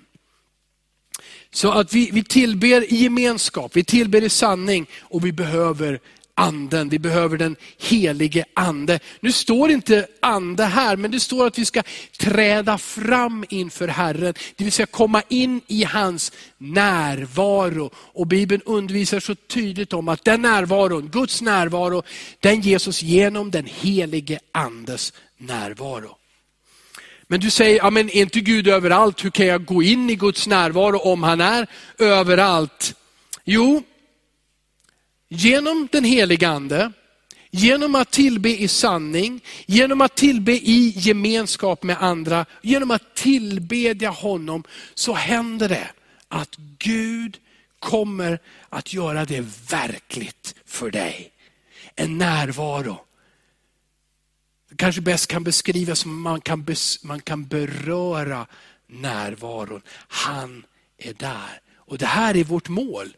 Så 1.55 1.71
att 1.71 1.93
vi, 1.93 2.11
vi 2.13 2.25
tillber 2.25 2.93
i 2.93 2.97
gemenskap, 2.97 3.77
vi 3.77 3.85
tillber 3.85 4.25
i 4.25 4.29
sanning 4.29 4.87
och 5.01 5.25
vi 5.25 5.33
behöver 5.33 6.01
anden. 6.35 6.89
Vi 6.89 6.99
behöver 6.99 7.37
den 7.37 7.57
helige 7.79 8.45
ande. 8.55 9.01
Nu 9.21 9.33
står 9.33 9.71
inte 9.71 10.07
ande 10.23 10.65
här, 10.65 10.97
men 10.97 11.11
det 11.11 11.21
står 11.21 11.47
att 11.47 11.59
vi 11.59 11.65
ska 11.65 11.83
träda 12.19 12.79
fram 12.79 13.45
inför 13.49 13.89
Herren. 13.89 14.35
Det 14.57 14.65
vill 14.65 14.73
säga 14.73 14.87
komma 14.87 15.23
in 15.29 15.61
i 15.67 15.85
hans 15.85 16.33
närvaro. 16.59 17.91
Och 17.97 18.27
Bibeln 18.27 18.63
undervisar 18.65 19.21
så 19.21 19.35
tydligt 19.35 19.93
om 19.93 20.09
att 20.09 20.25
den 20.25 20.43
närvaron, 20.43 21.09
Guds 21.09 21.43
närvaro, 21.43 22.03
den 22.41 22.61
ges 22.61 22.89
oss 22.89 23.03
genom 23.03 23.51
den 23.51 23.67
helige 23.67 24.39
andes 24.53 25.13
närvaro. 25.39 26.17
Men 27.29 27.41
du 27.41 27.51
säger, 27.51 27.77
ja, 27.77 27.91
men 27.91 28.11
är 28.11 28.23
inte 28.23 28.41
Gud 28.41 28.69
överallt? 28.69 29.25
Hur 29.25 29.31
kan 29.31 29.47
jag 29.47 29.65
gå 29.65 29.83
in 29.83 30.11
i 30.11 30.15
Guds 30.15 30.47
närvaro 30.47 30.99
om 30.99 31.23
han 31.23 31.41
är 31.41 31.67
överallt? 31.99 32.95
Jo, 33.45 33.83
genom 35.37 35.89
den 35.93 36.05
heliga 36.05 36.49
ande, 36.49 36.93
Genom 37.57 37.95
att 37.95 38.11
tillbe 38.11 38.51
i 38.63 38.69
sanning, 38.69 39.45
genom 39.67 40.01
att 40.01 40.17
tillbe 40.17 40.53
i 40.53 40.93
gemenskap 40.97 41.83
med 41.83 42.03
andra, 42.03 42.47
genom 42.63 42.91
att 42.91 43.15
tillbedja 43.15 44.11
honom, 44.11 44.65
så 44.95 45.13
händer 45.13 45.69
det 45.69 45.91
att 46.29 46.57
Gud 46.79 47.39
kommer 47.79 48.39
att 48.69 48.93
göra 48.93 49.25
det 49.25 49.41
verkligt 49.71 50.55
för 50.67 50.91
dig. 50.91 51.33
En 51.95 52.19
närvaro. 52.19 53.05
Det 54.71 54.77
kanske 54.77 55.01
bäst 55.01 55.27
kan 55.27 55.45
beskrivas 55.45 55.99
som 55.99 56.23
man 56.23 56.41
kan, 56.41 56.65
bes, 56.65 57.05
man 57.05 57.21
kan 57.21 57.45
beröra 57.45 58.47
närvaron. 58.87 59.83
Han 60.09 60.65
är 60.99 61.15
där. 61.15 61.61
Och 61.77 61.99
det 61.99 62.07
här 62.07 62.37
är 62.37 62.45
vårt 62.45 62.69
mål. 62.69 63.17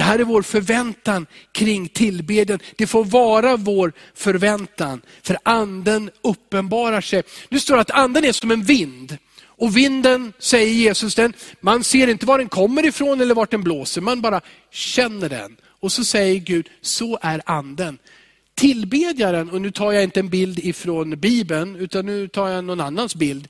Det 0.00 0.04
här 0.04 0.18
är 0.18 0.24
vår 0.24 0.42
förväntan 0.42 1.26
kring 1.52 1.88
tillbedjan. 1.88 2.58
Det 2.76 2.86
får 2.86 3.04
vara 3.04 3.56
vår 3.56 3.92
förväntan, 4.14 5.02
för 5.22 5.38
anden 5.42 6.10
uppenbarar 6.22 7.00
sig. 7.00 7.22
Nu 7.48 7.60
står 7.60 7.74
det 7.74 7.80
att 7.80 7.90
anden 7.90 8.24
är 8.24 8.32
som 8.32 8.50
en 8.50 8.62
vind. 8.62 9.18
Och 9.44 9.76
vinden, 9.76 10.32
säger 10.38 10.72
Jesus, 10.72 11.14
den, 11.14 11.32
man 11.60 11.84
ser 11.84 12.08
inte 12.08 12.26
var 12.26 12.38
den 12.38 12.48
kommer 12.48 12.86
ifrån 12.86 13.20
eller 13.20 13.34
vart 13.34 13.50
den 13.50 13.62
blåser, 13.62 14.00
man 14.00 14.20
bara 14.20 14.40
känner 14.70 15.28
den. 15.28 15.56
Och 15.80 15.92
så 15.92 16.04
säger 16.04 16.40
Gud, 16.40 16.68
så 16.80 17.18
är 17.22 17.42
anden. 17.46 17.98
Tillbedjaren, 18.54 19.50
och 19.50 19.60
nu 19.60 19.70
tar 19.70 19.92
jag 19.92 20.02
inte 20.02 20.20
en 20.20 20.28
bild 20.28 20.58
ifrån 20.58 21.20
Bibeln, 21.20 21.76
utan 21.76 22.06
nu 22.06 22.28
tar 22.28 22.48
jag 22.48 22.64
någon 22.64 22.80
annans 22.80 23.14
bild. 23.14 23.48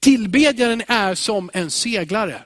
Tillbedjaren 0.00 0.82
är 0.86 1.14
som 1.14 1.50
en 1.52 1.70
seglare. 1.70 2.42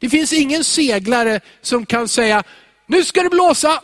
Det 0.00 0.08
finns 0.08 0.32
ingen 0.32 0.64
seglare 0.64 1.40
som 1.60 1.86
kan 1.86 2.08
säga, 2.08 2.42
nu 2.86 3.04
ska 3.04 3.22
det 3.22 3.30
blåsa, 3.30 3.82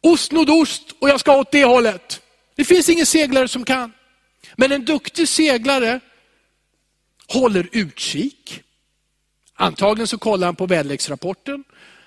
ost 0.00 0.32
nordost 0.32 0.82
och 0.98 1.08
jag 1.08 1.20
ska 1.20 1.36
åt 1.36 1.52
det 1.52 1.64
hållet. 1.64 2.20
Det 2.56 2.64
finns 2.64 2.88
ingen 2.88 3.06
seglare 3.06 3.48
som 3.48 3.64
kan. 3.64 3.92
Men 4.56 4.72
en 4.72 4.84
duktig 4.84 5.28
seglare 5.28 6.00
håller 7.28 7.68
utkik. 7.72 8.62
Antagligen 9.54 10.06
så 10.06 10.18
kollar 10.18 10.46
han 10.46 10.56
på 10.56 10.66
väderleksrapporten 10.66 11.64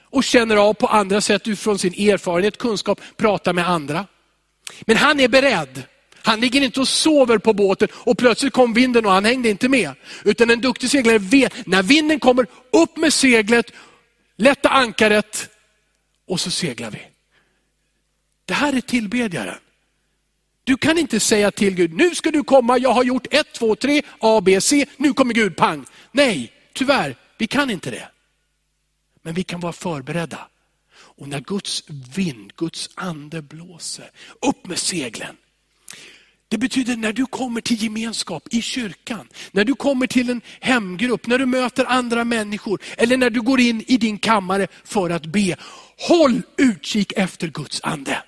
och 0.09 0.23
känner 0.23 0.55
av 0.55 0.73
på 0.73 0.87
andra 0.87 1.21
sätt 1.21 1.47
utifrån 1.47 1.79
sin 1.79 1.93
erfarenhet, 1.93 2.57
kunskap, 2.57 3.01
pratar 3.17 3.53
med 3.53 3.69
andra. 3.69 4.07
Men 4.81 4.97
han 4.97 5.19
är 5.19 5.27
beredd. 5.27 5.83
Han 6.25 6.39
ligger 6.39 6.61
inte 6.61 6.79
och 6.79 6.87
sover 6.87 7.37
på 7.37 7.53
båten 7.53 7.87
och 7.93 8.17
plötsligt 8.17 8.53
kom 8.53 8.73
vinden 8.73 9.05
och 9.05 9.11
han 9.11 9.25
hängde 9.25 9.49
inte 9.49 9.69
med. 9.69 9.93
Utan 10.23 10.49
en 10.49 10.61
duktig 10.61 10.89
seglare 10.89 11.17
vet, 11.17 11.67
när 11.67 11.83
vinden 11.83 12.19
kommer, 12.19 12.47
upp 12.71 12.97
med 12.97 13.13
seglet, 13.13 13.71
lätta 14.35 14.69
ankaret 14.69 15.49
och 16.27 16.39
så 16.39 16.51
seglar 16.51 16.91
vi. 16.91 17.01
Det 18.45 18.53
här 18.53 18.73
är 18.73 18.81
tillbedjaren. 18.81 19.57
Du 20.63 20.77
kan 20.77 20.97
inte 20.97 21.19
säga 21.19 21.51
till 21.51 21.75
Gud, 21.75 21.93
nu 21.93 22.15
ska 22.15 22.31
du 22.31 22.43
komma, 22.43 22.77
jag 22.77 22.93
har 22.93 23.03
gjort 23.03 23.33
ett, 23.33 23.53
två, 23.53 23.75
tre, 23.75 24.01
A, 24.19 24.41
B, 24.41 24.61
C, 24.61 24.85
nu 24.97 25.13
kommer 25.13 25.33
Gud, 25.33 25.55
pang. 25.55 25.85
Nej, 26.11 26.53
tyvärr, 26.73 27.15
vi 27.37 27.47
kan 27.47 27.69
inte 27.69 27.91
det. 27.91 28.09
Men 29.21 29.33
vi 29.33 29.43
kan 29.43 29.59
vara 29.59 29.73
förberedda. 29.73 30.47
Och 30.95 31.27
när 31.27 31.39
Guds 31.39 31.83
vind, 32.15 32.55
Guds 32.55 32.89
ande 32.95 33.41
blåser, 33.41 34.11
upp 34.41 34.67
med 34.67 34.77
seglen. 34.77 35.37
Det 36.49 36.57
betyder 36.57 36.95
när 36.97 37.13
du 37.13 37.25
kommer 37.25 37.61
till 37.61 37.83
gemenskap 37.83 38.47
i 38.51 38.61
kyrkan, 38.61 39.27
när 39.51 39.63
du 39.63 39.75
kommer 39.75 40.07
till 40.07 40.29
en 40.29 40.41
hemgrupp, 40.59 41.27
när 41.27 41.39
du 41.39 41.45
möter 41.45 41.85
andra 41.85 42.23
människor, 42.23 42.81
eller 42.97 43.17
när 43.17 43.29
du 43.29 43.41
går 43.41 43.59
in 43.59 43.83
i 43.87 43.97
din 43.97 44.17
kammare 44.17 44.67
för 44.83 45.09
att 45.09 45.25
be. 45.25 45.55
Håll 45.97 46.41
utkik 46.57 47.13
efter 47.15 47.47
Guds 47.47 47.81
ande. 47.83 48.23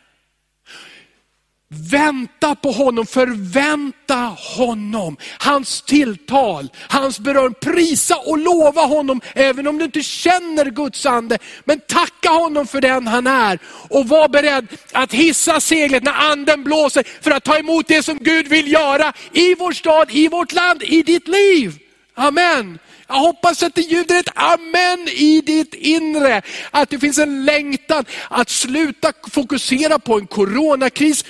Vänta 1.69 2.55
på 2.55 2.71
honom, 2.71 3.05
förvänta 3.05 4.15
honom. 4.55 5.17
Hans 5.39 5.81
tilltal, 5.81 6.69
hans 6.77 7.19
beröm, 7.19 7.53
prisa 7.61 8.15
och 8.15 8.37
lova 8.37 8.81
honom 8.81 9.21
även 9.35 9.67
om 9.67 9.77
du 9.77 9.85
inte 9.85 10.03
känner 10.03 10.65
Guds 10.65 11.05
ande. 11.05 11.37
Men 11.65 11.79
tacka 11.79 12.29
honom 12.29 12.67
för 12.67 12.81
den 12.81 13.07
han 13.07 13.27
är 13.27 13.59
och 13.89 14.07
var 14.07 14.29
beredd 14.29 14.67
att 14.91 15.13
hissa 15.13 15.59
seglet 15.59 16.03
när 16.03 16.31
anden 16.31 16.63
blåser 16.63 17.03
för 17.21 17.31
att 17.31 17.43
ta 17.43 17.57
emot 17.57 17.87
det 17.87 18.03
som 18.03 18.17
Gud 18.17 18.47
vill 18.47 18.71
göra 18.71 19.13
i 19.33 19.55
vår 19.55 19.71
stad, 19.71 20.11
i 20.11 20.27
vårt 20.27 20.53
land, 20.53 20.83
i 20.83 21.03
ditt 21.03 21.27
liv. 21.27 21.73
Amen. 22.15 22.79
Jag 23.07 23.15
hoppas 23.15 23.63
att 23.63 23.75
det 23.75 23.81
ljuder 23.81 24.19
ett 24.19 24.29
amen 24.35 25.07
i 25.07 25.41
ditt 25.41 25.73
inre. 25.73 26.41
Att 26.71 26.89
det 26.89 26.99
finns 26.99 27.17
en 27.17 27.45
längtan 27.45 28.05
att 28.29 28.49
sluta 28.49 29.13
fokusera 29.31 29.99
på 29.99 30.17
en 30.17 30.27
coronakris, 30.27 31.25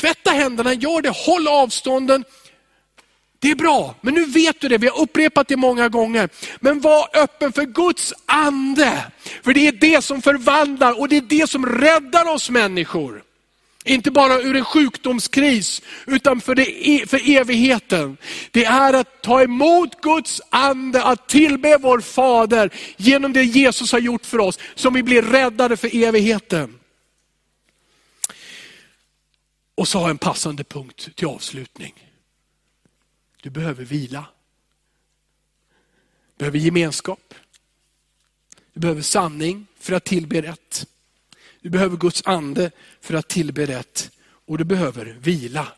Tvätta 0.00 0.30
händerna, 0.30 0.74
gör 0.74 1.02
det, 1.02 1.10
håll 1.10 1.48
avstånden. 1.48 2.24
Det 3.38 3.50
är 3.50 3.54
bra, 3.54 3.94
men 4.00 4.14
nu 4.14 4.24
vet 4.24 4.60
du 4.60 4.68
det, 4.68 4.78
vi 4.78 4.88
har 4.88 5.00
upprepat 5.00 5.48
det 5.48 5.56
många 5.56 5.88
gånger. 5.88 6.28
Men 6.60 6.80
var 6.80 7.08
öppen 7.16 7.52
för 7.52 7.64
Guds 7.64 8.14
ande. 8.26 9.04
För 9.44 9.54
det 9.54 9.68
är 9.68 9.72
det 9.72 10.04
som 10.04 10.22
förvandlar 10.22 11.00
och 11.00 11.08
det 11.08 11.16
är 11.16 11.20
det 11.20 11.50
som 11.50 11.66
räddar 11.66 12.28
oss 12.28 12.50
människor. 12.50 13.22
Inte 13.84 14.10
bara 14.10 14.40
ur 14.40 14.56
en 14.56 14.64
sjukdomskris, 14.64 15.82
utan 16.06 16.40
för, 16.40 16.54
det, 16.54 16.88
e, 16.88 17.06
för 17.06 17.30
evigheten. 17.30 18.16
Det 18.50 18.64
är 18.64 18.92
att 18.92 19.22
ta 19.22 19.42
emot 19.42 20.00
Guds 20.00 20.42
ande, 20.50 21.02
att 21.02 21.28
tillbe 21.28 21.78
vår 21.80 22.00
Fader 22.00 22.70
genom 22.96 23.32
det 23.32 23.44
Jesus 23.44 23.92
har 23.92 23.98
gjort 23.98 24.26
för 24.26 24.38
oss, 24.38 24.58
som 24.74 24.94
vi 24.94 25.02
blir 25.02 25.22
räddade 25.22 25.76
för 25.76 26.04
evigheten. 26.04 26.74
Och 29.76 29.88
så 29.88 29.98
har 29.98 30.04
jag 30.04 30.10
en 30.10 30.18
passande 30.18 30.64
punkt 30.64 31.08
till 31.14 31.26
avslutning. 31.26 31.94
Du 33.42 33.50
behöver 33.50 33.84
vila. 33.84 34.26
Du 36.36 36.38
behöver 36.38 36.58
gemenskap. 36.58 37.34
Du 38.72 38.80
behöver 38.80 39.02
sanning 39.02 39.66
för 39.78 39.92
att 39.92 40.04
tillbe 40.04 40.42
rätt. 40.42 40.86
Du 41.60 41.70
behöver 41.70 41.96
Guds 41.96 42.22
ande 42.26 42.70
för 43.00 43.14
att 43.14 43.28
tillbe 43.28 43.66
rätt. 43.66 44.10
Och 44.46 44.58
du 44.58 44.64
behöver 44.64 45.16
vila. 45.20 45.68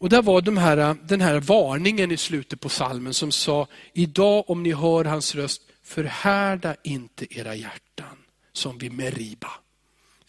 Och 0.00 0.08
där 0.08 0.22
var 0.22 0.40
de 0.40 0.56
här, 0.56 0.96
den 1.02 1.20
här 1.20 1.40
varningen 1.40 2.10
i 2.10 2.16
slutet 2.16 2.60
på 2.60 2.68
salmen 2.68 3.14
som 3.14 3.32
sa, 3.32 3.66
idag 3.92 4.50
om 4.50 4.62
ni 4.62 4.72
hör 4.72 5.04
hans 5.04 5.34
röst, 5.34 5.62
förhärda 5.82 6.76
inte 6.82 7.38
era 7.38 7.54
hjärtan 7.54 8.16
som 8.52 8.78
vid 8.78 8.92
Meriba. 8.92 9.50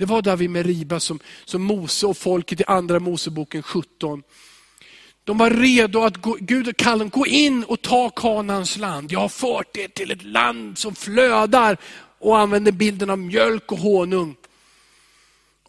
Det 0.02 0.06
var 0.08 0.22
där 0.22 0.36
vid 0.36 0.50
Meriba 0.50 1.00
som, 1.00 1.20
som 1.46 1.62
Mose 1.62 2.06
och 2.06 2.18
folket 2.18 2.62
i 2.62 2.64
andra 2.68 3.00
Moseboken 3.00 3.64
17. 3.64 4.24
De 5.24 5.38
var 5.38 5.50
redo 5.50 6.04
att 6.04 6.18
gå, 6.18 6.38
Gud 6.40 6.78
kallade 6.78 7.10
gå 7.10 7.28
in 7.28 7.64
och 7.64 7.82
ta 7.82 8.10
Kanans 8.10 8.78
land. 8.78 9.12
Jag 9.12 9.20
har 9.20 9.30
fört 9.30 9.78
er 9.78 9.88
till 9.88 10.12
ett 10.12 10.24
land 10.24 10.78
som 10.78 10.96
flödar 10.96 11.78
och 12.20 12.40
använder 12.40 12.72
bilden 12.72 13.10
av 13.10 13.18
mjölk 13.18 13.72
och 13.72 13.78
honung. 13.78 14.36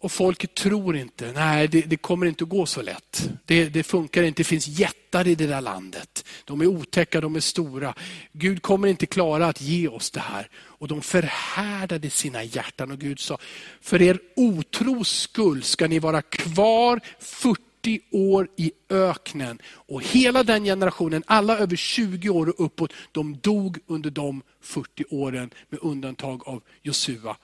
Och 0.03 0.11
folket 0.11 0.55
tror 0.55 0.95
inte, 0.95 1.31
nej 1.31 1.67
det, 1.67 1.81
det 1.81 1.97
kommer 1.97 2.25
inte 2.25 2.43
att 2.43 2.49
gå 2.49 2.65
så 2.65 2.81
lätt. 2.81 3.29
Det, 3.45 3.69
det, 3.69 3.83
funkar 3.83 4.23
inte, 4.23 4.39
det 4.39 4.43
finns 4.43 4.67
jättar 4.67 5.27
i 5.27 5.35
det 5.35 5.47
där 5.47 5.61
landet. 5.61 6.25
De 6.45 6.61
är 6.61 6.67
otäcka, 6.67 7.21
de 7.21 7.35
är 7.35 7.39
stora. 7.39 7.93
Gud 8.31 8.61
kommer 8.61 8.87
inte 8.87 9.05
klara 9.05 9.47
att 9.47 9.61
ge 9.61 9.87
oss 9.87 10.11
det 10.11 10.19
här. 10.19 10.49
Och 10.55 10.87
de 10.87 11.01
förhärdade 11.01 12.09
sina 12.09 12.43
hjärtan 12.43 12.91
och 12.91 12.99
Gud 12.99 13.19
sa, 13.19 13.37
för 13.81 14.01
er 14.01 14.19
otros 14.35 15.19
skull 15.19 15.63
ska 15.63 15.87
ni 15.87 15.99
vara 15.99 16.21
kvar 16.21 17.01
40 17.19 17.99
år 18.11 18.47
i 18.57 18.71
öknen. 18.89 19.59
Och 19.65 20.03
hela 20.03 20.43
den 20.43 20.63
generationen, 20.63 21.23
alla 21.27 21.57
över 21.57 21.75
20 21.75 22.29
år 22.29 22.49
och 22.49 22.65
uppåt, 22.65 22.93
de 23.11 23.37
dog 23.37 23.79
under 23.87 24.09
de 24.09 24.41
40 24.61 25.03
åren 25.09 25.49
med 25.69 25.79
undantag 25.83 26.47
av 26.47 26.61
Josua 26.81 27.37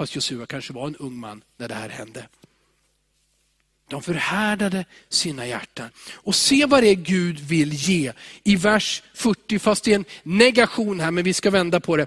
Fast 0.00 0.14
Josua 0.14 0.46
kanske 0.46 0.72
var 0.72 0.86
en 0.86 0.96
ung 0.96 1.16
man 1.16 1.42
när 1.56 1.68
det 1.68 1.74
här 1.74 1.88
hände. 1.88 2.28
De 3.88 4.02
förhärdade 4.02 4.84
sina 5.08 5.46
hjärtan. 5.46 5.90
Och 6.12 6.34
se 6.34 6.66
vad 6.66 6.82
det 6.82 6.88
är 6.88 6.94
Gud 6.94 7.40
vill 7.40 7.72
ge. 7.72 8.12
I 8.44 8.56
vers 8.56 9.02
40, 9.14 9.58
fast 9.58 9.84
det 9.84 9.90
är 9.90 9.94
en 9.94 10.04
negation 10.22 11.00
här, 11.00 11.10
men 11.10 11.24
vi 11.24 11.32
ska 11.32 11.50
vända 11.50 11.80
på 11.80 11.96
det. 11.96 12.06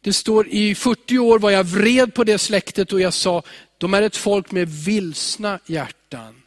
Det 0.00 0.12
står 0.12 0.48
i 0.48 0.74
40 0.74 1.18
år 1.18 1.38
var 1.38 1.50
jag 1.50 1.64
vred 1.64 2.14
på 2.14 2.24
det 2.24 2.38
släktet 2.38 2.92
och 2.92 3.00
jag 3.00 3.14
sa, 3.14 3.42
de 3.78 3.94
är 3.94 4.02
ett 4.02 4.16
folk 4.16 4.50
med 4.50 4.68
vilsna 4.68 5.60
hjärtan. 5.66 6.42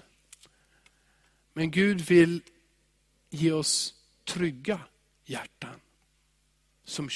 Men 1.53 1.71
Gud 1.71 2.01
vill 2.01 2.41
ge 3.29 3.51
oss 3.51 3.93
trygga 4.25 4.79
hjärtan. 5.25 5.75
Som 6.85 7.09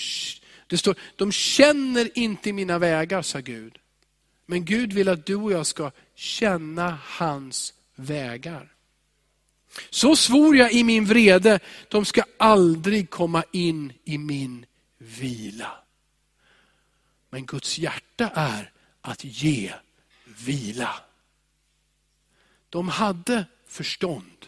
det 0.69 0.77
står, 0.77 0.95
de 1.15 1.31
känner 1.31 2.17
inte 2.17 2.53
mina 2.53 2.79
vägar, 2.79 3.21
sa 3.21 3.39
Gud. 3.39 3.77
Men 4.45 4.65
Gud 4.65 4.93
vill 4.93 5.09
att 5.09 5.25
du 5.25 5.35
och 5.35 5.51
jag 5.51 5.65
ska 5.65 5.91
känna 6.15 6.97
hans 7.03 7.73
vägar. 7.95 8.73
Så 9.89 10.15
svor 10.15 10.55
jag 10.55 10.73
i 10.73 10.83
min 10.83 11.05
vrede, 11.05 11.59
de 11.87 12.05
ska 12.05 12.23
aldrig 12.37 13.09
komma 13.09 13.43
in 13.51 13.93
i 14.03 14.17
min 14.17 14.65
vila. 14.97 15.71
Men 17.29 17.45
Guds 17.45 17.79
hjärta 17.79 18.31
är 18.33 18.71
att 19.01 19.23
ge 19.23 19.73
vila. 20.45 20.95
de 22.69 22.87
hade 22.87 23.45
förstånd 23.67 24.45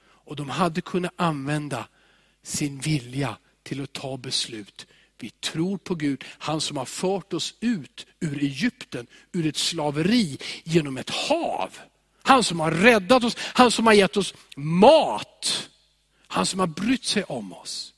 och 0.00 0.36
de 0.36 0.48
hade 0.48 0.80
kunnat 0.80 1.12
använda 1.16 1.88
sin 2.42 2.80
vilja 2.80 3.38
till 3.62 3.82
att 3.82 3.92
ta 3.92 4.16
beslut. 4.16 4.86
Vi 5.18 5.30
tror 5.30 5.78
på 5.78 5.94
Gud, 5.94 6.24
han 6.28 6.60
som 6.60 6.76
har 6.76 6.84
fört 6.84 7.32
oss 7.32 7.54
ut 7.60 8.06
ur 8.20 8.42
Egypten, 8.42 9.06
ur 9.32 9.46
ett 9.46 9.56
slaveri 9.56 10.38
genom 10.64 10.96
ett 10.96 11.10
hav. 11.10 11.78
Han 12.22 12.44
som 12.44 12.60
har 12.60 12.70
räddat 12.70 13.24
oss, 13.24 13.36
han 13.38 13.70
som 13.70 13.86
har 13.86 13.94
gett 13.94 14.16
oss 14.16 14.34
mat. 14.56 15.70
Han 16.26 16.46
som 16.46 16.60
har 16.60 16.66
brytt 16.66 17.04
sig 17.04 17.24
om 17.24 17.52
oss. 17.52 17.94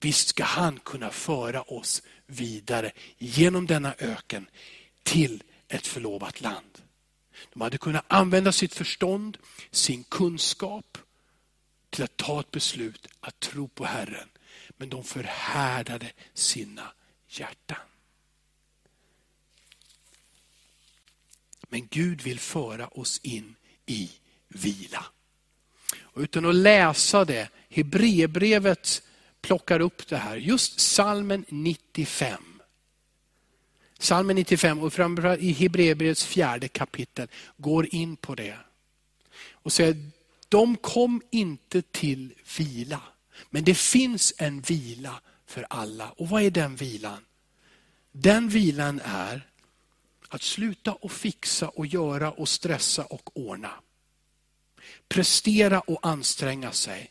Visst 0.00 0.28
ska 0.28 0.44
han 0.44 0.78
kunna 0.78 1.10
föra 1.10 1.62
oss 1.62 2.02
vidare 2.26 2.92
genom 3.18 3.66
denna 3.66 3.94
öken 3.98 4.46
till 5.02 5.42
ett 5.68 5.86
förlovat 5.86 6.40
land. 6.40 6.82
De 7.52 7.60
hade 7.60 7.78
kunnat 7.78 8.04
använda 8.08 8.52
sitt 8.52 8.74
förstånd, 8.74 9.38
sin 9.70 10.04
kunskap 10.04 10.98
till 11.90 12.04
att 12.04 12.16
ta 12.16 12.40
ett 12.40 12.50
beslut 12.50 13.06
att 13.20 13.40
tro 13.40 13.68
på 13.68 13.84
Herren. 13.84 14.28
Men 14.78 14.88
de 14.88 15.04
förhärdade 15.04 16.12
sina 16.34 16.92
hjärtan. 17.28 17.78
Men 21.68 21.86
Gud 21.90 22.20
vill 22.20 22.40
föra 22.40 22.88
oss 22.88 23.20
in 23.22 23.54
i 23.86 24.10
vila. 24.48 25.04
Och 26.00 26.20
utan 26.20 26.46
att 26.46 26.54
läsa 26.54 27.24
det, 27.24 27.48
Hebreerbrevet 27.68 29.02
plockar 29.40 29.80
upp 29.80 30.08
det 30.08 30.16
här. 30.16 30.36
Just 30.36 30.80
salmen 30.80 31.44
95. 31.48 32.60
Salmen 33.98 34.36
95 34.36 34.82
och 34.82 34.92
framförallt 34.92 35.40
i 35.40 35.52
Hebreerbrevets 35.52 36.24
fjärde 36.24 36.68
kapitel 36.68 37.28
går 37.56 37.94
in 37.94 38.16
på 38.16 38.34
det. 38.34 38.58
Och 39.50 39.72
säger, 39.72 40.10
de 40.48 40.76
kom 40.76 41.22
inte 41.30 41.82
till 41.82 42.34
vila. 42.58 43.02
Men 43.50 43.64
det 43.64 43.74
finns 43.74 44.34
en 44.38 44.60
vila 44.60 45.20
för 45.46 45.66
alla. 45.70 46.10
Och 46.10 46.28
vad 46.28 46.42
är 46.42 46.50
den 46.50 46.76
vilan? 46.76 47.24
Den 48.12 48.48
vilan 48.48 49.00
är 49.04 49.48
att 50.28 50.42
sluta 50.42 50.92
och 50.92 51.12
fixa 51.12 51.68
och 51.68 51.86
göra 51.86 52.30
och 52.32 52.48
stressa 52.48 53.04
och 53.04 53.36
ordna. 53.36 53.72
Prestera 55.08 55.80
och 55.80 56.06
anstränga 56.06 56.72
sig. 56.72 57.10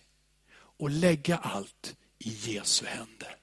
Och 0.79 0.89
lägga 0.89 1.37
allt 1.37 1.95
i 2.19 2.29
Jesu 2.29 2.85
händer. 2.85 3.35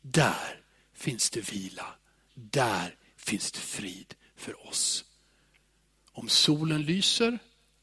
Där 0.00 0.60
finns 0.94 1.30
det 1.30 1.52
vila. 1.52 1.86
Där 2.34 2.96
finns 3.16 3.52
det 3.52 3.58
frid 3.58 4.14
för 4.36 4.68
oss. 4.68 5.04
Om 6.12 6.28
solen 6.28 6.82
lyser 6.82 7.38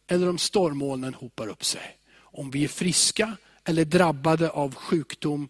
eller 0.07 0.29
om 0.29 0.37
stormmolnen 0.37 1.13
hopar 1.13 1.47
upp 1.47 1.65
sig. 1.65 1.97
Om 2.13 2.51
vi 2.51 2.63
är 2.63 2.67
friska 2.67 3.37
eller 3.63 3.85
drabbade 3.85 4.49
av 4.49 4.75
sjukdom 4.75 5.49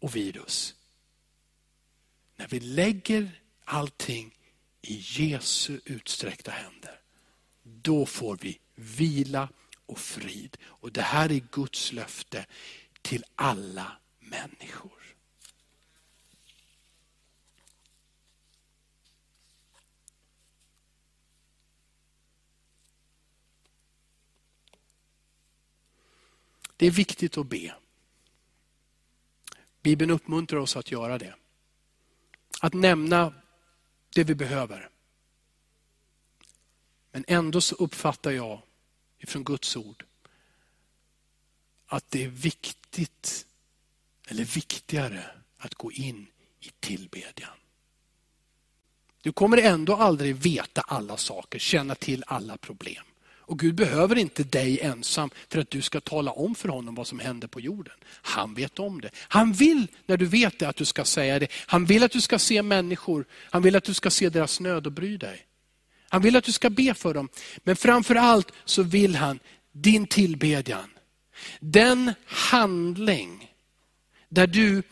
och 0.00 0.16
virus. 0.16 0.74
När 2.36 2.48
vi 2.48 2.60
lägger 2.60 3.40
allting 3.64 4.34
i 4.82 5.02
Jesu 5.02 5.80
utsträckta 5.84 6.50
händer, 6.50 7.00
då 7.62 8.06
får 8.06 8.38
vi 8.40 8.58
vila 8.74 9.48
och 9.86 9.98
frid. 9.98 10.56
Och 10.64 10.92
Det 10.92 11.02
här 11.02 11.32
är 11.32 11.42
Guds 11.50 11.92
löfte 11.92 12.46
till 13.02 13.24
alla 13.34 13.92
människor. 14.20 15.03
Det 26.76 26.86
är 26.86 26.90
viktigt 26.90 27.38
att 27.38 27.46
be. 27.46 27.74
Bibeln 29.82 30.10
uppmuntrar 30.10 30.58
oss 30.58 30.76
att 30.76 30.90
göra 30.90 31.18
det. 31.18 31.34
Att 32.60 32.74
nämna 32.74 33.34
det 34.14 34.24
vi 34.24 34.34
behöver. 34.34 34.90
Men 37.12 37.24
ändå 37.28 37.60
så 37.60 37.74
uppfattar 37.74 38.30
jag 38.30 38.62
ifrån 39.18 39.44
Guds 39.44 39.76
ord 39.76 40.04
att 41.86 42.10
det 42.10 42.24
är 42.24 42.28
viktigt, 42.28 43.46
eller 44.28 44.44
viktigare, 44.44 45.30
att 45.58 45.74
gå 45.74 45.92
in 45.92 46.26
i 46.60 46.70
tillbedjan. 46.80 47.56
Du 49.22 49.32
kommer 49.32 49.56
ändå 49.56 49.96
aldrig 49.96 50.36
veta 50.36 50.80
alla 50.80 51.16
saker, 51.16 51.58
känna 51.58 51.94
till 51.94 52.24
alla 52.26 52.56
problem. 52.56 53.04
Och 53.46 53.58
Gud 53.58 53.74
behöver 53.74 54.18
inte 54.18 54.44
dig 54.44 54.80
ensam 54.80 55.30
för 55.48 55.58
att 55.58 55.70
du 55.70 55.82
ska 55.82 56.00
tala 56.00 56.30
om 56.30 56.54
för 56.54 56.68
honom 56.68 56.94
vad 56.94 57.06
som 57.06 57.18
händer 57.18 57.48
på 57.48 57.60
jorden. 57.60 57.94
Han 58.06 58.54
vet 58.54 58.78
om 58.78 59.00
det. 59.00 59.10
Han 59.16 59.52
vill, 59.52 59.86
när 60.06 60.16
du 60.16 60.24
vet 60.26 60.58
det, 60.58 60.68
att 60.68 60.76
du 60.76 60.84
ska 60.84 61.04
säga 61.04 61.38
det. 61.38 61.48
Han 61.66 61.84
vill 61.84 62.02
att 62.02 62.12
du 62.12 62.20
ska 62.20 62.38
se 62.38 62.62
människor. 62.62 63.24
Han 63.50 63.62
vill 63.62 63.76
att 63.76 63.84
du 63.84 63.94
ska 63.94 64.10
se 64.10 64.28
deras 64.28 64.60
nöd 64.60 64.86
och 64.86 64.92
bry 64.92 65.16
dig. 65.16 65.46
Han 66.08 66.22
vill 66.22 66.36
att 66.36 66.44
du 66.44 66.52
ska 66.52 66.70
be 66.70 66.94
för 66.94 67.14
dem. 67.14 67.28
Men 67.56 67.76
framför 67.76 68.14
allt 68.14 68.52
så 68.64 68.82
vill 68.82 69.16
han 69.16 69.38
din 69.72 70.06
tillbedjan. 70.06 70.90
Den 71.60 72.12
handling 72.26 73.50
där 74.28 74.46
du 74.46 74.82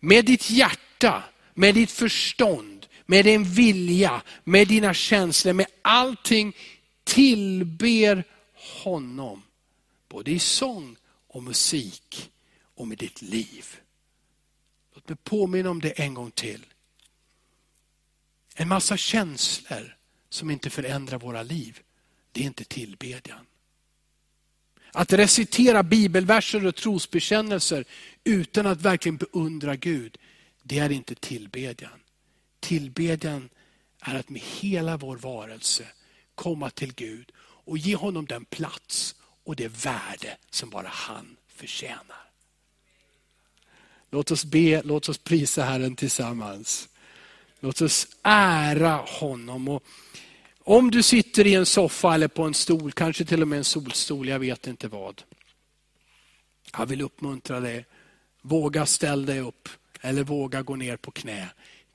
med 0.00 0.24
ditt 0.24 0.50
hjärta, 0.50 1.22
med 1.54 1.74
ditt 1.74 1.90
förstånd, 1.90 2.86
med 3.06 3.24
din 3.24 3.44
vilja, 3.44 4.22
med 4.44 4.68
dina 4.68 4.94
känslor, 4.94 5.52
med 5.52 5.66
allting 5.82 6.56
tillber 7.10 8.24
honom. 8.82 9.42
Både 10.08 10.30
i 10.30 10.38
sång 10.38 10.96
och 11.28 11.42
musik 11.42 12.30
och 12.74 12.88
med 12.88 12.98
ditt 12.98 13.22
liv. 13.22 13.66
Låt 14.94 15.08
mig 15.08 15.18
påminna 15.24 15.70
om 15.70 15.80
det 15.80 15.90
en 15.90 16.14
gång 16.14 16.30
till. 16.30 16.66
En 18.54 18.68
massa 18.68 18.96
känslor 18.96 19.96
som 20.28 20.50
inte 20.50 20.70
förändrar 20.70 21.18
våra 21.18 21.42
liv, 21.42 21.80
det 22.32 22.40
är 22.40 22.44
inte 22.44 22.64
tillbedjan. 22.64 23.46
Att 24.92 25.12
recitera 25.12 25.82
bibelverser 25.82 26.66
och 26.66 26.76
trosbekännelser 26.76 27.84
utan 28.24 28.66
att 28.66 28.80
verkligen 28.80 29.16
beundra 29.16 29.76
Gud, 29.76 30.18
det 30.62 30.78
är 30.78 30.90
inte 30.90 31.14
tillbedjan. 31.14 32.00
Tillbedjan 32.60 33.48
är 34.00 34.14
att 34.14 34.28
med 34.28 34.42
hela 34.42 34.96
vår 34.96 35.16
varelse 35.16 35.86
komma 36.40 36.70
till 36.70 36.94
Gud 36.94 37.32
och 37.40 37.78
ge 37.78 37.96
honom 37.96 38.26
den 38.26 38.44
plats 38.44 39.14
och 39.44 39.56
det 39.56 39.68
värde 39.68 40.36
som 40.50 40.70
bara 40.70 40.88
han 40.88 41.36
förtjänar. 41.48 42.24
Låt 44.10 44.30
oss 44.30 44.44
be, 44.44 44.82
låt 44.82 45.08
oss 45.08 45.18
prisa 45.18 45.64
Herren 45.64 45.96
tillsammans. 45.96 46.88
Låt 47.60 47.80
oss 47.80 48.06
ära 48.22 48.96
honom. 48.96 49.68
Och 49.68 49.84
om 50.58 50.90
du 50.90 51.02
sitter 51.02 51.46
i 51.46 51.54
en 51.54 51.66
soffa 51.66 52.14
eller 52.14 52.28
på 52.28 52.42
en 52.42 52.54
stol, 52.54 52.92
kanske 52.92 53.24
till 53.24 53.42
och 53.42 53.48
med 53.48 53.58
en 53.58 53.64
solstol, 53.64 54.28
jag 54.28 54.38
vet 54.38 54.66
inte 54.66 54.88
vad. 54.88 55.22
Jag 56.78 56.86
vill 56.86 57.02
uppmuntra 57.02 57.60
dig. 57.60 57.86
Våga 58.42 58.86
ställ 58.86 59.26
dig 59.26 59.40
upp 59.40 59.68
eller 60.00 60.24
våga 60.24 60.62
gå 60.62 60.76
ner 60.76 60.96
på 60.96 61.10
knä. 61.10 61.48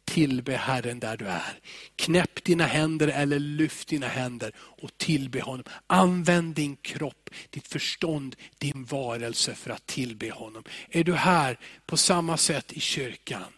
Tillbe 0.06 0.56
Herren 0.56 0.99
där 0.99 1.18
du 1.18 1.26
är. 1.26 1.60
Knäpp 1.95 2.43
dina 2.43 2.66
händer 2.66 3.08
eller 3.08 3.39
lyft 3.39 3.88
dina 3.88 4.08
händer 4.08 4.51
och 4.58 4.97
tillbe 4.97 5.41
honom. 5.41 5.64
Använd 5.88 6.56
din 6.56 6.76
kropp, 6.76 7.30
ditt 7.49 7.68
förstånd, 7.68 8.36
din 8.58 8.86
varelse 8.86 9.56
för 9.56 9.70
att 9.70 9.86
tillbe 9.86 10.32
honom. 10.32 10.64
Är 10.89 11.03
du 11.03 11.14
här 11.14 11.60
på 11.86 11.97
samma 11.97 12.38
sätt 12.38 12.74
i 12.74 12.80
kyrkan? 12.80 13.53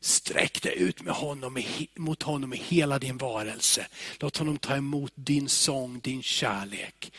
Sträck 0.00 0.62
dig 0.62 0.78
ut 0.78 1.02
med 1.02 1.14
honom, 1.14 1.62
mot 1.96 2.22
honom 2.22 2.50
med 2.50 2.58
hela 2.58 2.98
din 2.98 3.18
varelse. 3.18 3.86
Låt 4.20 4.36
honom 4.36 4.58
ta 4.58 4.76
emot 4.76 5.12
din 5.14 5.48
sång, 5.48 6.00
din 6.00 6.22
kärlek. 6.22 7.12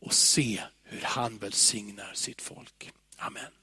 Och 0.00 0.14
se 0.14 0.60
hur 0.82 1.00
han 1.02 1.38
välsignar 1.38 2.12
sitt 2.14 2.42
folk. 2.42 2.90
Amen. 3.16 3.57